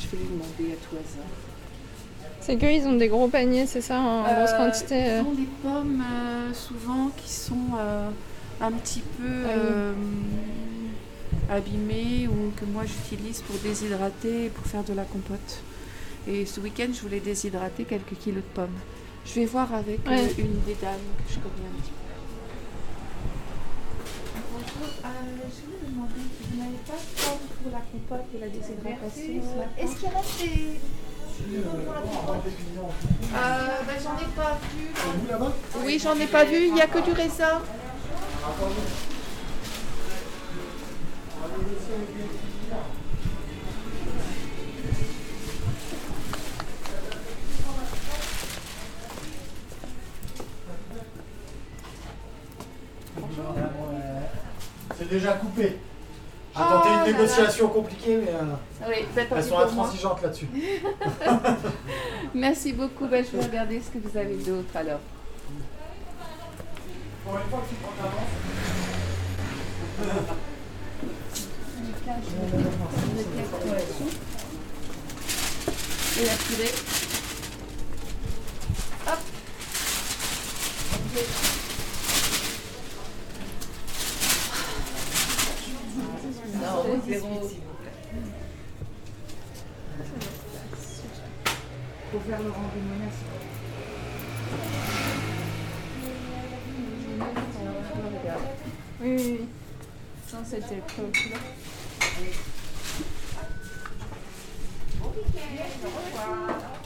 je 0.00 0.16
vais 0.16 0.22
lui 0.22 0.28
demander 0.30 0.72
à 0.74 0.76
tout 0.76 0.96
hasard. 0.96 1.26
C'est 2.40 2.56
qu'ils 2.56 2.86
ont 2.86 2.96
des 2.96 3.08
gros 3.08 3.28
paniers, 3.28 3.66
c'est 3.66 3.80
ça, 3.80 3.98
en 4.00 4.22
grosse 4.22 4.50
Euh, 4.52 4.56
quantité. 4.58 4.94
euh. 5.10 5.20
Ils 5.22 5.26
ont 5.26 5.32
des 5.32 5.48
pommes 5.62 6.02
euh, 6.02 6.52
souvent 6.52 7.10
qui 7.16 7.30
sont 7.30 7.54
euh, 7.78 8.08
un 8.60 8.72
petit 8.72 9.00
peu 9.00 9.24
Ah 9.46 9.50
oui. 9.54 10.71
Abîmées 11.50 12.28
ou 12.28 12.52
que 12.56 12.64
moi 12.64 12.82
j'utilise 12.84 13.40
pour 13.42 13.56
déshydrater 13.56 14.46
et 14.46 14.48
pour 14.48 14.66
faire 14.66 14.84
de 14.84 14.94
la 14.94 15.04
compote. 15.04 15.62
Et 16.28 16.46
ce 16.46 16.60
week-end, 16.60 16.88
je 16.92 17.00
voulais 17.00 17.20
déshydrater 17.20 17.84
quelques 17.84 18.16
kilos 18.18 18.42
de 18.42 18.54
pommes. 18.54 18.78
Je 19.24 19.34
vais 19.34 19.46
voir 19.46 19.72
avec 19.74 20.00
euh, 20.08 20.28
une 20.38 20.60
des 20.62 20.74
dames 20.74 20.98
que 21.18 21.32
je 21.32 21.38
connais 21.38 21.66
un 21.68 21.80
petit 21.80 21.90
peu. 21.90 21.96
Bonjour, 24.52 24.88
euh, 25.04 25.08
je 25.38 25.64
voulais 25.64 25.78
vous 25.82 25.92
demander, 25.92 26.22
vous 26.50 26.56
n'avez 26.58 26.80
pas 26.86 26.94
de 26.94 27.06
pommes 27.22 27.48
pour 27.62 27.72
la 27.72 27.80
compote 27.80 28.26
et 28.34 28.38
la 28.38 28.48
déshydratation 28.48 29.42
Est-ce 29.78 29.96
qu'il 29.96 30.08
reste 30.08 30.40
des... 30.40 30.80
Euh, 31.40 31.58
ben, 33.86 33.98
j'en 34.02 34.16
ai 34.16 34.30
pas 34.36 34.58
vu. 34.76 34.86
Oui, 35.84 35.98
j'en 36.02 36.14
ai 36.16 36.26
pas 36.26 36.44
vu. 36.44 36.66
Il 36.66 36.74
n'y 36.74 36.80
a 36.80 36.86
que 36.86 37.00
du 37.00 37.12
raisin. 37.12 37.60
C'est 54.96 55.08
déjà 55.08 55.32
coupé. 55.32 55.78
J'ai 56.54 56.60
Oh 56.62 56.68
tenté 56.70 56.88
une 56.90 56.94
là. 56.96 57.06
négociation 57.06 57.68
compliquée, 57.68 58.18
mais 58.18 58.28
euh, 58.34 58.54
Oui, 58.86 59.06
elles 59.34 59.44
sont 59.44 59.58
intransigeantes 59.58 60.20
là-dessus. 60.22 60.48
Merci 62.34 62.72
beaucoup. 62.74 63.06
Ben, 63.06 63.24
je 63.24 63.30
vais 63.38 63.44
regarder 63.46 63.80
ce 63.80 63.88
que 63.90 63.98
vous 64.06 64.16
avez 64.18 64.36
d'autre 64.36 64.76
alors. 64.76 65.00
Pour 67.24 67.36
une 67.36 67.42
fois 67.50 67.60
que 67.60 67.68
tu 67.68 67.74
prends 67.76 67.92
ta 68.02 68.08
avance. 72.08 72.24
Et 76.20 76.24
la. 76.24 76.32
Hop. 79.12 79.18
Non, 86.54 87.00
zéro. 87.08 87.50
Faut 92.12 92.20
faire 92.20 92.42
le 92.42 92.50
rendez-vous 92.50 92.92
Oui, 99.00 99.16
oui, 99.16 99.38
oui. 99.40 99.48
Non, 100.32 100.40
c'était 100.44 100.82
au 100.98 101.10
Wow. 106.14 106.81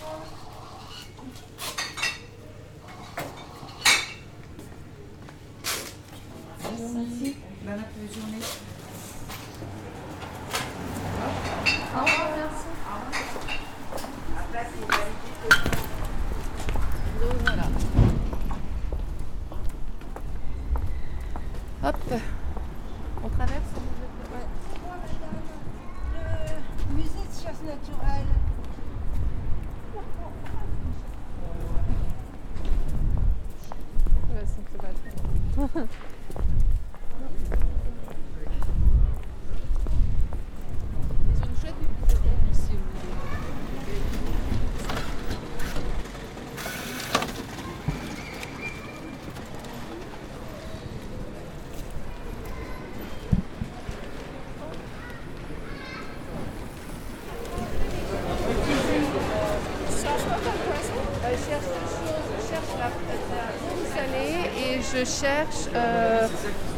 Cherche 65.07 65.68
euh, 65.74 66.26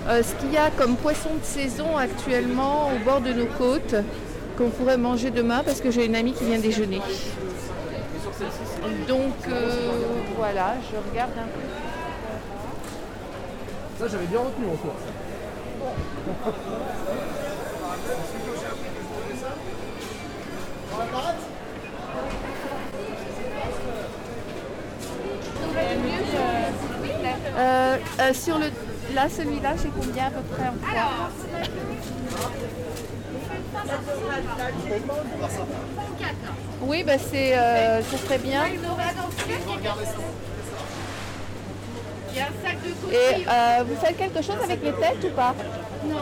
euh, 0.09 0.23
ce 0.23 0.35
qu'il 0.37 0.53
y 0.53 0.57
a 0.57 0.71
comme 0.71 0.97
poisson 0.97 1.31
de 1.35 1.45
saison 1.45 1.97
actuellement 1.97 2.91
au 2.95 3.05
bord 3.05 3.21
de 3.21 3.33
nos 3.33 3.47
côtes 3.47 3.95
qu'on 4.57 4.71
pourrait 4.71 4.99
manger 4.99 5.31
demain 5.31 5.63
parce 5.65 5.81
que 5.81 5.91
j'ai 5.91 6.05
une 6.07 6.15
amie 6.15 6.33
qui 6.33 6.45
vient 6.45 6.59
déjeuner. 6.59 7.01
Donc 9.09 9.35
euh, 9.49 9.91
voilà, 10.37 10.75
je 10.91 11.11
regarde 11.11 11.33
un 11.33 11.47
peu. 11.47 11.61
Ça, 13.99 14.07
j'avais 14.09 14.27
bien 14.27 14.41
retenu 14.41 14.67
encore. 14.67 14.97
Euh, 27.59 27.97
euh, 28.21 28.35
sur 28.35 28.59
le, 28.59 28.67
là, 29.15 29.27
celui-là, 29.29 29.73
j'ai 29.83 29.89
combien 29.91 30.27
à 30.27 30.31
peu 30.31 30.43
près 30.55 30.69
en 30.69 30.73
poids 30.75 31.31
Oui, 36.83 37.03
bah 37.05 37.13
c'est, 37.19 37.57
euh, 37.57 38.01
ce 38.03 38.17
serait 38.19 38.39
bien. 38.39 38.65
Et 43.11 43.47
euh, 43.49 43.85
vous 43.87 43.97
faites 43.97 44.17
quelque 44.17 44.43
chose 44.43 44.57
avec 44.63 44.83
les 44.83 44.93
têtes 44.93 45.25
ou 45.25 45.31
pas? 45.35 45.55
Non. 46.05 46.17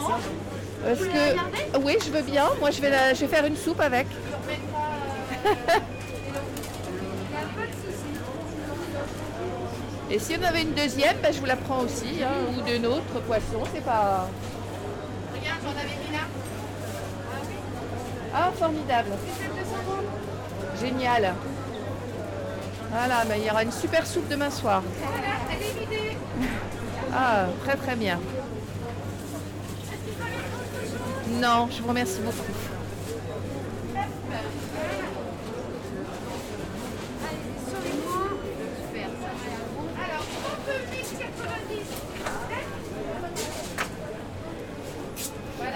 Parce 0.85 1.01
que 1.01 1.79
oui, 1.85 1.97
je 2.05 2.11
veux 2.11 2.23
bien. 2.23 2.45
Moi, 2.61 2.71
je 2.71 2.81
vais, 2.81 2.91
la- 2.91 3.13
je 3.13 3.21
vais 3.21 3.27
faire 3.29 3.45
une 3.45 3.57
soupe 3.57 3.81
avec. 3.81 4.07
Et 10.09 10.19
si 10.21 10.37
vous 10.37 10.45
avez 10.45 10.63
une 10.63 10.73
deuxième, 10.73 11.17
ben, 11.21 11.33
je 11.33 11.41
vous 11.41 11.47
la 11.47 11.57
prends 11.57 11.81
aussi, 11.81 12.23
hein, 12.23 12.55
ou 12.57 12.63
d'un 12.63 12.89
autre 12.89 13.21
poisson, 13.27 13.63
c'est 13.75 13.85
pas. 13.85 14.29
Regarde, 15.35 15.61
j'en 15.65 15.71
avais 15.71 15.97
mis 16.07 16.13
là. 16.13 16.23
Ah, 18.33 18.51
formidable. 18.57 19.11
Génial. 20.81 21.35
Voilà, 22.91 23.25
ben, 23.25 23.37
il 23.39 23.47
y 23.47 23.51
aura 23.51 23.65
une 23.65 23.73
super 23.73 24.07
soupe 24.07 24.29
demain 24.29 24.51
soir. 24.51 24.83
Ah, 27.13 27.47
très 27.65 27.77
très 27.77 27.97
bien. 27.97 28.21
Non, 31.41 31.69
je 31.71 31.83
vous 31.83 31.89
remercie 31.89 32.21
beaucoup. 32.21 32.53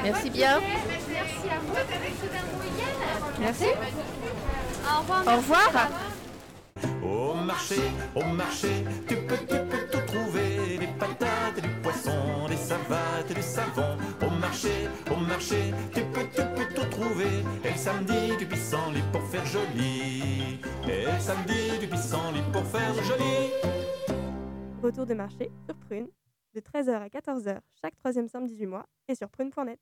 Merci 0.03 0.30
bien. 0.41 0.61
Merci 0.89 1.49
à 1.51 1.59
vous. 1.61 1.75
Merci. 3.41 3.65
Au 4.85 5.01
revoir. 5.01 5.23
Au 5.27 5.37
revoir. 5.37 5.91
Au 7.03 7.35
marché, 7.35 7.81
au 8.15 8.25
marché, 8.25 8.85
tu 9.07 9.17
peux, 9.17 9.37
tu 9.37 9.59
peux 9.71 9.85
tout 9.93 10.07
trouver. 10.07 10.79
Des 10.79 10.87
patates, 10.99 11.61
du 11.63 11.69
poisson, 11.83 12.47
des 12.49 12.57
savates 12.57 13.31
et 13.31 13.35
du 13.35 13.43
savon. 13.43 13.97
Au 14.27 14.31
marché, 14.31 14.89
au 15.11 15.17
marché, 15.17 15.75
tu 15.95 16.01
peux, 16.13 16.27
tu 16.35 16.43
peux 16.55 16.75
tout 16.75 16.89
trouver. 16.91 17.45
Et 17.65 17.73
le 17.73 17.77
samedi, 17.77 18.37
du 18.39 18.47
pissenlit 18.47 19.03
pour 19.13 19.23
faire 19.29 19.45
joli. 19.45 20.59
Et 20.89 21.05
le 21.05 21.21
samedi, 21.21 21.79
du 21.81 21.87
pissenlit 21.87 22.43
pour 22.53 22.65
faire 22.67 22.95
joli. 23.05 23.51
Retour 24.83 25.05
de 25.05 25.15
marché 25.15 25.51
sur 25.67 25.77
Prune, 25.77 26.09
de 26.55 26.61
13h 26.61 26.95
à 26.95 27.09
14h 27.09 27.59
chaque 27.83 27.97
troisième 27.99 28.29
samedi 28.29 28.57
du 28.57 28.67
mois 28.67 28.87
et 29.09 29.15
sur 29.15 29.29
prune.net. 29.29 29.79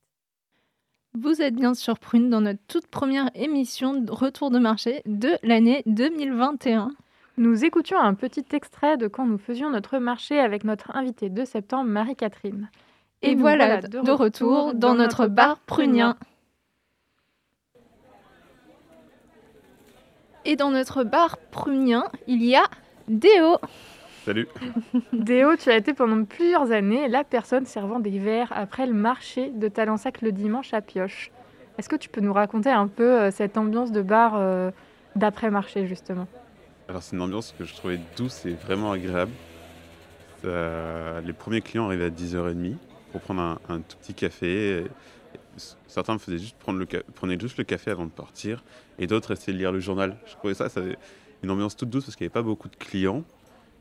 Vous 1.21 1.43
êtes 1.43 1.55
bien 1.57 1.75
sur 1.75 1.99
Prune 1.99 2.31
dans 2.31 2.41
notre 2.41 2.61
toute 2.69 2.87
première 2.87 3.29
émission 3.35 3.95
de 3.95 4.13
Retour 4.13 4.53
de 4.53 4.61
marché 4.61 5.03
de 5.05 5.31
l'année 5.43 5.83
2021. 5.87 6.93
Nous 7.39 7.65
écoutions 7.65 7.99
un 7.99 8.15
petit 8.15 8.45
extrait 8.53 8.97
de 8.97 9.09
quand 9.09 9.27
nous 9.27 9.39
faisions 9.39 9.69
notre 9.69 9.99
marché 9.99 10.39
avec 10.39 10.63
notre 10.63 10.95
invitée 10.95 11.29
de 11.29 11.45
septembre, 11.45 11.91
Marie-Catherine. 11.91 12.71
Et, 13.23 13.35
voilà, 13.35 13.81
de, 13.81 14.11
retour 14.11 14.75
dans 14.75 14.95
notre 14.95 15.27
bar 15.27 15.59
prunien. 15.59 16.17
Et 20.45 20.55
dans 20.55 20.71
notre 20.71 21.03
bar 21.03 21.39
prunien, 21.51 22.05
il 22.29 22.45
y 22.45 22.55
a 22.55 22.65
Déo. 23.09 23.57
Salut. 24.29 24.47
Déo, 25.15 25.57
tu 25.57 25.71
as 25.71 25.77
été 25.79 25.95
pendant 25.95 26.23
plusieurs 26.23 26.71
années 26.71 27.09
la 27.09 27.25
personne 27.25 27.65
servant 27.65 27.99
des 27.99 28.19
verres 28.19 28.53
après 28.55 28.87
le 28.87 28.93
marché 28.93 29.49
de 29.49 29.69
Talensac 29.69 30.21
le 30.21 30.33
dimanche 30.33 30.75
à 30.75 30.83
Pioche. 30.83 31.31
Est-ce 31.79 31.89
que 31.89 31.97
tu 31.97 32.11
peux 32.11 32.21
nous 32.21 32.35
raconter 32.35 32.69
un 32.69 32.89
peu 32.89 33.11
euh, 33.11 33.31
cette 33.31 33.57
ambiance 33.57 33.91
de 33.91 34.03
bar 34.03 34.35
euh, 34.37 34.71
d'après-marché, 35.17 35.87
justement? 35.87 36.29
Alors 36.91 37.03
c'est 37.03 37.17
une 37.17 37.23
ambiance 37.23 37.55
que 37.59 37.65
je 37.65 37.73
trouvais 37.75 37.99
douce 38.19 38.45
et 38.45 38.53
vraiment 38.53 38.93
agréable. 38.93 39.33
Euh, 40.45 41.23
les 41.23 41.33
premiers 41.33 41.63
clients 41.63 41.87
arrivaient 41.87 42.05
à 42.05 42.11
10h30 42.11 42.75
pour 43.13 43.23
prendre 43.23 43.41
un, 43.41 43.59
un 43.71 43.81
tout 43.81 43.97
petit 43.97 44.13
café. 44.13 44.85
Certains 45.87 46.13
me 46.13 46.19
faisaient 46.19 46.37
juste 46.37 46.59
prendre 46.59 46.79
le 46.79 46.87
prenaient 47.15 47.41
juste 47.41 47.57
le 47.57 47.65
café 47.65 47.93
avant 47.93 48.05
de 48.05 48.11
partir 48.11 48.63
et 48.99 49.07
d'autres 49.07 49.31
restaient 49.31 49.53
lire 49.53 49.73
le 49.73 49.81
journal. 49.81 50.19
Je 50.27 50.35
trouvais 50.35 50.53
ça, 50.53 50.69
ça 50.69 50.81
avait 50.81 50.99
une 51.43 51.51
ambiance 51.51 51.79
toute 51.79 51.89
douce 51.89 52.05
parce 52.05 52.15
qu'il 52.15 52.27
n'y 52.27 52.29
avait 52.29 52.43
pas 52.43 52.43
beaucoup 52.43 52.69
de 52.69 52.77
clients. 52.77 53.25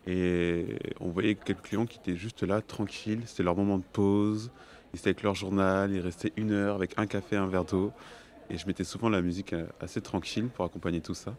Et 0.08 0.80
on 1.00 1.10
voyait 1.10 1.36
quelques 1.36 1.62
clients 1.62 1.86
qui 1.86 2.00
étaient 2.00 2.16
juste 2.16 2.44
là, 2.44 2.62
tranquilles. 2.62 3.22
C'était 3.26 3.44
leur 3.44 3.56
moment 3.56 3.78
de 3.78 3.84
pause. 3.84 4.52
Ils 4.94 5.00
étaient 5.00 5.10
avec 5.10 5.24
leur 5.24 5.36
journal. 5.36 5.92
Ils 5.92 6.00
restaient 6.00 6.34
une 6.38 6.52
heure 6.52 6.76
avec 6.76 6.94
un 6.98 7.06
café, 7.06 7.36
un 7.36 7.48
verre 7.48 7.66
d'eau. 7.66 7.92
Et 8.50 8.58
je 8.58 8.66
mettais 8.66 8.86
souvent 8.86 9.10
la 9.10 9.22
musique 9.22 9.52
euh, 9.52 9.68
assez 9.82 10.00
tranquille 10.00 10.48
pour 10.48 10.64
accompagner 10.64 11.02
tout 11.02 11.14
ça. 11.14 11.36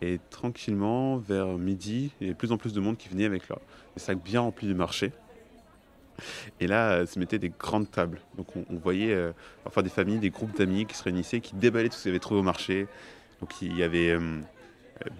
Et 0.00 0.18
tranquillement, 0.30 1.16
vers 1.18 1.46
midi, 1.46 2.10
il 2.20 2.26
y 2.26 2.30
avait 2.30 2.36
plus 2.36 2.50
en 2.50 2.58
plus 2.58 2.72
de 2.72 2.80
monde 2.80 2.96
qui 2.96 3.08
venait 3.08 3.24
avec 3.24 3.48
leur, 3.48 3.60
des 3.94 4.02
sacs 4.02 4.20
bien 4.20 4.40
remplis 4.40 4.66
de 4.66 4.74
marché. 4.74 5.12
Et 6.60 6.66
là, 6.66 6.92
euh, 6.92 7.06
se 7.06 7.18
mettaient 7.18 7.38
des 7.38 7.52
grandes 7.56 7.90
tables. 7.90 8.20
Donc 8.36 8.48
on, 8.56 8.76
voyait 8.76 9.12
euh, 9.12 9.32
des 9.82 9.88
familles, 9.88 10.18
des 10.18 10.30
groupes 10.30 10.56
d'amis 10.56 10.86
qui 10.86 10.96
se 10.96 11.04
réunissaient, 11.04 11.40
qui 11.40 11.54
déballaient 11.54 11.88
tout 11.88 11.96
ce 11.96 12.02
qu'ils 12.02 12.10
avaient 12.10 12.18
trouvé 12.18 12.40
au 12.40 12.44
marché. 12.44 12.86
Donc 13.40 13.62
il 13.62 13.76
y 13.76 13.82
avait 13.82 14.10
euh, 14.10 14.40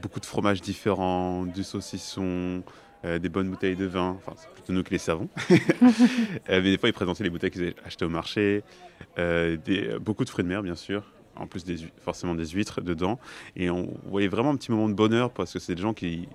beaucoup 0.02 0.20
de 0.20 0.26
fromages 0.26 0.60
différents, 0.60 1.44
du 1.44 1.64
saucisson, 1.64 2.62
euh, 3.04 3.18
des 3.18 3.28
bonnes 3.28 3.50
bouteilles 3.50 3.76
de 3.76 3.86
vin. 3.86 4.16
Enfin, 4.18 4.32
c'est 4.36 4.48
plutôt 4.50 4.72
nous 4.72 4.82
qui 4.82 4.92
les 4.92 4.98
servons. 4.98 5.28
Euh, 6.50 6.60
mais 6.62 6.70
des 6.72 6.78
fois, 6.78 6.88
ils 6.88 6.92
présentaient 6.92 7.24
les 7.24 7.30
bouteilles 7.30 7.50
qu'ils 7.50 7.62
avaient 7.62 7.74
achetées 7.84 8.04
au 8.04 8.08
marché. 8.08 8.62
Euh, 9.18 9.56
des- 9.56 9.98
beaucoup 9.98 10.24
de 10.24 10.30
fruits 10.30 10.44
de 10.44 10.48
mer, 10.48 10.62
bien 10.62 10.74
sûr. 10.74 11.04
En 11.36 11.46
plus, 11.46 11.64
des, 11.64 11.76
forcément 12.04 12.34
des 12.34 12.46
huîtres 12.46 12.80
dedans. 12.80 13.18
Et 13.56 13.70
on 13.70 13.94
voyait 14.06 14.28
vraiment 14.28 14.50
un 14.50 14.56
petit 14.56 14.70
moment 14.70 14.88
de 14.88 14.94
bonheur 14.94 15.30
parce 15.30 15.52
que 15.52 15.58
c'est 15.58 15.74
des 15.74 15.82
gens 15.82 15.94
qui, 15.94 16.28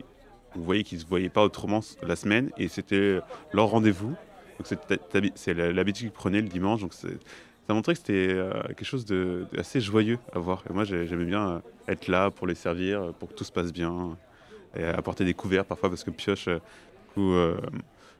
on 0.55 0.59
voyait 0.61 0.83
qu'ils 0.83 0.97
ne 0.97 1.03
se 1.03 1.07
voyaient 1.07 1.29
pas 1.29 1.43
autrement 1.43 1.81
la 2.01 2.15
semaine 2.15 2.51
et 2.57 2.67
c'était 2.67 3.19
leur 3.53 3.67
rendez-vous. 3.67 4.15
Donc 4.57 4.79
c'est 5.35 5.53
l'habitude 5.53 6.07
qu'ils 6.07 6.11
prenaient 6.11 6.41
le 6.41 6.47
dimanche. 6.47 6.81
Donc 6.81 6.93
ça 7.67 7.73
montrait 7.73 7.93
que 7.93 7.99
c'était 7.99 8.29
euh, 8.29 8.53
quelque 8.69 8.85
chose 8.85 9.05
d'assez 9.05 9.81
joyeux 9.81 10.19
à 10.33 10.39
voir. 10.39 10.63
Moi, 10.73 10.85
j'ai- 10.85 11.05
j'aimais 11.05 11.25
bien 11.25 11.49
euh, 11.49 11.59
être 11.89 12.07
là 12.07 12.31
pour 12.31 12.47
les 12.47 12.55
servir, 12.55 13.01
euh, 13.01 13.11
pour 13.11 13.29
que 13.29 13.33
tout 13.33 13.43
se 13.43 13.51
passe 13.51 13.73
bien. 13.73 14.17
Et 14.77 14.83
apporter 14.83 15.25
des 15.25 15.33
couverts 15.33 15.65
parfois 15.65 15.89
parce 15.89 16.03
que 16.03 16.11
Pioche 16.11 16.49
euh, 17.17 17.57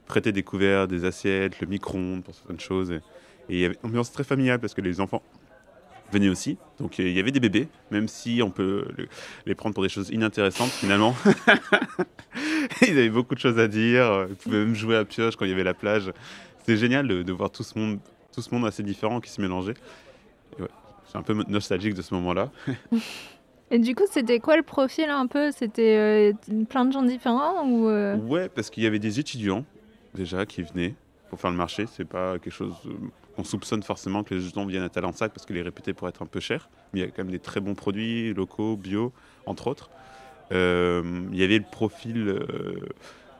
prêtait 0.08 0.32
des 0.32 0.44
couverts, 0.44 0.88
des 0.88 1.06
assiettes, 1.06 1.60
le 1.62 1.68
micro-ondes 1.68 2.24
pour 2.24 2.34
certaines 2.34 2.60
choses. 2.60 2.92
Et, 2.92 3.00
il 3.50 3.60
y 3.60 3.66
avait 3.66 3.78
une 3.84 3.90
ambiance 3.90 4.12
très 4.12 4.24
familiale 4.26 4.60
parce 4.60 4.74
que 4.74 4.82
les 4.82 5.00
enfants 5.00 5.22
venaient 6.12 6.30
aussi. 6.30 6.58
Donc 6.80 7.00
il 7.00 7.12
y 7.12 7.20
avait 7.20 7.32
des 7.32 7.40
bébés, 7.40 7.68
même 7.92 8.08
si 8.08 8.42
on 8.44 8.50
peut 8.50 8.86
le- 8.98 9.08
les 9.46 9.56
prendre 9.56 9.74
pour 9.74 9.84
des 9.84 9.90
choses 9.90 10.10
inintéressantes 10.10 10.72
finalement. 10.72 11.16
Ils 12.82 12.92
avaient 12.98 13.10
beaucoup 13.10 13.36
de 13.36 13.40
choses 13.40 13.60
à 13.60 13.68
dire. 13.68 14.26
Ils 14.30 14.36
pouvaient 14.36 14.60
même 14.66 14.76
jouer 14.76 14.96
à 14.98 15.06
pioche 15.06 15.36
quand 15.36 15.46
il 15.46 15.52
y 15.52 15.54
avait 15.54 15.64
la 15.64 15.74
plage. 15.74 16.12
C'était 16.60 16.78
génial 16.78 17.08
de 17.08 17.32
voir 17.32 17.50
tout 17.52 17.64
ce 17.64 17.78
monde, 17.78 18.00
tout 18.38 18.44
ce 18.44 18.54
monde 18.54 18.68
assez 18.68 18.84
différent 18.84 19.20
qui 19.20 19.32
se 19.32 19.42
mélangeait. 19.42 19.74
Ouais, 20.60 20.68
je 21.06 21.10
suis 21.10 21.18
un 21.18 21.24
peu 21.24 21.34
nostalgique 21.48 21.96
de 21.96 22.04
ce 22.04 22.14
moment-là. 22.14 22.52
Et 23.72 23.80
du 23.80 23.96
coup, 23.96 24.04
c'était 24.12 24.40
quoi 24.40 24.56
le 24.56 24.62
profil 24.62 25.10
un 25.10 25.26
peu? 25.26 25.50
C'était 25.52 26.34
euh, 26.54 26.64
plein 26.70 26.86
de 26.86 26.94
gens 26.94 27.02
différents 27.02 27.68
ou 27.68 27.90
euh, 27.90 28.16
Ouais, 28.16 28.48
parce 28.48 28.70
qu'il 28.70 28.84
y 28.84 28.86
avait 28.86 29.00
des 29.00 29.20
étudiants 29.20 29.66
déjà 30.14 30.46
qui 30.46 30.62
venaient 30.62 30.94
pour 31.32 31.40
faire 31.40 31.50
le 31.50 31.58
marché. 31.58 31.88
C'est 31.92 32.06
pas 32.06 32.38
quelque 32.38 32.54
chose 32.54 32.76
euh, 32.86 32.92
qu'on 33.36 33.44
soupçonne 33.44 33.82
forcément 33.82 34.24
que 34.24 34.36
les 34.36 34.44
étudiants 34.44 34.68
viennent 34.68 34.84
à 34.84 34.90
Talensac 34.90 35.34
parce 35.34 35.48
qu'il 35.48 35.58
est 35.58 35.64
réputé 35.64 35.94
pour 35.94 36.08
être 36.08 36.22
un 36.22 36.28
peu 36.28 36.40
cher. 36.40 36.70
Mais 36.94 37.00
il 37.00 37.04
y 37.06 37.08
a 37.08 37.10
quand 37.10 37.24
même 37.24 37.32
des 37.32 37.40
très 37.40 37.60
bons 37.60 37.74
produits 37.74 38.36
locaux, 38.36 38.78
bio, 38.78 39.14
entre 39.48 39.66
autres. 39.66 39.90
Euh, 40.52 41.24
il 41.32 41.40
y 41.40 41.44
avait 41.44 41.58
le 41.58 41.66
profil 41.70 42.40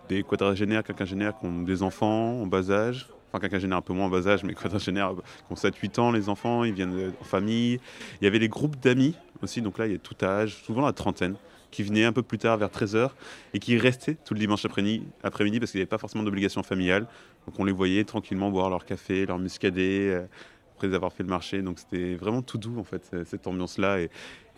des 0.10 0.24
quadragénaires, 0.24 0.84
quinquagénaires 0.84 1.38
qui 1.38 1.46
ont 1.46 1.62
des 1.62 1.84
enfants 1.84 2.42
en 2.42 2.48
bas 2.48 2.72
âge, 2.72 3.08
enfin 3.32 3.40
quinquagénaire 3.40 3.78
un 3.78 3.82
peu 3.82 3.94
moins 3.94 4.10
bas 4.10 4.28
âge, 4.28 4.44
mais 4.44 4.54
quadragénaire, 4.54 5.14
qui 5.16 5.52
ont 5.52 5.56
7-8 5.56 6.00
ans, 6.00 6.12
les 6.12 6.30
enfants, 6.30 6.64
ils 6.64 6.74
viennent 6.74 6.98
euh, 6.98 7.12
en 7.22 7.24
famille. 7.24 7.80
Il 8.22 8.24
y 8.24 8.28
avait 8.28 8.40
les 8.40 8.50
groupes 8.50 8.78
d'amis 8.80 9.16
aussi, 9.42 9.62
donc 9.62 9.78
là, 9.78 9.86
il 9.88 9.92
y 9.92 9.96
a 9.96 10.00
tout 10.00 10.16
âge, 10.24 10.56
souvent 10.64 10.86
la 10.86 10.94
trentaine, 10.94 11.36
qui 11.70 11.84
venaient 11.84 12.06
un 12.06 12.14
peu 12.14 12.24
plus 12.24 12.38
tard, 12.38 12.58
vers 12.58 12.70
13h, 12.70 13.10
et 13.54 13.60
qui 13.60 13.78
restaient 13.78 14.16
tout 14.26 14.34
le 14.34 14.40
dimanche 14.40 14.66
après-midi, 14.66 15.60
parce 15.60 15.72
qu'il 15.72 15.80
n'y 15.80 15.82
avait 15.82 15.86
pas 15.86 15.98
forcément 15.98 16.24
d'obligation 16.24 16.64
familiale. 16.64 17.06
Donc 17.46 17.60
on 17.60 17.66
les 17.66 17.72
voyait 17.74 18.04
tranquillement 18.06 18.50
boire 18.50 18.70
leur 18.70 18.86
café, 18.86 19.26
leur 19.26 19.38
muscadet, 19.40 20.10
euh, 20.10 20.26
après 20.76 20.94
avoir 20.96 21.12
fait 21.12 21.24
le 21.24 21.30
marché. 21.30 21.62
Donc 21.62 21.80
c'était 21.80 22.16
vraiment 22.16 22.42
tout 22.42 22.58
doux, 22.58 22.80
en 22.80 22.84
fait, 22.84 23.04
c- 23.06 23.24
cette 23.26 23.48
ambiance-là. 23.48 24.00
Et, 24.00 24.10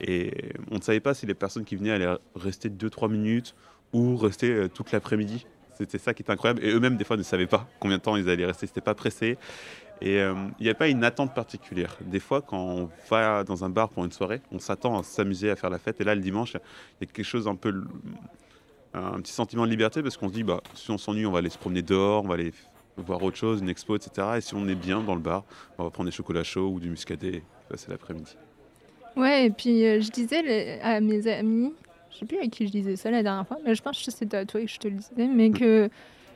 et 0.01 0.31
on 0.71 0.75
ne 0.75 0.81
savait 0.81 0.99
pas 0.99 1.13
si 1.13 1.25
les 1.25 1.33
personnes 1.33 1.65
qui 1.65 1.75
venaient 1.75 1.91
allaient 1.91 2.15
rester 2.35 2.69
2-3 2.69 3.09
minutes 3.09 3.55
ou 3.93 4.15
rester 4.17 4.51
euh, 4.51 4.67
toute 4.69 4.91
l'après-midi. 4.91 5.45
C'était 5.79 5.97
ça 5.97 6.13
qui 6.13 6.23
était 6.23 6.31
incroyable. 6.31 6.63
Et 6.63 6.71
eux-mêmes, 6.71 6.97
des 6.97 7.05
fois, 7.05 7.15
ne 7.15 7.23
savaient 7.23 7.47
pas 7.47 7.65
combien 7.79 7.97
de 7.97 8.01
temps 8.01 8.17
ils 8.17 8.29
allaient 8.29 8.45
rester. 8.45 8.67
C'était 8.67 8.81
pas 8.81 8.95
pressé. 8.95 9.37
Et 10.01 10.19
euh, 10.19 10.33
il 10.59 10.63
n'y 10.63 10.69
a 10.69 10.73
pas 10.73 10.89
une 10.89 11.03
attente 11.05 11.33
particulière. 11.33 11.97
Des 12.01 12.19
fois, 12.19 12.41
quand 12.41 12.57
on 12.57 12.89
va 13.09 13.43
dans 13.45 13.63
un 13.63 13.69
bar 13.69 13.89
pour 13.89 14.03
une 14.03 14.11
soirée, 14.11 14.41
on 14.51 14.59
s'attend 14.59 14.99
à 14.99 15.03
s'amuser, 15.03 15.49
à 15.49 15.55
faire 15.55 15.69
la 15.69 15.79
fête. 15.79 16.01
Et 16.01 16.03
là, 16.03 16.15
le 16.15 16.21
dimanche, 16.21 16.53
il 16.53 17.05
y 17.05 17.09
a 17.09 17.13
quelque 17.13 17.25
chose 17.25 17.47
un 17.47 17.55
peu. 17.55 17.83
un 18.93 19.21
petit 19.21 19.31
sentiment 19.31 19.65
de 19.65 19.69
liberté 19.69 20.03
parce 20.03 20.17
qu'on 20.17 20.27
se 20.27 20.33
dit, 20.33 20.43
bah, 20.43 20.61
si 20.73 20.91
on 20.91 20.97
s'ennuie, 20.97 21.25
on 21.25 21.31
va 21.31 21.39
aller 21.39 21.49
se 21.49 21.57
promener 21.57 21.81
dehors, 21.81 22.25
on 22.25 22.27
va 22.27 22.33
aller 22.33 22.51
voir 22.97 23.23
autre 23.23 23.37
chose, 23.37 23.61
une 23.61 23.69
expo, 23.69 23.95
etc. 23.95 24.27
Et 24.37 24.41
si 24.41 24.55
on 24.55 24.67
est 24.67 24.75
bien 24.75 25.01
dans 25.01 25.15
le 25.15 25.21
bar, 25.21 25.45
on 25.77 25.85
va 25.85 25.89
prendre 25.89 26.09
des 26.09 26.15
chocolats 26.15 26.43
chauds 26.43 26.69
ou 26.69 26.79
du 26.81 26.89
muscadet 26.89 27.35
et 27.35 27.43
passer 27.69 27.89
l'après-midi. 27.89 28.35
Ouais, 29.15 29.45
et 29.45 29.49
puis 29.49 29.85
euh, 29.85 30.01
je 30.01 30.09
disais 30.11 30.79
à 30.81 30.99
mes 30.99 31.27
amis, 31.27 31.73
je 32.11 32.17
sais 32.19 32.25
plus 32.25 32.37
à 32.39 32.47
qui 32.47 32.65
je 32.67 32.71
disais 32.71 32.95
ça 32.95 33.11
la 33.11 33.23
dernière 33.23 33.45
fois, 33.47 33.57
mais 33.65 33.75
je 33.75 33.81
pense 33.81 34.03
que 34.03 34.11
c'était 34.11 34.37
à 34.37 34.45
toi 34.45 34.61
que 34.61 34.67
je 34.67 34.77
te 34.79 34.87
le 34.87 34.95
disais, 34.95 35.27
mais 35.27 35.51
que 35.51 35.89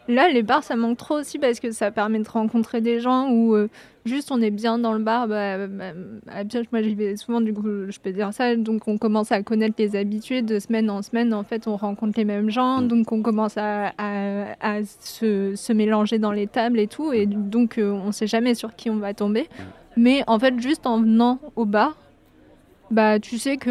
là, 0.07 0.27
les 0.29 0.43
bars, 0.43 0.63
ça 0.63 0.75
manque 0.75 0.97
trop 0.97 1.15
aussi 1.15 1.39
parce 1.39 1.59
que 1.59 1.71
ça 1.71 1.89
permet 1.91 2.19
de 2.19 2.27
rencontrer 2.27 2.81
des 2.81 2.99
gens 2.99 3.29
où 3.31 3.55
euh, 3.55 3.69
juste 4.05 4.31
on 4.31 4.41
est 4.41 4.51
bien 4.51 4.77
dans 4.77 4.91
le 4.93 4.99
bar. 4.99 5.27
Bah, 5.29 5.65
bah, 5.67 5.93
à 6.27 6.43
Pioche, 6.43 6.65
moi 6.73 6.81
j'y 6.81 6.93
vais 6.93 7.15
souvent, 7.15 7.39
du 7.39 7.53
coup, 7.53 7.63
je 7.89 7.99
peux 7.99 8.11
dire 8.11 8.33
ça. 8.33 8.55
Donc 8.57 8.87
on 8.89 8.97
commence 8.97 9.31
à 9.31 9.41
connaître 9.43 9.75
les 9.77 9.95
habitués 9.95 10.41
de 10.41 10.59
semaine 10.59 10.89
en 10.89 11.01
semaine. 11.01 11.33
En 11.33 11.43
fait, 11.43 11.67
on 11.67 11.77
rencontre 11.77 12.17
les 12.17 12.25
mêmes 12.25 12.49
gens, 12.49 12.81
donc 12.81 13.11
on 13.13 13.21
commence 13.21 13.57
à, 13.57 13.93
à- 13.97 14.55
à 14.59 14.83
se, 14.83 15.55
se 15.55 15.71
mélanger 15.73 16.19
dans 16.19 16.33
les 16.33 16.47
tables 16.47 16.79
et 16.79 16.87
tout. 16.87 17.13
Et 17.13 17.25
donc 17.25 17.77
euh, 17.77 17.89
on 17.91 18.11
sait 18.11 18.27
jamais 18.27 18.55
sur 18.55 18.75
qui 18.75 18.89
on 18.89 18.97
va 18.97 19.13
tomber. 19.13 19.47
Mais 19.95 20.23
en 20.27 20.37
fait, 20.37 20.59
juste 20.59 20.85
en 20.85 20.99
venant 21.01 21.39
au 21.55 21.65
bar, 21.65 21.95
bah 22.93 23.19
tu 23.19 23.37
sais 23.37 23.57
que 23.57 23.69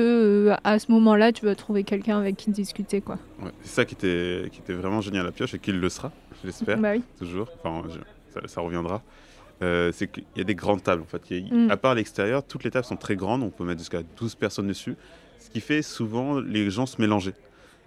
euh, 0.51 0.55
à 0.65 0.79
ce 0.79 0.91
moment-là, 0.93 1.33
tu 1.33 1.45
vas 1.45 1.55
trouver 1.55 1.85
quelqu'un 1.85 2.19
avec 2.19 2.37
qui 2.37 2.51
discuter, 2.51 3.01
quoi. 3.01 3.19
Ouais, 3.43 3.51
c'est 3.63 3.71
ça 3.75 3.85
qui 3.85 3.95
était, 3.95 4.49
qui 4.53 4.61
était 4.61 4.73
vraiment 4.75 5.01
génial 5.01 5.27
à 5.27 5.33
Pioche 5.33 5.55
et 5.55 5.59
qu'il 5.59 5.79
le 5.81 5.89
sera, 5.89 6.13
je 6.43 6.47
l'espère, 6.49 6.79
Bah 6.79 6.93
oui. 6.95 7.03
toujours. 7.19 7.49
Enfin, 7.63 7.89
je- 7.89 8.35
ça, 8.41 8.47
ça 8.49 8.61
reviendra. 8.61 9.03
Euh, 9.63 9.93
c'est 9.93 10.11
qu'il 10.11 10.25
y 10.37 10.41
a 10.41 10.45
des 10.45 10.55
grandes 10.57 10.83
tables 10.83 11.03
en 11.03 11.07
fait. 11.07 11.23
A- 11.31 11.55
Mm. 11.55 11.71
À 11.71 11.77
part 11.77 11.93
à 11.93 11.95
l'extérieur, 11.95 12.43
toutes 12.45 12.65
les 12.65 12.71
tables 12.71 12.85
sont 12.85 12.97
très 12.97 13.15
grandes, 13.17 13.43
on 13.43 13.51
peut 13.51 13.65
mettre 13.65 13.79
jusqu'à 13.79 14.03
12 14.19 14.35
personnes 14.35 14.67
dessus, 14.67 14.97
ce 15.39 15.51
qui 15.51 15.61
fait 15.61 15.83
souvent 15.83 16.41
les 16.41 16.69
gens 16.71 16.87
se 16.87 17.01
mélanger. 17.01 17.33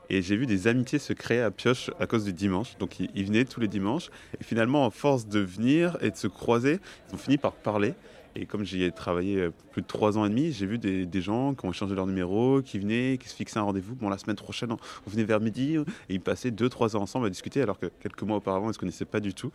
Et 0.10 0.22
j'ai 0.22 0.38
vu 0.38 0.46
des 0.46 0.68
amitiés 0.68 1.00
se 1.00 1.14
créer 1.14 1.42
à 1.42 1.50
Pioche 1.52 1.90
à 2.00 2.06
cause 2.06 2.24
du 2.26 2.32
dimanche. 2.32 2.78
Donc 2.78 3.00
ils, 3.00 3.10
ils 3.16 3.26
venaient 3.26 3.44
tous 3.44 3.60
les 3.60 3.68
dimanches. 3.68 4.10
Et 4.40 4.44
finalement, 4.44 4.86
à 4.86 4.92
force 4.92 5.28
de 5.28 5.40
venir 5.40 5.98
et 6.00 6.12
de 6.12 6.16
se 6.16 6.28
croiser, 6.28 6.80
ils 7.10 7.16
ont 7.16 7.18
fini 7.18 7.38
par 7.38 7.54
parler. 7.54 7.96
Et 8.38 8.46
comme 8.46 8.66
j'y 8.66 8.84
ai 8.84 8.92
travaillé 8.92 9.38
euh, 9.38 9.52
plus 9.72 9.82
de 9.82 9.88
trois 9.88 10.18
ans 10.18 10.26
et 10.26 10.30
demi, 10.30 10.52
j'ai 10.52 10.66
vu 10.66 10.78
des, 10.78 11.22
gens 11.22 11.54
qui 11.54 11.66
ont 11.66 11.72
échangé 11.72 11.96
leur 11.96 12.06
numéro, 12.06 12.62
qui 12.62 12.80
venaient, 12.80 13.18
qui 13.18 13.30
se 13.30 13.36
fixaient 13.36 13.60
un 13.60 13.64
rendez-vous. 13.64 13.96
Bon, 13.96 14.10
la 14.10 14.18
semaine 14.18 14.36
prochaine, 14.36 14.72
on, 14.74 14.78
venait 15.10 15.24
vers 15.24 15.40
midi. 15.40 15.78
Et 16.10 16.16
ils 16.16 16.22
passaient 16.22 16.52
deux, 16.52 16.68
trois 16.68 16.96
heures 16.96 17.02
ensemble 17.02 17.28
à 17.28 17.30
discuter, 17.30 17.62
alors 17.62 17.80
que 17.80 17.86
quelques 18.02 18.24
mois 18.24 18.38
auparavant, 18.38 18.66
ils 18.66 18.70
ne 18.70 18.74
se 18.74 18.80
connaissaient 18.80 19.06
pas 19.06 19.22
du 19.22 19.34
tout. 19.34 19.52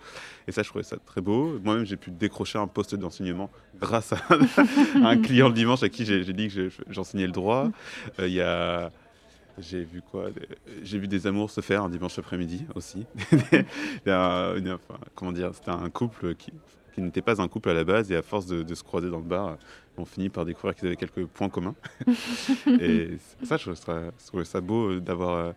Et 0.48 0.52
ça, 0.52 0.62
je 0.62 0.68
trouvais 0.70 0.84
ça 0.84 0.96
très 0.96 1.20
beau. 1.20 1.58
Moi-même, 1.62 1.84
j'ai 1.84 1.96
pu 1.96 2.10
décrocher 2.10 2.58
un 2.58 2.66
poste 2.66 2.94
d'enseignement 2.94 3.50
grâce 3.78 4.14
à, 4.14 4.18
un 4.94 5.18
client 5.18 5.48
le 5.48 5.54
dimanche 5.54 5.82
à 5.82 5.90
qui 5.90 6.06
j'ai 6.06 6.24
dit 6.32 6.48
que 6.48 6.68
je- 6.70 6.82
j'enseignais 6.88 7.26
le 7.26 7.32
droit. 7.32 7.70
Euh, 8.18 8.28
Il 8.28 8.34
y 8.34 8.40
a. 8.40 8.90
J'ai 9.58 9.82
vu 9.82 10.00
quoi 10.00 10.30
J'ai 10.82 10.98
vu 10.98 11.06
des 11.06 11.26
amours 11.26 11.50
se 11.50 11.60
faire 11.60 11.82
un 11.84 11.90
dimanche 11.90 12.18
après-midi 12.18 12.64
aussi. 12.74 13.04
Comment 15.14 15.32
dire 15.32 15.50
C'était 15.54 15.70
un 15.70 15.90
couple 15.90 16.34
qui, 16.34 16.52
qui 17.00 17.06
n'était 17.06 17.22
pas 17.22 17.40
un 17.40 17.48
couple 17.48 17.70
à 17.70 17.74
la 17.74 17.84
base 17.84 18.10
et 18.12 18.16
à 18.16 18.22
force 18.22 18.46
de, 18.46 18.62
de 18.62 18.74
se 18.74 18.82
croiser 18.82 19.10
dans 19.10 19.18
le 19.18 19.24
bar, 19.24 19.58
on 19.96 20.04
finit 20.04 20.28
par 20.28 20.44
découvrir 20.44 20.74
qu'ils 20.74 20.86
avaient 20.86 20.96
quelques 20.96 21.26
points 21.26 21.48
communs. 21.48 21.74
et 22.80 23.18
ça, 23.42 23.56
je 23.56 23.62
trouvais 23.62 23.76
ça, 23.76 24.02
je 24.18 24.26
trouvais 24.26 24.44
ça 24.44 24.60
beau 24.60 24.92
euh, 24.92 25.00
d'avoir 25.00 25.54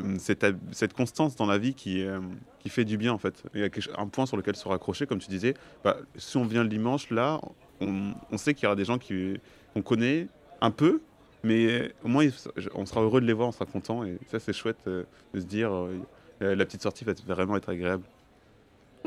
euh, 0.00 0.16
cette, 0.18 0.92
constance 0.94 1.36
dans 1.36 1.46
la 1.46 1.58
vie 1.58 1.74
qui, 1.74 2.02
euh, 2.02 2.20
qui 2.58 2.68
fait 2.68 2.84
du 2.84 2.96
bien 2.96 3.12
en 3.12 3.18
fait. 3.18 3.42
Il 3.54 3.60
y 3.60 3.64
a 3.64 3.70
un 4.00 4.08
point 4.08 4.26
sur 4.26 4.36
lequel 4.36 4.56
se 4.56 4.66
raccrocher, 4.66 5.06
comme 5.06 5.18
tu 5.18 5.28
disais. 5.28 5.54
Bah, 5.84 5.96
si 6.16 6.36
on 6.36 6.44
vient 6.44 6.62
le 6.62 6.68
dimanche, 6.68 7.10
là, 7.10 7.40
on, 7.80 8.12
on 8.30 8.36
sait 8.38 8.54
qu'il 8.54 8.64
y 8.64 8.66
aura 8.66 8.76
des 8.76 8.84
gens 8.84 8.98
qu'on 8.98 9.82
connaît 9.82 10.28
un 10.60 10.70
peu, 10.70 11.00
mais 11.46 11.92
au 12.04 12.08
moins, 12.08 12.26
on 12.74 12.86
sera 12.86 13.02
heureux 13.02 13.20
de 13.20 13.26
les 13.26 13.32
voir, 13.32 13.48
on 13.48 13.52
sera 13.52 13.66
content. 13.66 14.04
Et 14.04 14.18
ça, 14.26 14.40
c'est 14.40 14.52
chouette 14.52 14.78
euh, 14.88 15.04
de 15.32 15.40
se 15.40 15.44
dire, 15.44 15.72
euh, 15.72 15.94
la 16.40 16.64
petite 16.64 16.82
sortie 16.82 17.04
va 17.04 17.12
vraiment 17.26 17.56
être 17.56 17.68
agréable. 17.68 18.04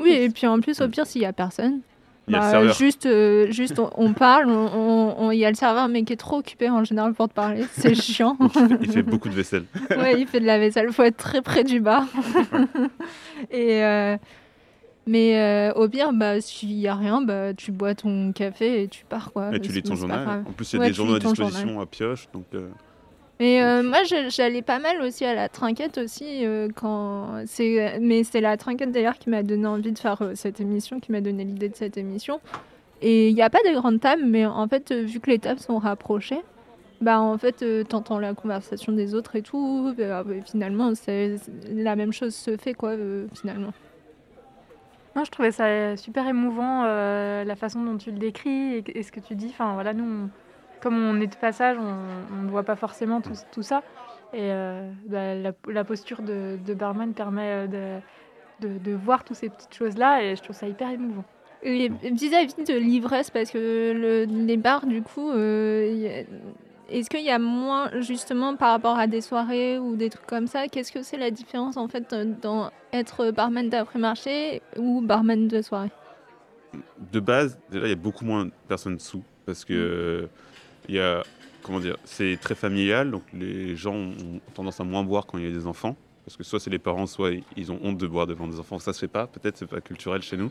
Oui, 0.00 0.12
et 0.12 0.28
puis 0.30 0.46
en 0.46 0.60
plus, 0.60 0.80
au 0.80 0.88
pire, 0.88 1.06
s'il 1.06 1.22
y 1.22 1.26
a 1.26 1.32
personne, 1.32 1.80
Il 2.28 2.34
y 2.34 2.36
a 2.36 2.60
le 2.60 2.66
bah, 2.68 2.72
juste, 2.72 3.06
euh, 3.06 3.50
juste 3.50 3.78
on, 3.78 3.90
on 3.96 4.12
parle, 4.12 4.48
on- 4.48 4.70
on- 4.74 5.14
on- 5.18 5.30
il 5.32 5.38
y 5.38 5.44
a 5.44 5.50
le 5.50 5.56
serveur, 5.56 5.88
mais 5.88 6.04
qui 6.04 6.12
est 6.12 6.16
trop 6.16 6.36
occupé 6.38 6.70
en 6.70 6.84
général 6.84 7.12
pour 7.14 7.28
te 7.28 7.34
parler. 7.34 7.64
C'est 7.72 7.94
chiant. 8.00 8.36
Il 8.82 8.90
fait 8.92 9.02
beaucoup 9.02 9.28
de 9.28 9.34
vaisselle. 9.34 9.64
ouais, 9.90 10.20
il 10.20 10.26
fait 10.26 10.40
de 10.40 10.46
la 10.46 10.58
vaisselle. 10.58 10.86
Il 10.88 10.92
faut 10.94 11.02
être 11.02 11.16
très 11.16 11.42
près 11.42 11.64
du 11.64 11.80
bar. 11.80 12.04
et 13.50 13.82
euh, 13.84 14.16
mais 15.06 15.38
euh, 15.40 15.72
au 15.74 15.88
pire, 15.88 16.12
bah, 16.12 16.40
s'il 16.40 16.72
y 16.72 16.86
a 16.86 16.94
rien, 16.94 17.20
bah, 17.22 17.52
tu 17.54 17.72
bois 17.72 17.94
ton 17.94 18.32
café 18.32 18.82
et 18.82 18.88
tu 18.88 19.04
pars. 19.08 19.32
Quoi. 19.32 19.50
Et 19.54 19.60
tu 19.60 19.72
lis 19.72 19.82
ton 19.82 19.96
journal. 19.96 20.44
En 20.48 20.52
plus, 20.52 20.72
il 20.72 20.76
y 20.76 20.78
a 20.78 20.82
Ouais, 20.82 20.88
des 20.88 20.94
journaux 20.94 21.14
à 21.14 21.18
disposition 21.18 21.66
journal. 21.68 21.82
à 21.82 21.86
pioche. 21.86 22.28
Donc, 22.32 22.44
Et 23.42 23.62
euh, 23.62 23.82
moi, 23.82 24.00
j'allais 24.28 24.60
pas 24.60 24.78
mal 24.78 25.00
aussi 25.00 25.24
à 25.24 25.34
la 25.34 25.48
trinquette 25.48 25.96
aussi 25.96 26.44
euh, 26.44 26.68
quand 26.74 27.42
c'est, 27.46 27.98
mais 27.98 28.22
c'est 28.22 28.42
la 28.42 28.58
trinquette 28.58 28.92
d'ailleurs 28.92 29.18
qui 29.18 29.30
m'a 29.30 29.42
donné 29.42 29.66
envie 29.66 29.92
de 29.92 29.98
faire 29.98 30.20
euh, 30.20 30.32
cette 30.34 30.60
émission, 30.60 31.00
qui 31.00 31.10
m'a 31.10 31.22
donné 31.22 31.44
l'idée 31.44 31.70
de 31.70 31.74
cette 31.74 31.96
émission. 31.96 32.38
Et 33.00 33.30
il 33.30 33.34
n'y 33.34 33.40
a 33.40 33.48
pas 33.48 33.60
de 33.66 33.72
grandes 33.74 33.98
tables, 34.00 34.24
mais 34.26 34.44
en 34.44 34.68
fait, 34.68 34.92
vu 34.92 35.20
que 35.20 35.30
les 35.30 35.38
tables 35.38 35.58
sont 35.60 35.78
rapprochées, 35.78 36.42
bah 37.00 37.18
en 37.18 37.38
fait, 37.38 37.64
t'entends 37.88 38.18
la 38.18 38.34
conversation 38.34 38.92
des 38.92 39.14
autres 39.14 39.36
et 39.36 39.40
tout. 39.42 39.94
euh, 39.98 40.22
euh, 40.22 40.40
finalement, 40.44 40.94
c'est 40.94 41.36
la 41.72 41.96
même 41.96 42.12
chose 42.12 42.34
se 42.34 42.58
fait 42.58 42.74
quoi, 42.74 42.92
finalement. 43.34 43.72
Moi, 45.14 45.24
je 45.24 45.30
trouvais 45.30 45.50
ça 45.50 45.96
super 45.96 46.28
émouvant, 46.28 46.82
la 46.84 47.56
façon 47.56 47.82
dont 47.82 47.96
tu 47.96 48.10
le 48.10 48.18
décris 48.18 48.74
et, 48.74 48.98
et 48.98 49.02
ce 49.02 49.10
que 49.10 49.20
tu 49.20 49.34
dis. 49.34 49.46
Enfin, 49.48 49.72
voilà, 49.72 49.94
nous, 49.94 50.04
on- 50.04 50.28
comme 50.80 50.96
on 50.96 51.20
est 51.20 51.26
de 51.26 51.36
passage, 51.36 51.76
on 51.78 52.42
ne 52.44 52.50
voit 52.50 52.62
pas 52.62 52.76
forcément 52.76 53.20
tout, 53.20 53.32
tout 53.52 53.62
ça. 53.62 53.82
Et 54.32 54.50
euh, 54.52 54.88
bah, 55.06 55.34
la, 55.34 55.52
la 55.68 55.84
posture 55.84 56.22
de, 56.22 56.58
de 56.64 56.74
barman 56.74 57.12
permet 57.12 57.66
euh, 57.68 58.00
de, 58.60 58.68
de, 58.68 58.78
de 58.78 58.92
voir 58.94 59.24
toutes 59.24 59.36
ces 59.36 59.48
petites 59.48 59.74
choses-là 59.74 60.22
et 60.22 60.36
je 60.36 60.42
trouve 60.42 60.56
ça 60.56 60.68
hyper 60.68 60.90
émouvant. 60.90 61.24
Vis-à-vis 61.62 62.64
de 62.64 62.78
l'ivresse, 62.78 63.30
parce 63.30 63.50
que 63.50 63.92
le- 63.92 64.24
les 64.46 64.56
bars, 64.56 64.86
du 64.86 65.02
coup, 65.02 65.30
euh, 65.30 66.22
est-ce 66.88 67.10
qu'il 67.10 67.22
y 67.24 67.30
a 67.30 67.38
moins, 67.38 67.90
justement, 68.00 68.56
par 68.56 68.70
rapport 68.70 68.98
à 68.98 69.06
des 69.06 69.20
soirées 69.20 69.78
ou 69.78 69.94
des 69.94 70.08
trucs 70.10 70.26
comme 70.26 70.46
ça, 70.46 70.68
qu'est-ce 70.68 70.90
que 70.90 71.02
c'est 71.02 71.18
la 71.18 71.30
différence, 71.30 71.76
en 71.76 71.86
fait, 71.88 72.14
dans 72.40 72.70
être 72.92 73.30
barman 73.30 73.68
d'après-marché 73.68 74.62
ou 74.78 75.02
barman 75.02 75.48
de 75.48 75.60
soirée? 75.60 75.90
De 77.12 77.20
base, 77.20 77.58
déjà, 77.70 77.86
il 77.86 77.90
y 77.90 77.92
a 77.92 77.96
beaucoup 77.96 78.24
moins 78.24 78.46
de 78.46 78.52
personnes 78.68 78.98
sous 78.98 79.22
parce 79.44 79.64
que 79.64 79.74
euh, 79.74 80.26
il 80.90 80.96
y 80.96 81.00
a, 81.00 81.22
comment 81.62 81.78
dire, 81.78 81.96
c'est 82.04 82.36
très 82.40 82.56
familial, 82.56 83.10
donc 83.12 83.22
les 83.32 83.76
gens 83.76 83.94
ont 83.94 84.40
tendance 84.54 84.80
à 84.80 84.84
moins 84.84 85.04
boire 85.04 85.24
quand 85.26 85.38
il 85.38 85.44
y 85.44 85.46
a 85.46 85.52
des 85.52 85.66
enfants. 85.68 85.96
Parce 86.24 86.36
que 86.36 86.42
soit 86.42 86.58
c'est 86.60 86.70
les 86.70 86.78
parents, 86.80 87.06
soit 87.06 87.30
ils 87.56 87.70
ont 87.72 87.78
honte 87.82 87.96
de 87.96 88.06
boire 88.06 88.26
devant 88.26 88.46
des 88.48 88.58
enfants. 88.58 88.78
Ça 88.80 88.92
se 88.92 88.98
fait 88.98 89.08
pas, 89.08 89.26
peut-être 89.28 89.56
c'est 89.56 89.66
pas 89.66 89.80
culturel 89.80 90.20
chez 90.22 90.36
nous. 90.36 90.50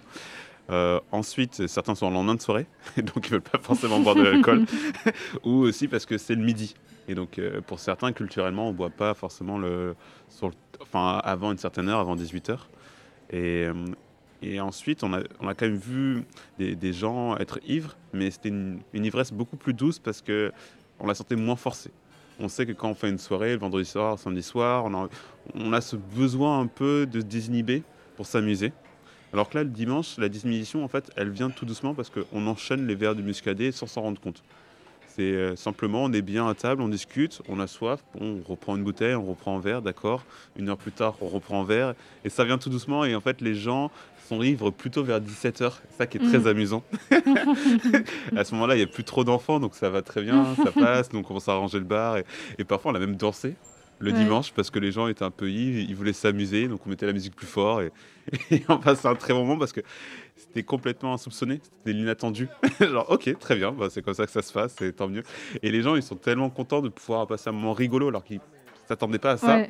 Euh, 0.70 1.00
ensuite, 1.12 1.68
certains 1.68 1.94
sont 1.96 2.06
en 2.06 2.12
lendemain 2.12 2.36
de 2.36 2.42
soirée, 2.42 2.68
donc 2.98 3.28
ils 3.28 3.32
veulent 3.32 3.42
pas 3.42 3.60
forcément 3.60 4.00
boire 4.00 4.16
de 4.16 4.22
l'alcool. 4.22 4.66
Ou 5.44 5.52
aussi 5.64 5.88
parce 5.88 6.06
que 6.06 6.18
c'est 6.18 6.36
le 6.36 6.44
midi. 6.44 6.74
Et 7.08 7.16
donc 7.16 7.38
euh, 7.38 7.60
pour 7.62 7.80
certains, 7.80 8.14
culturellement, 8.14 8.70
on 8.70 8.74
boit 8.74 8.90
pas 8.92 9.14
forcément 9.14 9.58
le, 9.58 9.96
sur 10.30 10.48
le- 10.48 10.54
enfin, 10.82 11.20
avant 11.24 11.52
une 11.52 11.58
certaine 11.58 11.90
heure, 11.90 12.00
avant 12.00 12.16
18 12.16 12.50
heures. 12.50 12.70
Et, 13.32 13.66
euh, 13.68 13.74
et 14.42 14.60
ensuite, 14.60 15.04
on 15.04 15.14
a, 15.14 15.22
on 15.40 15.48
a 15.48 15.54
quand 15.54 15.66
même 15.66 15.78
vu 15.78 16.24
des, 16.58 16.94
gens 16.94 17.36
être 17.38 17.60
ivres, 17.68 17.96
mais 18.14 18.32
c'était 18.32 18.50
une, 18.50 18.82
ivresse 18.94 19.34
beaucoup 19.34 19.58
plus 19.58 19.74
douce 19.74 20.00
parce 20.00 20.22
que 20.22 20.52
on 21.00 21.08
la 21.08 21.14
sentait 21.14 21.36
moins 21.36 21.56
forcée. 21.56 21.92
On 22.40 22.48
sait 22.48 22.66
que 22.66 22.72
quand 22.72 22.90
on 22.90 22.96
fait 22.96 23.10
une 23.10 23.18
soirée, 23.18 23.54
le 23.54 23.60
vendredi 23.60 23.86
soir, 23.86 24.14
le 24.14 24.18
samedi 24.18 24.44
soir, 24.44 24.86
on 24.86 24.94
a, 24.94 25.10
on 25.56 25.74
a 25.74 25.82
ce 25.82 25.98
besoin 25.98 26.62
un 26.62 26.68
peu 26.68 27.06
de 27.06 27.20
se 27.20 27.26
désinhiber 27.26 27.84
pour 28.16 28.26
s'amuser. 28.26 28.72
Alors 29.34 29.50
que 29.50 29.58
là, 29.58 29.64
le 29.64 29.70
dimanche, 29.70 30.18
la 30.18 30.30
désinhibition, 30.30 30.84
en 30.84 30.88
fait, 30.88 31.12
elle 31.18 31.30
vient 31.30 31.50
tout 31.50 31.66
doucement 31.66 31.94
parce 31.94 32.10
qu'on 32.10 32.48
enchaîne 32.48 32.88
les 32.88 32.96
verres 32.96 33.16
du 33.16 33.24
muscadet 33.24 33.72
sans 33.72 33.88
s'en 33.88 34.02
rendre 34.02 34.22
compte. 34.22 34.42
C'est 35.20 35.26
euh, 35.34 35.58
simplement, 35.58 36.06
on 36.06 36.14
est 36.14 36.22
bien 36.22 36.48
à 36.48 36.54
table, 36.54 36.82
on 36.82 36.88
discute, 36.88 37.42
on 37.50 37.60
a 37.60 37.68
soif, 37.68 38.00
on 38.22 38.38
reprend 38.48 38.78
une 38.78 38.86
bouteille, 38.86 39.16
on 39.16 39.26
reprend 39.26 39.58
un 39.58 39.60
verre, 39.60 39.82
d'accord. 39.82 40.24
Une 40.56 40.70
heure 40.70 40.78
plus 40.78 40.94
tard, 40.94 41.16
on 41.20 41.28
reprend 41.28 41.62
un 41.62 41.66
verre. 41.66 41.94
Et 42.24 42.30
ça 42.30 42.46
vient 42.46 42.58
tout 42.58 42.70
doucement. 42.70 43.04
Et 43.04 43.14
en 43.16 43.20
fait, 43.20 43.42
les 43.42 43.54
gens 43.54 43.92
sont 44.30 44.42
ivres 44.42 44.72
plutôt 44.72 45.04
vers 45.04 45.20
17h. 45.20 45.74
C'est 45.90 45.98
ça 45.98 46.08
qui 46.08 46.20
est 46.20 46.22
très 46.22 46.40
Mm. 46.40 46.48
amusant. 46.48 46.84
à 48.38 48.46
ce 48.46 48.54
moment-là, 48.54 48.76
il 48.76 48.78
n'y 48.78 48.84
a 48.84 48.88
plus 48.88 49.04
trop 49.04 49.26
d'enfants, 49.26 49.60
donc 49.60 49.76
ça 49.76 49.90
va 49.90 50.02
très 50.02 50.22
bien, 50.22 50.56
ça 50.56 50.72
passe. 50.72 51.10
Donc 51.10 51.26
on 51.26 51.28
commence 51.28 51.50
à 51.50 51.56
ranger 51.56 51.80
le 51.80 51.84
bar. 51.84 52.16
Et, 52.16 52.24
et 52.58 52.64
parfois, 52.64 52.94
on 52.94 52.96
a 52.96 53.00
même 53.00 53.18
dansé 53.18 53.56
le 54.02 54.12
Ouais. 54.14 54.18
dimanche 54.18 54.54
parce 54.54 54.70
que 54.70 54.80
les 54.80 54.94
gens 54.94 55.10
étaient 55.10 55.26
un 55.26 55.32
peu 55.32 55.50
ivres, 55.52 55.86
ils 55.90 55.96
voulaient 55.98 56.14
s'amuser. 56.14 56.70
Donc 56.70 56.80
on 56.86 56.90
mettait 56.90 57.06
la 57.08 57.12
musique 57.12 57.36
plus 57.36 57.46
fort. 57.48 57.82
Et, 57.82 57.92
et 58.52 58.64
on 58.70 58.78
passait 58.78 59.10
un 59.10 59.16
très 59.16 59.34
bon 59.34 59.40
moment 59.44 59.58
parce 59.60 59.74
que 59.74 59.82
c'était 60.50 60.64
complètement 60.64 61.14
insoupçonné, 61.14 61.62
c'était 61.64 61.94
l'inattendu. 61.98 62.48
Genre, 62.82 63.10
ok, 63.10 63.38
très 63.40 63.56
bien, 63.56 63.72
bah, 63.72 63.88
c'est 63.90 64.02
comme 64.02 64.14
ça 64.14 64.26
que 64.26 64.32
ça 64.32 64.42
se 64.42 64.52
passe, 64.52 64.82
et 64.82 64.92
tant 64.94 65.08
mieux. 65.08 65.24
Et 65.64 65.72
les 65.72 65.82
gens, 65.82 65.96
ils 65.96 66.04
sont 66.04 66.16
tellement 66.16 66.50
contents 66.50 66.82
de 66.82 66.90
pouvoir 66.90 67.26
passer 67.28 67.50
un 67.50 67.54
moment 67.54 67.74
rigolo 67.74 68.08
alors 68.10 68.24
qu'ils 68.24 68.38
ne 68.38 68.42
s'attendaient 68.88 69.20
pas 69.20 69.32
à 69.32 69.38
ça, 69.38 69.58
Ouais. 69.58 69.70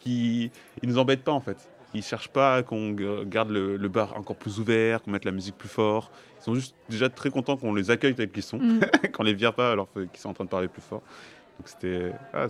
qu'ils 0.00 0.50
ils 0.82 0.88
nous 0.88 0.98
embêtent 0.98 1.24
pas 1.24 1.32
en 1.32 1.40
fait. 1.40 1.56
Ils 1.94 2.02
cherchent 2.02 2.28
pas 2.28 2.62
qu'on 2.62 2.92
garde 2.92 3.48
le, 3.50 3.78
le 3.78 3.88
bar 3.88 4.14
encore 4.18 4.36
plus 4.36 4.60
ouvert, 4.60 5.02
qu'on 5.02 5.10
mette 5.10 5.24
la 5.24 5.30
musique 5.32 5.56
plus 5.56 5.70
fort. 5.70 6.10
Ils 6.38 6.44
sont 6.44 6.54
juste 6.54 6.74
déjà 6.90 7.08
très 7.08 7.30
contents 7.30 7.56
qu'on 7.56 7.72
les 7.74 7.90
accueille 7.90 8.14
tels 8.14 8.30
qu'ils 8.30 8.42
sont, 8.42 8.58
Mm. 8.58 8.80
qu'on 9.14 9.22
les 9.22 9.32
vire 9.32 9.54
pas 9.54 9.72
alors 9.72 9.88
qu'ils 9.94 10.20
sont 10.20 10.28
en 10.28 10.34
train 10.34 10.44
de 10.44 10.50
parler 10.50 10.68
plus 10.68 10.82
fort. 10.82 11.00
Donc 11.58 11.66
c'était 11.68 12.12
ah, 12.34 12.48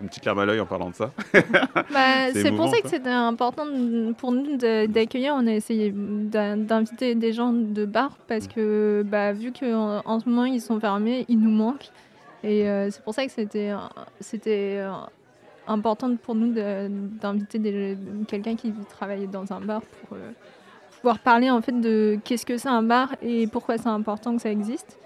une 0.00 0.08
petite 0.08 0.24
larme 0.24 0.38
à 0.38 0.44
l'œil 0.46 0.60
en 0.60 0.66
parlant 0.66 0.90
de 0.90 0.94
ça. 0.94 1.10
Bah, 1.92 2.32
c'est 2.32 2.52
pour 2.52 2.68
ça 2.68 2.80
que 2.80 2.88
c'était 2.88 3.08
important 3.10 3.64
pour 4.16 4.32
nous 4.32 4.56
d'accueillir. 4.56 5.34
On 5.36 5.46
a 5.46 5.52
essayé 5.52 5.92
d'in- 5.94 6.56
d'inviter 6.56 7.14
des 7.14 7.32
gens 7.32 7.52
de 7.52 7.84
bar 7.84 8.16
parce 8.28 8.44
Mm. 8.46 8.52
que, 8.52 9.02
bah, 9.06 9.32
vu 9.32 9.52
qu'en 9.52 10.00
en 10.04 10.20
ce 10.20 10.28
moment 10.28 10.44
ils 10.44 10.60
sont 10.60 10.78
fermés, 10.80 11.24
ils 11.28 11.38
nous 11.38 11.50
manquent. 11.50 11.90
Et 12.44 12.68
euh, 12.68 12.88
c'est 12.90 13.02
pour 13.02 13.14
ça 13.14 13.24
que 13.26 13.32
c'était 13.32 13.72
c'était 14.20 14.76
euh, 14.78 14.90
important 15.66 16.14
pour 16.16 16.34
nous 16.36 16.52
d'inviter 16.52 17.96
quelqu'un 18.28 18.54
qui 18.56 18.72
travaille 18.88 19.26
dans 19.26 19.52
un 19.52 19.60
bar 19.60 19.82
pour 19.82 20.16
euh, 20.16 20.30
pouvoir 20.96 21.18
parler 21.18 21.50
en 21.50 21.60
fait 21.60 21.72
de 21.80 22.18
qu'est-ce 22.24 22.46
que 22.46 22.56
c'est 22.56 22.68
un 22.68 22.82
bar 22.82 23.14
et 23.22 23.46
pourquoi 23.48 23.78
c'est 23.78 23.88
important 23.88 24.36
que 24.36 24.42
ça 24.42 24.50
existe. 24.50 24.98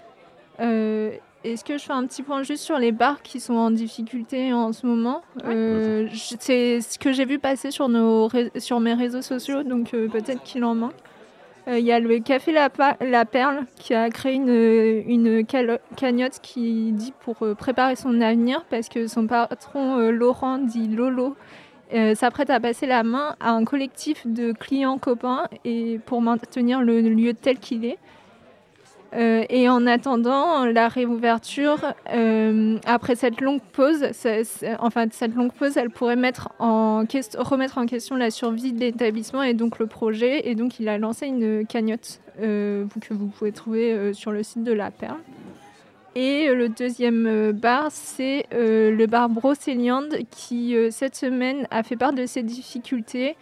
Euh, 0.59 1.11
Est-ce 1.43 1.65
que 1.65 1.77
je 1.77 1.83
fais 1.83 1.91
un 1.93 2.05
petit 2.05 2.23
point 2.23 2.43
juste 2.43 2.63
sur 2.63 2.77
les 2.79 2.91
bars 2.93 3.21
qui 3.21 3.39
sont 3.41 3.55
en 3.55 3.69
difficulté 3.69 4.53
en 4.53 4.71
ce 4.71 4.85
moment 4.85 5.21
Euh, 5.45 6.07
C'est 6.39 6.79
ce 6.79 6.97
que 6.97 7.11
j'ai 7.11 7.25
vu 7.25 7.37
passer 7.37 7.69
sur, 7.69 7.89
nos, 7.89 8.27
ré- 8.27 8.51
sur 8.57 8.79
mes 8.79 8.93
réseaux 8.93 9.21
sociaux, 9.21 9.63
donc 9.63 9.93
euh, 9.93 10.07
peut-être 10.07 10.41
qu'il 10.43 10.63
en 10.63 10.73
manque. 10.75 10.93
Euh, 11.67 11.79
Il 11.79 11.85
y 11.85 11.91
a 11.91 11.99
le 11.99 12.19
Café 12.19 12.53
La, 12.53 12.69
Perle 13.25 13.65
qui 13.77 13.93
a 13.93 14.09
créé 14.09 14.35
une, 14.35 15.45
cagnotte 15.45 16.39
qui 16.41 16.91
dit 16.93 17.13
pour 17.21 17.35
préparer 17.57 17.95
son 17.97 18.21
avenir 18.21 18.63
parce 18.69 18.87
que 18.87 19.07
son 19.07 19.27
patron 19.27 19.97
Laurent 20.11 20.57
dit 20.59 20.87
Lolo 20.87 21.35
euh, 21.93 22.15
s'apprête 22.15 22.49
à 22.49 22.59
passer 22.59 22.87
la 22.87 23.03
main 23.03 23.35
à 23.41 23.51
un 23.51 23.65
collectif 23.65 24.25
de 24.25 24.51
clients 24.53 24.97
copains 24.97 25.43
et 25.65 25.99
pour 26.05 26.21
maintenir 26.21 26.81
le 26.81 27.01
lieu 27.01 27.33
tel 27.33 27.59
qu'il 27.59 27.83
est. 27.85 27.97
Euh, 29.15 29.45
et 29.49 29.69
en 29.69 29.85
attendant 29.85 30.65
la 30.65 30.87
réouverture, 30.87 31.93
euh, 32.11 32.77
après 32.85 33.15
cette 33.15 33.41
longue 33.41 33.61
pause, 33.61 34.05
enfin 34.79 35.05
cette 35.11 35.35
longue 35.35 35.53
pause, 35.53 35.77
elle 35.77 35.91
pourrait 35.91 36.15
remettre 36.15 36.49
en 36.59 37.85
question 37.85 38.15
la 38.15 38.31
survie 38.31 38.73
de 38.73 38.79
l'établissement 38.79 39.43
et 39.43 39.53
donc 39.53 39.77
le 39.79 39.85
projet. 39.85 40.49
Et 40.49 40.55
donc 40.55 40.79
il 40.79 40.89
a 40.89 40.97
lancé 40.97 41.27
une 41.27 41.65
cagnotte 41.67 42.21
euh, 42.41 42.85
que 43.01 43.13
vous 43.13 43.27
pouvez 43.27 43.51
trouver 43.51 44.13
sur 44.13 44.31
le 44.31 44.41
site 44.41 44.63
de 44.63 44.73
la 44.73 44.89
Perle. 44.89 45.19
Et 46.15 46.53
le 46.53 46.69
deuxième 46.69 47.51
bar, 47.53 47.87
c'est 47.89 48.45
le 48.51 49.05
bar 49.05 49.29
Brocéliande 49.29 50.15
qui, 50.29 50.75
cette 50.91 51.15
semaine, 51.15 51.67
a 51.71 51.81
fait 51.81 51.95
part 51.95 52.13
de 52.13 52.25
ses 52.25 52.43
difficultés 52.43 53.35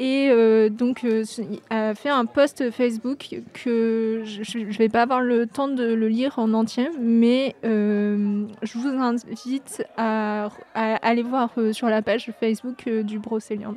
et 0.00 0.30
euh, 0.30 0.70
donc 0.70 1.04
euh, 1.04 1.24
a 1.68 1.94
fait 1.94 2.08
un 2.08 2.24
post 2.24 2.70
Facebook 2.70 3.42
que 3.52 4.22
je 4.24 4.58
ne 4.58 4.72
vais 4.72 4.88
pas 4.88 5.02
avoir 5.02 5.20
le 5.20 5.46
temps 5.46 5.68
de 5.68 5.92
le 5.92 6.08
lire 6.08 6.38
en 6.38 6.54
entier, 6.54 6.88
mais 6.98 7.54
euh, 7.66 8.46
je 8.62 8.78
vous 8.78 8.88
invite 8.88 9.84
à, 9.98 10.48
aller 10.74 11.22
voir 11.22 11.50
euh, 11.58 11.74
sur 11.74 11.88
la 11.88 12.00
page 12.00 12.32
Facebook 12.40 12.88
du 12.88 13.18
Brocéliande. 13.18 13.76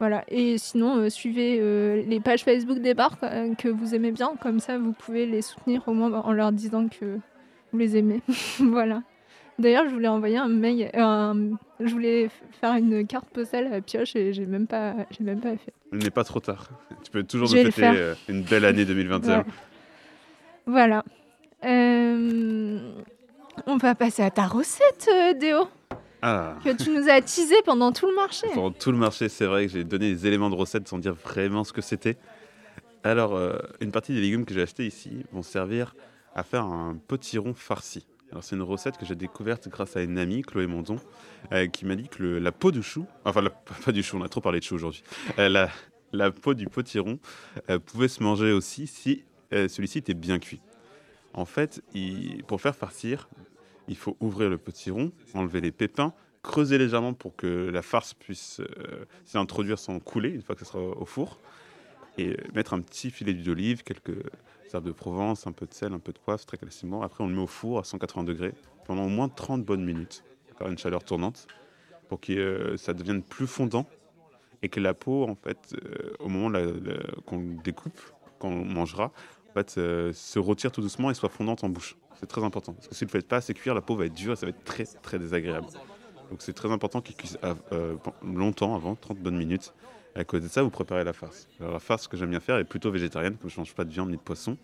Voilà, 0.00 0.22
et 0.28 0.58
sinon, 0.58 1.08
suivez 1.08 2.04
les 2.06 2.20
pages 2.20 2.44
Facebook 2.44 2.78
des 2.78 2.94
bars 2.94 3.18
que 3.58 3.68
vous 3.68 3.96
aimez 3.96 4.12
bien, 4.12 4.34
comme 4.40 4.60
ça 4.60 4.78
vous 4.78 4.92
pouvez 4.92 5.26
les 5.26 5.42
soutenir 5.42 5.82
au 5.88 5.92
moins 5.92 6.12
en 6.12 6.32
leur 6.32 6.52
disant 6.52 6.86
que 6.88 7.18
vous 7.72 7.78
les 7.78 7.96
aimez. 7.96 8.20
voilà. 8.60 9.02
D'ailleurs, 9.58 9.88
je 9.88 9.94
voulais 9.94 10.06
envoyer 10.06 10.36
un 10.36 10.46
mail, 10.46 10.90
je 11.80 11.92
voulais 11.92 12.28
faire 12.60 12.74
une 12.74 13.06
carte 13.06 13.28
postale 13.30 13.72
à 13.72 13.80
Pioche 13.80 14.16
et 14.16 14.32
j'ai 14.32 14.46
même 14.46 14.66
pas, 14.66 14.94
j'ai 15.10 15.24
même 15.24 15.40
pas 15.40 15.56
fait. 15.56 15.72
Il 15.92 15.98
n'est 15.98 16.10
pas 16.10 16.24
trop 16.24 16.40
tard. 16.40 16.68
Tu 17.04 17.10
peux 17.10 17.22
toujours 17.22 17.48
nous 17.48 17.54
fêter 17.54 17.82
euh, 17.86 18.14
une 18.28 18.42
belle 18.42 18.64
année 18.64 18.84
2021. 18.84 19.38
Ouais. 19.38 19.44
Voilà. 20.66 21.04
Euh, 21.64 22.78
on 23.66 23.76
va 23.76 23.94
passer 23.94 24.22
à 24.22 24.30
ta 24.30 24.46
recette, 24.46 25.08
euh, 25.12 25.34
Déo, 25.34 25.68
Ah. 26.22 26.56
que 26.64 26.70
tu 26.70 26.90
nous 26.90 27.08
as 27.08 27.20
teasé 27.20 27.54
pendant 27.64 27.92
tout 27.92 28.06
le 28.06 28.14
marché. 28.14 28.46
Pendant 28.54 28.70
tout 28.70 28.92
le 28.92 28.98
marché, 28.98 29.28
c'est 29.28 29.46
vrai 29.46 29.66
que 29.66 29.72
j'ai 29.72 29.84
donné 29.84 30.12
des 30.12 30.26
éléments 30.26 30.50
de 30.50 30.54
recette 30.54 30.86
sans 30.88 30.98
dire 30.98 31.14
vraiment 31.14 31.64
ce 31.64 31.72
que 31.72 31.80
c'était. 31.82 32.16
Alors, 33.04 33.34
euh, 33.36 33.58
une 33.80 33.92
partie 33.92 34.12
des 34.12 34.20
légumes 34.20 34.44
que 34.44 34.52
j'ai 34.54 34.62
achetés 34.62 34.86
ici 34.86 35.24
vont 35.32 35.42
servir 35.42 35.94
à 36.34 36.42
faire 36.42 36.64
un 36.64 36.96
potiron 37.08 37.54
farci. 37.54 38.06
Alors, 38.30 38.44
c'est 38.44 38.56
une 38.56 38.62
recette 38.62 38.98
que 38.98 39.06
j'ai 39.06 39.14
découverte 39.14 39.68
grâce 39.68 39.96
à 39.96 40.02
une 40.02 40.18
amie, 40.18 40.42
Chloé 40.42 40.66
Mondon, 40.66 40.96
euh, 41.52 41.66
qui 41.66 41.86
m'a 41.86 41.96
dit 41.96 42.08
que 42.08 42.22
la 42.22 42.52
peau 42.52 42.70
chou, 42.82 43.06
enfin, 43.24 43.40
la, 43.40 43.50
pas 43.84 43.92
du 43.92 44.02
chou, 44.02 44.18
on 44.18 44.22
a 44.22 44.28
trop 44.28 44.40
parlé 44.40 44.60
de 44.60 44.64
chou 44.64 44.74
aujourd'hui, 44.74 45.02
Euh, 45.38 45.68
la, 46.12 46.30
peau 46.30 46.54
du 46.54 46.66
potiron 46.66 47.18
euh, 47.70 47.78
pouvait 47.78 48.08
se 48.08 48.22
manger 48.22 48.52
aussi 48.52 48.86
si 48.86 49.24
celui-ci 49.50 49.98
était 49.98 50.14
bien 50.14 50.38
cuit. 50.38 50.60
En 51.32 51.46
fait, 51.46 51.82
pour 52.46 52.60
faire 52.60 52.76
farcir, 52.76 53.28
il 53.88 53.96
faut 53.96 54.16
ouvrir 54.20 54.50
le 54.50 54.58
potiron, 54.58 55.12
enlever 55.34 55.60
les 55.60 55.72
pépins, 55.72 56.12
creuser 56.42 56.78
légèrement 56.78 57.14
pour 57.14 57.34
que 57.36 57.46
la 57.46 57.82
farce 57.82 58.14
puisse 58.14 58.60
euh, 58.60 59.04
s'y 59.24 59.38
introduire 59.38 59.78
sans 59.78 59.98
couler 59.98 60.30
une 60.30 60.42
fois 60.42 60.54
que 60.54 60.60
ce 60.60 60.66
sera 60.66 60.80
au 60.80 61.04
four. 61.04 61.40
Et 62.16 62.36
mettre 62.52 62.74
un 62.74 62.80
petit 62.80 63.10
filet 63.10 63.32
d'huile 63.32 63.44
d'olive, 63.44 63.82
quelques 63.84 64.18
herbes 64.74 64.86
de 64.86 64.92
Provence, 64.92 65.46
un 65.46 65.52
peu 65.52 65.66
de 65.66 65.74
sel, 65.74 65.92
un 65.92 65.98
peu 65.98 66.12
de 66.12 66.18
poivre, 66.18 66.44
très 66.44 66.56
classiquement. 66.56 67.02
Après, 67.02 67.24
on 67.24 67.28
le 67.28 67.34
met 67.34 67.42
au 67.42 67.46
four 67.46 67.78
à 67.78 67.84
180 67.84 68.24
degrés 68.24 68.54
pendant 68.86 69.04
au 69.04 69.08
moins 69.08 69.28
30 69.28 69.64
bonnes 69.64 69.84
minutes, 69.84 70.24
par 70.58 70.68
une 70.68 70.78
chaleur 70.78 71.04
tournante, 71.04 71.46
pour 72.08 72.20
que 72.20 72.32
euh, 72.32 72.76
ça 72.76 72.94
devienne 72.94 73.22
plus 73.22 73.46
fondant 73.46 73.86
et 74.62 74.68
que 74.68 74.80
la 74.80 74.94
peau, 74.94 75.24
en 75.24 75.36
fait, 75.36 75.74
euh, 75.74 76.14
au 76.18 76.28
moment 76.28 76.58
qu'on 77.26 77.56
découpe, 77.62 78.00
qu'on 78.38 78.64
mangera, 78.64 79.12
en 79.50 79.52
fait, 79.52 79.76
euh, 79.78 80.12
se 80.12 80.38
retire 80.38 80.72
tout 80.72 80.80
doucement 80.80 81.10
et 81.10 81.14
soit 81.14 81.28
fondante 81.28 81.62
en 81.64 81.68
bouche. 81.68 81.96
C'est 82.18 82.26
très 82.26 82.42
important. 82.42 82.72
Parce 82.72 82.88
que 82.88 82.94
si 82.94 83.04
vous 83.04 83.08
ne 83.08 83.12
faites 83.12 83.28
pas 83.28 83.36
assez 83.36 83.54
cuire, 83.54 83.74
la 83.74 83.82
peau 83.82 83.94
va 83.94 84.06
être 84.06 84.14
dure 84.14 84.32
et 84.32 84.36
ça 84.36 84.46
va 84.46 84.50
être 84.50 84.64
très, 84.64 84.84
très 84.84 85.18
désagréable. 85.18 85.66
Donc 86.30 86.42
c'est 86.42 86.52
très 86.52 86.70
important 86.72 87.00
qu'il 87.00 87.14
cuise 87.14 87.38
longtemps 88.22 88.74
avant, 88.74 88.96
30 88.96 89.18
bonnes 89.18 89.36
minutes. 89.36 89.72
À 90.18 90.24
côté 90.24 90.46
de 90.46 90.50
ça, 90.50 90.62
vous 90.62 90.70
préparez 90.70 91.04
la 91.04 91.12
farce. 91.12 91.46
Alors 91.60 91.72
la 91.72 91.78
farce 91.78 92.08
que 92.08 92.16
j'aime 92.16 92.30
bien 92.30 92.40
faire 92.40 92.58
est 92.58 92.64
plutôt 92.64 92.90
végétarienne, 92.90 93.36
comme 93.36 93.48
je 93.48 93.54
ne 93.54 93.60
mange 93.60 93.72
pas 93.72 93.84
de 93.84 93.90
viande 93.90 94.10
ni 94.10 94.16
de 94.16 94.20
poisson. 94.20 94.56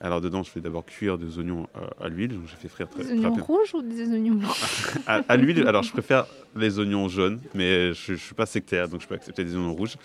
Alors 0.00 0.20
dedans, 0.20 0.42
je 0.42 0.50
fais 0.50 0.60
d'abord 0.60 0.84
cuire 0.84 1.16
des 1.18 1.38
oignons 1.38 1.68
euh, 1.76 1.86
à 2.04 2.08
l'huile. 2.08 2.32
Donc 2.32 2.48
j'ai 2.48 2.56
fait 2.56 2.66
frire 2.66 2.88
très, 2.88 3.04
Des 3.04 3.12
oignons 3.12 3.34
rouges 3.36 3.72
ou 3.74 3.82
des 3.82 4.02
oignons 4.12 4.34
blancs 4.34 4.56
à, 5.06 5.22
à 5.28 5.36
l'huile, 5.36 5.64
alors 5.68 5.84
je 5.84 5.92
préfère 5.92 6.26
les 6.56 6.80
oignons 6.80 7.08
jaunes, 7.08 7.40
mais 7.54 7.94
je 7.94 8.12
ne 8.12 8.16
suis 8.16 8.34
pas 8.34 8.44
sectaire, 8.44 8.88
donc 8.88 9.00
je 9.02 9.06
peux 9.06 9.14
accepter 9.14 9.44
des 9.44 9.54
oignons 9.54 9.72
rouges 9.72 9.96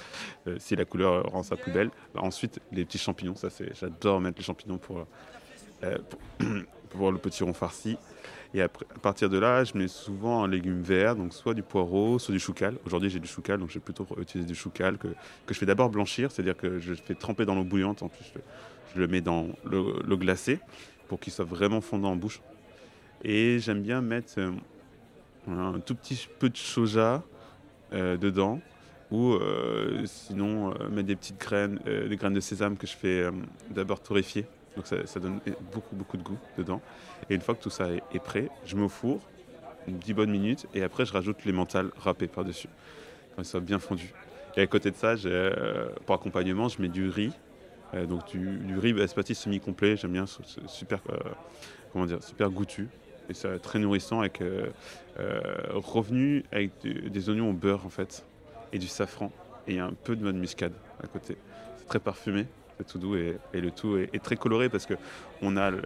euh, 0.45 0.57
si 0.59 0.75
la 0.75 0.85
couleur 0.85 1.23
rend 1.23 1.41
ça 1.41 1.55
plus 1.55 1.71
belle. 1.71 1.89
Ensuite, 2.15 2.59
les 2.71 2.85
petits 2.85 2.99
champignons, 2.99 3.35
ça 3.35 3.49
c'est, 3.49 3.75
j'adore 3.79 4.21
mettre 4.21 4.37
les 4.37 4.43
champignons 4.43 4.77
pour, 4.77 5.07
euh, 5.83 5.97
pour, 6.07 6.19
pour 6.89 6.99
voir 6.99 7.11
le 7.11 7.17
petit 7.17 7.43
rond 7.43 7.53
farci. 7.53 7.97
Et 8.53 8.61
à 8.61 8.69
partir 8.69 9.29
de 9.29 9.37
là, 9.37 9.63
je 9.63 9.77
mets 9.77 9.87
souvent 9.87 10.43
un 10.43 10.47
légume 10.47 10.81
vert, 10.81 11.15
donc 11.15 11.33
soit 11.33 11.53
du 11.53 11.63
poireau, 11.63 12.17
soit 12.17 12.33
du 12.33 12.39
choucal. 12.39 12.75
Aujourd'hui, 12.85 13.09
j'ai 13.09 13.19
du 13.19 13.27
choucal, 13.27 13.59
donc 13.59 13.69
je 13.69 13.75
vais 13.75 13.79
plutôt 13.79 14.07
utiliser 14.19 14.47
du 14.47 14.55
choucal 14.55 14.97
que, 14.97 15.09
que 15.45 15.53
je 15.53 15.59
fais 15.59 15.65
d'abord 15.65 15.89
blanchir, 15.89 16.31
c'est-à-dire 16.31 16.55
que 16.55 16.79
je 16.79 16.91
le 16.91 16.95
fais 16.95 17.15
tremper 17.15 17.45
dans 17.45 17.55
l'eau 17.55 17.65
bouillante, 17.65 18.03
en 18.03 18.07
plus 18.07 18.31
je, 18.95 18.99
le 18.99 19.07
mets 19.07 19.21
dans 19.21 19.49
l'eau 19.65 20.17
glacée 20.17 20.59
pour 21.07 21.19
qu'il 21.19 21.31
soit 21.33 21.45
vraiment 21.45 21.81
fondant 21.81 22.11
en 22.11 22.15
bouche. 22.15 22.41
Et 23.23 23.59
j'aime 23.59 23.81
bien 23.81 24.01
mettre 24.01 24.33
euh, 24.37 24.51
un 25.47 25.79
tout 25.79 25.95
petit 25.95 26.27
peu 26.39 26.49
de 26.49 26.57
soja 26.57 27.23
euh, 27.93 28.17
dedans, 28.17 28.61
ou 29.11 29.33
euh, 29.33 30.05
sinon 30.05 30.73
mettre 30.89 31.07
des 31.07 31.15
petites 31.15 31.39
graines, 31.39 31.79
des 31.85 32.15
graines 32.15 32.33
de 32.33 32.39
sésame 32.39 32.77
que 32.77 32.87
je 32.87 32.95
fais 32.95 33.29
d'abord 33.69 34.01
torréfier. 34.01 34.45
Donc 34.77 34.85
ça, 34.85 35.19
donne 35.19 35.41
beaucoup, 35.73 35.95
beaucoup 35.95 36.17
de 36.17 36.23
goût 36.23 36.37
dedans. 36.57 36.81
Et 37.29 37.35
une 37.35 37.41
fois 37.41 37.55
que 37.55 37.63
tout 37.63 37.71
ça 37.71 37.87
est, 37.89 38.19
prêt, 38.19 38.49
je 38.63 38.75
mets 38.75 38.83
au 38.83 38.89
four, 38.89 39.19
une 39.87 39.97
10 39.97 40.13
bonnes 40.13 40.29
minutes, 40.29 40.67
et 40.75 40.83
après 40.83 41.03
je 41.05 41.11
rajoute 41.11 41.43
les 41.45 41.51
mentales 41.51 41.89
râpées 41.97 42.27
par-dessus, 42.27 42.69
quand 43.35 43.41
ils 43.41 43.45
soient 43.45 43.59
bien 43.59 43.79
fondus. 43.79 44.13
Et 44.55 44.61
à 44.61 44.67
côté 44.67 44.91
de 44.91 44.95
ça, 44.95 45.15
euh, 45.25 45.89
pour 46.05 46.15
accompagnement, 46.15 46.69
je 46.69 46.81
mets 46.81 46.89
du 46.89 47.09
riz 47.09 47.33
Euh, 47.93 48.05
donc 48.05 48.27
du, 48.31 48.77
riz 48.77 48.91
basmati 48.91 49.33
semi-complet, 49.33 49.95
j'aime 49.95 50.11
bien, 50.11 50.25
c'est 50.27 50.67
super, 50.67 50.99
euh, 51.95 52.19
super 52.19 52.49
goûtu. 52.49 52.89
Et 53.29 53.33
c'est 53.33 53.59
très 53.59 53.79
nourrissant 53.79 54.19
avec 54.19 54.41
revenu 55.73 56.43
avec 56.51 56.71
des 56.83 57.29
oignons 57.29 57.49
au 57.49 57.53
beurre 57.53 57.85
en 57.85 57.89
fait 57.89 58.25
et 58.71 58.79
du 58.79 58.87
safran 58.87 59.31
et 59.67 59.79
un 59.79 59.91
peu 59.91 60.15
de 60.15 60.21
noix 60.21 60.31
de 60.31 60.37
muscade 60.37 60.73
à 61.03 61.07
côté. 61.07 61.37
C'est 61.77 61.87
très 61.87 61.99
parfumé, 61.99 62.45
c'est 62.77 62.87
tout 62.87 62.99
doux 62.99 63.15
et, 63.15 63.37
le 63.53 63.71
tout 63.71 63.97
est, 63.97 64.23
très 64.23 64.35
coloré 64.35 64.69
parce 64.69 64.85
que 64.85 64.93
on 65.41 65.57
a 65.57 65.71
le, 65.71 65.81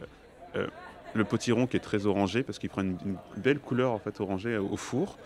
euh, 0.56 0.68
le 1.14 1.24
potiron 1.24 1.68
qui 1.68 1.78
est 1.78 1.82
très 1.82 2.06
orangé 2.06 2.44
parce 2.44 2.60
qu'il 2.60 2.70
prend 2.70 2.82
une, 2.82 2.98
belle 3.38 3.60
couleur 3.60 3.92
en 3.92 4.00
fait 4.00 4.20
orangée 4.20 4.58
au 4.58 4.78
four. 4.78 5.18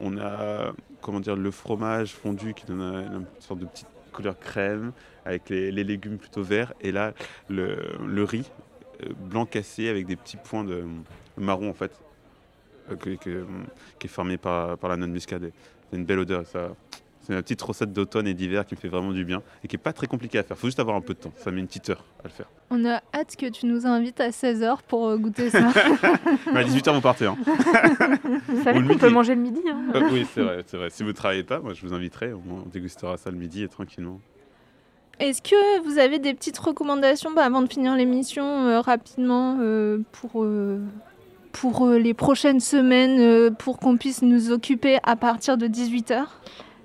On 0.00 0.18
a 0.18 0.72
comment 1.02 1.20
dire 1.20 1.36
le 1.36 1.50
fromage 1.50 2.14
fondu 2.14 2.54
qui 2.54 2.64
donne 2.66 2.80
un- 2.80 3.18
une 3.18 3.26
sorte 3.38 3.60
de 3.60 3.66
petite 3.66 3.88
couleur 4.12 4.38
crème 4.38 4.92
avec 5.24 5.48
les, 5.50 5.70
légumes 5.70 6.18
plutôt 6.18 6.42
verts 6.42 6.72
et 6.80 6.90
là 6.90 7.12
le, 7.48 7.76
le 8.04 8.24
riz 8.24 8.50
euh, 9.04 9.12
blanc 9.16 9.46
cassé 9.46 9.88
avec 9.88 10.06
des 10.06 10.16
petits 10.16 10.36
points 10.36 10.64
de 10.64 10.84
marron 11.36 11.70
en 11.70 11.74
fait 11.74 11.92
euh, 12.90 12.96
que- 12.96 13.14
qui 13.98 14.06
est 14.06 14.10
formé 14.10 14.36
par, 14.36 14.76
la 14.82 14.96
noix 14.96 15.06
de 15.06 15.12
muscade. 15.12 15.52
C'est 15.90 15.96
une 15.96 16.04
belle 16.04 16.20
odeur. 16.20 16.46
Ça, 16.46 16.70
c'est 17.22 17.34
une 17.34 17.42
petite 17.42 17.60
recette 17.62 17.92
d'automne 17.92 18.26
et 18.26 18.34
d'hiver 18.34 18.64
qui 18.66 18.74
me 18.74 18.80
fait 18.80 18.88
vraiment 18.88 19.12
du 19.12 19.24
bien 19.24 19.42
et 19.62 19.68
qui 19.68 19.76
est 19.76 19.78
pas 19.78 19.92
très 19.92 20.06
compliquée 20.06 20.38
à 20.38 20.42
faire. 20.42 20.56
Il 20.56 20.60
faut 20.60 20.66
juste 20.68 20.80
avoir 20.80 20.96
un 20.96 21.00
peu 21.00 21.14
de 21.14 21.18
temps. 21.18 21.32
Ça 21.36 21.50
met 21.50 21.60
une 21.60 21.66
petite 21.66 21.90
heure 21.90 22.04
à 22.20 22.24
le 22.24 22.30
faire. 22.30 22.46
On 22.70 22.84
a 22.84 23.00
hâte 23.14 23.36
que 23.36 23.46
tu 23.46 23.66
nous 23.66 23.86
invites 23.86 24.20
à 24.20 24.30
16h 24.30 24.78
pour 24.88 25.06
euh, 25.08 25.16
goûter 25.16 25.50
ça. 25.50 25.60
Mais 26.52 26.60
à 26.60 26.64
18h, 26.64 26.94
vous 26.94 27.00
partez. 27.00 27.26
Hein. 27.26 27.36
Vous 28.48 28.62
savez 28.64 28.82
qu'on 28.82 28.96
peut 28.98 29.10
manger 29.10 29.34
le 29.34 29.40
midi. 29.40 29.60
hein. 29.68 29.76
Euh, 29.94 30.08
oui, 30.12 30.26
c'est 30.34 30.42
vrai, 30.42 30.64
c'est 30.66 30.76
vrai. 30.76 30.90
Si 30.90 31.02
vous 31.02 31.10
ne 31.10 31.14
travaillez 31.14 31.42
pas, 31.44 31.60
moi 31.60 31.72
je 31.74 31.86
vous 31.86 31.92
inviterai. 31.92 32.32
On 32.32 32.68
dégustera 32.72 33.16
ça 33.16 33.30
le 33.30 33.36
midi 33.36 33.62
et 33.62 33.68
tranquillement. 33.68 34.20
Est-ce 35.18 35.42
que 35.42 35.82
vous 35.84 35.98
avez 35.98 36.18
des 36.18 36.32
petites 36.32 36.56
recommandations 36.58 37.30
bah, 37.32 37.44
avant 37.44 37.60
de 37.60 37.68
finir 37.70 37.94
l'émission 37.94 38.44
euh, 38.66 38.80
rapidement 38.80 39.58
euh, 39.60 39.98
pour, 40.12 40.42
euh, 40.42 40.80
pour 41.52 41.86
euh, 41.86 41.98
les 41.98 42.14
prochaines 42.14 42.60
semaines 42.60 43.20
euh, 43.20 43.50
pour 43.50 43.78
qu'on 43.78 43.98
puisse 43.98 44.22
nous 44.22 44.50
occuper 44.50 44.98
à 45.02 45.16
partir 45.16 45.58
de 45.58 45.66
18h 45.66 46.22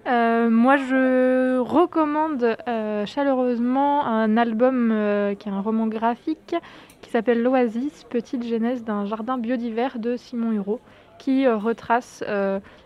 Euh, 0.07 0.49
moi, 0.49 0.77
je 0.77 1.57
recommande 1.59 2.55
euh, 2.67 3.05
chaleureusement 3.05 4.05
un 4.05 4.37
album 4.37 4.91
euh, 4.91 5.33
qui 5.33 5.49
est 5.49 5.51
un 5.51 5.61
roman 5.61 5.87
graphique 5.87 6.55
qui 7.01 7.09
s'appelle 7.09 7.41
L'Oasis, 7.41 8.03
petite 8.03 8.43
genèse 8.47 8.83
d'un 8.83 9.05
jardin 9.05 9.37
biodivers 9.37 9.97
de 9.99 10.15
Simon 10.15 10.51
Hureau, 10.51 10.79
qui 11.17 11.47
retrace 11.47 12.23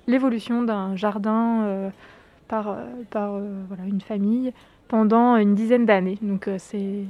l'évolution 0.07 0.61
d'un 0.61 0.95
jardin 0.95 1.89
par, 2.47 2.75
par 3.09 3.39
voilà, 3.67 3.83
une 3.87 4.01
famille 4.01 4.53
pendant 4.87 5.35
une 5.37 5.55
dizaine 5.55 5.85
d'années. 5.85 6.17
Donc 6.21 6.49
c'est 6.57 7.05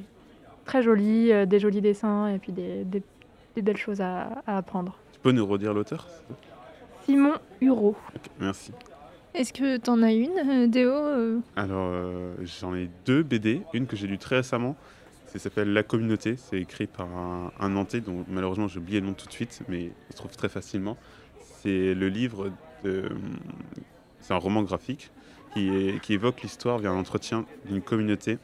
très 0.65 0.81
joli, 0.83 1.31
des 1.47 1.59
jolis 1.59 1.81
dessins 1.81 2.27
et 2.27 2.37
puis 2.37 2.51
des, 2.51 2.83
des- 2.83 3.03
des 3.55 3.61
belles 3.63 3.77
choses 3.77 4.01
à, 4.01 4.27
à 4.45 4.57
apprendre. 4.57 4.95
Tu 5.11 5.19
peux 5.19 5.31
nous 5.31 5.45
redire 5.45 5.73
l'auteur 5.73 6.07
Simon 7.05 7.33
Hureau. 7.59 7.95
Merci. 8.39 8.71
Est-ce 9.39 9.53
que 9.53 9.77
tu 9.77 9.89
en 9.89 10.03
as 10.03 10.11
une, 10.11 10.37
euh, 10.37 10.67
Déo 10.67 10.91
euh 10.91 11.39
Alors, 11.55 11.87
euh, 11.93 12.35
j'en 12.59 12.75
ai 12.75 12.89
deux 13.05 13.23
BD. 13.23 13.61
Une 13.71 13.87
que 13.87 13.95
j'ai 13.95 14.05
lue 14.05 14.17
très 14.17 14.35
récemment. 14.35 14.75
Ça 15.27 15.39
s'appelle 15.39 15.71
La 15.71 15.81
Communauté. 15.81 16.35
C'est 16.35 16.59
écrit 16.59 16.87
par 16.87 17.07
un, 17.07 17.69
Nantais 17.69 18.01
dont 18.01 18.25
malheureusement 18.27 18.67
j'ai 18.67 18.79
oublié 18.79 18.99
le 18.99 19.07
nom 19.07 19.13
tout 19.13 19.27
de 19.27 19.31
suite, 19.31 19.61
mais 19.69 19.83
il 19.83 20.11
se 20.11 20.17
trouve 20.17 20.35
très 20.35 20.49
facilement. 20.49 20.97
C'est 21.61 21.93
le 21.93 22.09
livre. 22.09 22.51
C'est 22.83 24.33
un 24.33 24.37
roman 24.37 24.61
graphique 24.61 25.09
qui, 25.53 25.69
évoque 26.09 26.41
l'histoire 26.41 26.77
via 26.77 26.89
un 26.89 26.97
entretien 26.97 27.45
d'une 27.65 27.81
communauté 27.81 28.39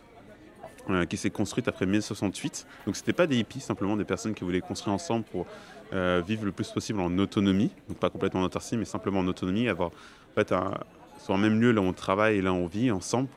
qui 1.09 1.17
s'est 1.17 1.29
construite 1.29 1.67
après 1.67 1.85
1968. 1.85 2.67
Donc, 2.85 2.95
c'était 2.95 3.11
pas 3.11 3.27
des 3.27 3.37
hippies, 3.37 3.59
simplement 3.59 3.97
des 3.97 4.05
personnes 4.05 4.33
qui 4.33 4.45
voulaient 4.45 4.61
construire 4.61 4.93
ensemble 4.93 5.25
pour 5.25 5.45
vivre 5.91 6.45
le 6.45 6.53
plus 6.53 6.69
possible 6.69 7.01
en 7.01 7.17
autonomie. 7.17 7.71
Donc, 7.89 7.97
pas 7.97 8.09
complètement 8.09 8.41
en 8.41 8.45
autarcie, 8.45 8.77
mais 8.77 8.85
simplement 8.85 9.19
en 9.19 9.27
autonomie, 9.27 9.67
avoir 9.67 9.91
fait, 10.35 10.51
un, 10.51 10.73
sur 11.19 11.33
un 11.33 11.37
même 11.37 11.59
lieu 11.59 11.71
là 11.71 11.81
où 11.81 11.85
on 11.85 11.93
travaille 11.93 12.37
et 12.37 12.41
là 12.41 12.53
où 12.53 12.57
on 12.57 12.67
vit 12.67 12.91
ensemble. 12.91 13.29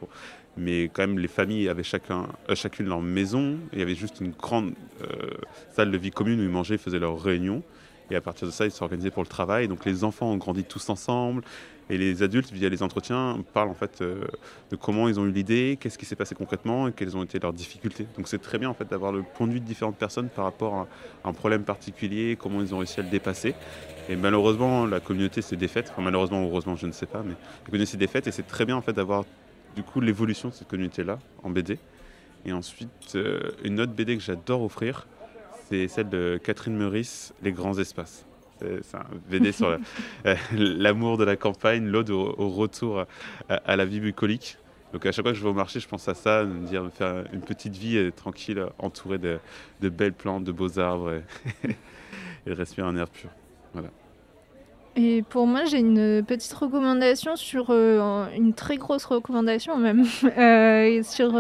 mais 0.57 0.85
quand 0.85 1.03
même, 1.03 1.19
les 1.19 1.29
familles 1.29 1.69
avaient 1.69 1.83
euh, 1.83 2.55
chacune 2.55 2.87
leur 2.87 3.01
maison. 3.01 3.57
Il 3.73 3.79
y 3.79 3.83
avait 3.83 3.95
juste 3.95 4.21
une 4.21 4.33
grande 4.33 4.75
euh, 5.03 5.31
salle 5.75 5.91
de 5.91 5.99
vie 5.99 6.11
commune 6.11 6.41
où 6.41 6.43
ils 6.43 6.49
mangeaient, 6.49 6.79
faisaient 6.79 6.99
leurs 6.99 7.21
réunions. 7.21 7.63
Et 8.11 8.17
à 8.17 8.21
partir 8.21 8.47
de 8.47 8.53
ça, 8.53 8.65
ils 8.65 8.71
s'organisaient 8.71 9.11
pour 9.11 9.23
le 9.23 9.29
travail. 9.29 9.69
Donc 9.69 9.85
les 9.85 10.05
enfants 10.05 10.31
ont 10.31 10.37
grandi 10.37 10.65
tous 10.65 10.89
ensemble. 10.89 11.43
Et 11.91 11.97
les 11.97 12.23
adultes, 12.23 12.53
via 12.53 12.69
les 12.69 12.83
entretiens, 12.83 13.39
parlent 13.55 13.71
en 13.71 13.75
fait 13.75 14.03
euh, 14.03 14.25
de 14.71 14.77
comment 14.77 15.09
ils 15.09 15.19
ont 15.19 15.25
eu 15.25 15.31
l'idée, 15.31 15.79
qu'est-ce 15.81 15.97
qui 15.97 16.05
s'est 16.05 16.17
passé 16.17 16.35
concrètement 16.35 16.89
et 16.89 16.93
quelles 16.93 17.17
ont 17.17 17.23
été 17.23 17.39
leurs 17.39 17.53
difficultés. 17.53 18.07
Donc 18.17 18.29
c'est 18.29 18.39
très 18.39 18.59
bien 18.59 18.69
en 18.69 18.75
fait 18.75 18.89
d'avoir 18.89 19.13
le 19.13 19.23
point 19.23 19.47
de 19.47 19.53
vue 19.53 19.61
de 19.61 19.65
différentes 19.65 19.97
personnes 19.97 20.29
par 20.29 20.45
rapport 20.45 20.75
à 20.75 21.29
un 21.29 21.33
problème 21.33 21.65
particulier, 21.65 22.37
comment 22.39 22.61
ils 22.61 22.75
ont 22.75 22.79
réussi 22.79 23.01
à 23.01 23.03
le 23.03 23.09
dépasser. 23.09 23.55
Et 24.11 24.17
malheureusement, 24.17 24.87
la 24.87 25.01
communauté 25.01 25.41
s'est 25.41 25.57
défaite. 25.57 25.89
Enfin, 25.91 26.03
malheureusement 26.03 26.43
heureusement, 26.43 26.77
je 26.77 26.87
ne 26.87 26.93
sais 26.93 27.07
pas, 27.07 27.23
mais 27.23 27.31
la 27.33 27.67
communauté 27.67 27.93
s'est 27.93 27.97
défaite 27.97 28.27
et 28.27 28.33
c'est 28.33 28.47
très 28.47 28.67
bien 28.67 28.77
en 28.77 28.83
fait 28.83 28.93
d'avoir 28.93 29.25
du 29.75 29.83
coup 29.83 30.01
l'évolution 30.01 30.51
de 30.51 30.55
cette 30.55 30.69
communauté-là 30.69 31.19
en 31.43 31.51
BD. 31.51 31.79
Et 32.45 32.53
ensuite, 32.53 33.15
euh, 33.15 33.51
une 33.65 33.81
autre 33.81 33.93
BD 33.93 34.17
que 34.17 34.23
j'adore 34.23 34.63
offrir, 34.63 35.07
c'est 35.69 35.89
celle 35.89 36.09
de 36.09 36.41
Catherine 36.43 36.77
Meurice, 36.77 37.35
Les 37.43 37.53
Grands 37.53 37.79
Espaces. 37.79 38.28
C'est 38.59 38.97
un 38.97 39.05
BD 39.31 39.53
sur 39.53 39.69
euh, 39.69 40.35
l'amour 40.53 41.17
de 41.19 41.25
la 41.25 41.37
campagne, 41.37 41.87
l'ode 41.87 42.11
au, 42.11 42.49
retour 42.49 43.05
à, 43.49 43.77
la 43.77 43.85
vie 43.85 44.01
bucolique. 44.01 44.57
Donc 44.93 45.05
à 45.05 45.13
chaque 45.13 45.25
fois 45.25 45.33
que 45.33 45.39
je 45.39 45.43
vais 45.43 45.51
au 45.51 45.55
marché, 45.55 45.81
je 45.81 45.89
pense 45.89 46.09
à 46.09 46.15
ça, 46.15 46.45
me 46.45 46.67
dire 46.67 46.83
de 46.83 46.89
faire 46.89 47.25
une 47.33 47.43
petite 47.43 47.77
vie 47.77 47.99
euh, 47.99 48.11
tranquille, 48.11 48.65
entourée 48.79 49.19
de, 49.19 49.39
belles 49.81 50.15
plantes, 50.15 50.45
de 50.45 50.53
beaux 50.53 50.79
arbres 50.79 51.21
et, 51.65 52.49
de 52.51 52.55
respirer 52.55 52.87
un 52.87 52.97
air 52.97 53.09
pur. 53.09 53.29
Voilà. 53.75 53.89
Et 54.97 55.23
pour 55.23 55.47
moi, 55.47 55.65
j'ai 55.67 55.79
une 55.79 56.25
petite 56.25 56.53
recommandation 56.55 57.37
sur 57.37 57.67
euh, 57.69 58.27
une 58.35 58.55
très 58.55 58.79
grosse 58.79 59.05
recommandation 59.05 59.77
même. 59.77 60.05
Sur, 61.05 61.35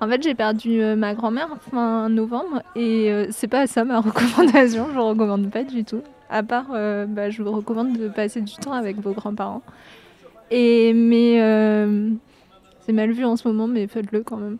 en 0.00 0.08
fait, 0.08 0.22
j'ai 0.22 0.34
perdu 0.34 0.80
ma 0.96 1.14
grand-mère 1.14 1.58
fin 1.70 2.08
novembre 2.08 2.62
et 2.74 3.26
c'est 3.30 3.48
pas 3.48 3.66
ça 3.66 3.84
ma 3.84 4.00
recommandation. 4.00 4.86
Je 4.94 4.98
recommande 4.98 5.50
pas 5.50 5.64
du 5.64 5.84
tout. 5.84 6.02
À 6.28 6.42
part, 6.42 6.66
euh, 6.72 7.06
bah, 7.06 7.30
je 7.30 7.42
vous 7.42 7.52
recommande 7.52 7.96
de 7.96 8.08
passer 8.08 8.40
du 8.40 8.54
temps 8.54 8.72
avec 8.72 8.98
vos 8.98 9.12
grands-parents. 9.12 9.62
Et 10.50 10.92
mais 10.92 11.40
euh, 11.40 12.10
c'est 12.80 12.92
mal 12.92 13.10
vu 13.12 13.24
en 13.24 13.36
ce 13.36 13.46
moment, 13.48 13.66
mais 13.66 13.86
faites-le 13.86 14.22
quand 14.22 14.36
même. 14.36 14.58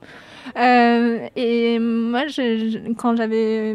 Euh, 0.57 1.29
et 1.35 1.79
moi, 1.79 2.23
quand 2.97 3.17
j'avais, 3.17 3.75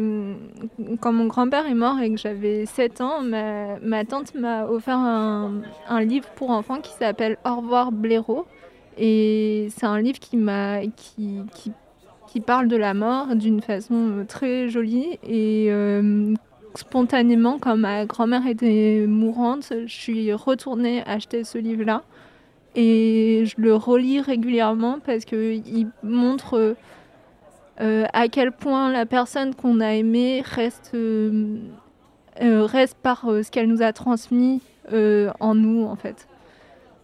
quand 1.00 1.12
mon 1.12 1.26
grand-père 1.26 1.66
est 1.66 1.74
mort 1.74 2.00
et 2.00 2.10
que 2.10 2.18
j'avais 2.18 2.66
7 2.66 3.00
ans, 3.00 3.20
ma, 3.22 4.04
tante 4.04 4.34
m'a 4.34 4.66
offert 4.66 4.98
un, 4.98 5.60
livre 6.00 6.28
pour 6.34 6.50
enfants 6.50 6.80
qui 6.80 6.92
s'appelle 6.92 7.36
Au 7.44 7.56
revoir 7.56 7.92
Blaireau. 7.92 8.46
Et 8.98 9.68
c'est 9.70 9.86
un 9.86 10.00
livre 10.00 10.18
qui 10.18 10.38
qui, 10.96 12.40
parle 12.40 12.68
de 12.68 12.76
la 12.76 12.94
mort 12.94 13.34
d'une 13.36 13.60
façon 13.60 14.24
très 14.26 14.68
jolie 14.68 15.18
et 15.22 15.70
spontanément, 16.74 17.58
quand 17.58 17.76
ma 17.76 18.06
grand-mère 18.06 18.46
était 18.46 19.04
mourante, 19.06 19.72
je 19.86 19.92
suis 19.92 20.32
retournée 20.32 21.02
acheter 21.06 21.44
ce 21.44 21.58
livre-là. 21.58 22.02
Et 22.74 23.44
je 23.44 23.60
le 23.60 23.74
relis 23.74 24.20
régulièrement 24.20 24.98
parce 25.04 25.26
qu'il 25.26 25.88
montre 26.02 26.74
euh, 27.80 28.04
à 28.12 28.28
quel 28.28 28.52
point 28.52 28.92
la 28.92 29.06
personne 29.06 29.54
qu'on 29.54 29.80
a 29.80 29.94
aimée 29.94 30.42
reste, 30.44 30.92
euh, 30.94 31.58
euh, 32.40 32.86
par 33.02 33.22
ce 33.22 33.50
qu'elle 33.50 33.68
nous 33.68 33.82
a 33.82 33.92
transmis 33.92 34.60
en 34.90 35.54
nous, 35.54 35.84
en 35.84 35.96
fait. 35.96 36.26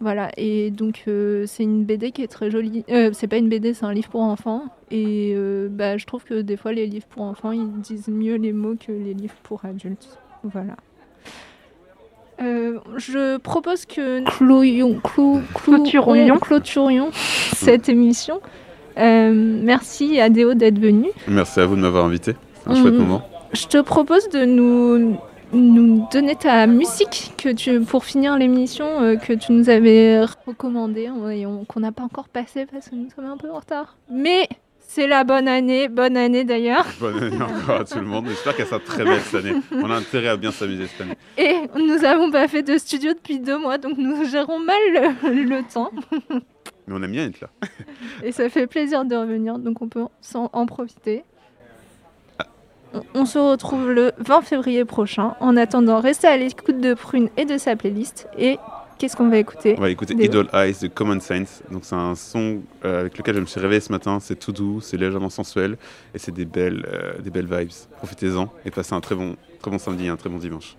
Voilà, 0.00 0.30
et 0.36 0.70
donc 0.70 1.02
euh, 1.08 1.44
c'est 1.46 1.64
une 1.64 1.84
BD 1.84 2.12
qui 2.12 2.22
est 2.22 2.28
très 2.28 2.50
jolie. 2.52 2.84
Euh, 2.88 3.10
c'est 3.12 3.26
pas 3.26 3.36
une 3.36 3.48
BD, 3.48 3.74
c'est 3.74 3.84
un 3.84 3.92
livre 3.92 4.08
pour 4.08 4.20
enfants. 4.22 4.62
Et 4.92 5.32
euh, 5.34 5.68
bah, 5.68 5.96
je 5.96 6.06
trouve 6.06 6.22
que 6.24 6.40
des 6.40 6.56
fois, 6.56 6.72
les 6.72 6.86
livres 6.86 7.06
pour 7.10 7.22
enfants, 7.24 7.50
ils 7.50 7.68
disent 7.80 8.06
mieux 8.08 8.36
les 8.36 8.52
mots 8.52 8.76
que 8.76 8.92
les 8.92 9.12
livres 9.14 9.34
pour 9.42 9.64
adultes. 9.64 10.18
Voilà. 10.44 10.76
Euh, 12.40 12.78
je 12.96 13.36
propose 13.38 13.84
que 13.86 14.20
nous 14.20 14.26
clouions- 14.26 15.00
clou- 15.02 15.40
clou- 15.54 15.74
Clôturions. 15.82 16.38
clôturions 16.38 17.08
cette 17.12 17.88
émission. 17.88 18.40
Euh, 18.98 19.32
merci 19.34 20.20
à 20.20 20.28
Déo 20.28 20.54
d'être 20.54 20.78
venu. 20.78 21.08
Merci 21.26 21.58
à 21.58 21.66
vous 21.66 21.74
de 21.74 21.80
m'avoir 21.80 22.04
invité. 22.04 22.36
C'est 22.62 22.70
un 22.70 22.74
chouette 22.76 22.94
Mhm. 22.94 23.00
moment. 23.00 23.22
Je 23.52 23.66
te 23.66 23.78
propose 23.80 24.28
de 24.28 24.44
nous, 24.44 25.16
nous 25.52 26.06
donner 26.12 26.36
ta 26.36 26.66
musique 26.66 27.32
que 27.38 27.48
tu, 27.50 27.80
pour 27.80 28.04
finir 28.04 28.36
l'émission 28.36 28.86
euh, 29.02 29.16
que 29.16 29.32
tu 29.32 29.52
nous 29.52 29.70
avais 29.70 30.22
recommandée 30.46 31.08
et 31.32 31.46
on- 31.46 31.64
qu'on 31.64 31.80
n'a 31.80 31.92
pas 31.92 32.02
encore 32.02 32.28
passée 32.28 32.66
parce 32.70 32.88
que 32.90 32.94
nous 32.94 33.08
sommes 33.14 33.24
un 33.26 33.36
peu 33.36 33.50
en 33.50 33.56
retard. 33.56 33.96
Mais 34.10 34.48
c'est 34.78 35.06
la 35.06 35.24
bonne 35.24 35.48
année, 35.48 35.88
bonne 35.88 36.16
année 36.16 36.44
d'ailleurs. 36.44 36.86
Bonne 37.00 37.22
année 37.22 37.36
encore 37.42 37.76
à 37.80 37.84
tout 37.84 37.98
le 37.98 38.06
monde. 38.06 38.26
J'espère 38.28 38.56
qu'elle 38.56 38.66
sera 38.66 38.80
très 38.80 39.04
belle 39.04 39.20
cette 39.20 39.44
année. 39.44 39.54
On 39.72 39.90
a 39.90 39.96
intérêt 39.96 40.28
à 40.28 40.36
bien 40.36 40.50
s'amuser 40.52 40.86
cette 40.86 41.00
année. 41.02 41.16
Et 41.36 41.54
nous 41.78 41.98
n'avons 41.98 42.30
pas 42.30 42.46
fait 42.48 42.62
de 42.62 42.76
studio 42.78 43.12
depuis 43.14 43.38
deux 43.38 43.58
mois, 43.58 43.78
donc 43.78 43.96
nous 43.98 44.24
gérons 44.26 44.58
mal 44.60 44.76
le, 45.24 45.42
le 45.44 45.62
temps. 45.72 45.90
Mais 46.30 46.94
on 46.96 47.02
aime 47.02 47.10
bien 47.12 47.26
être 47.26 47.40
là. 47.42 47.48
Et 48.22 48.32
ça 48.32 48.48
fait 48.48 48.66
plaisir 48.66 49.04
de 49.04 49.14
revenir, 49.14 49.58
donc 49.58 49.82
on 49.82 49.88
peut 49.88 50.04
en 50.34 50.66
profiter. 50.66 51.22
On- 53.14 53.26
se 53.26 53.38
retrouve 53.38 53.90
le 53.90 54.12
20 54.18 54.42
février 54.42 54.84
prochain. 54.84 55.34
En 55.40 55.56
attendant, 55.56 56.00
restez 56.00 56.26
à 56.26 56.36
l'écoute 56.36 56.80
de 56.80 56.94
Prune 56.94 57.28
et 57.36 57.44
de 57.44 57.58
sa 57.58 57.76
playlist. 57.76 58.26
Et 58.38 58.58
qu'est-ce 58.98 59.16
qu'on 59.16 59.28
va 59.28 59.38
écouter 59.38 59.74
On 59.76 59.82
va 59.82 59.90
écouter 59.90 60.14
Des- 60.14 60.24
Idol 60.24 60.48
Eyes 60.54 60.74
de 60.82 60.88
Common 60.88 61.20
Sense. 61.20 61.62
Donc 61.70 61.82
c'est 61.84 61.94
un 61.94 62.14
son 62.14 62.60
euh, 62.84 63.00
avec 63.00 63.18
lequel 63.18 63.34
je 63.36 63.40
me 63.40 63.46
suis 63.46 63.60
réveillé 63.60 63.80
ce 63.80 63.92
matin. 63.92 64.18
C'est 64.20 64.36
tout 64.38 64.52
doux, 64.52 64.80
c'est 64.80 64.96
légèrement 64.96 65.30
sensuel 65.30 65.76
et 66.14 66.18
c'est 66.18 66.32
des 66.32 66.44
belles, 66.46 66.86
euh, 66.92 67.18
des 67.20 67.30
belles 67.30 67.46
vibes. 67.50 67.70
Profitez-en 67.98 68.48
et 68.64 68.70
passez 68.70 68.94
un 68.94 69.00
très 69.00 69.14
bon, 69.14 69.36
très 69.60 69.70
bon 69.70 69.78
samedi 69.78 70.06
et 70.06 70.08
un 70.08 70.16
très 70.16 70.30
bon 70.30 70.38
dimanche. 70.38 70.76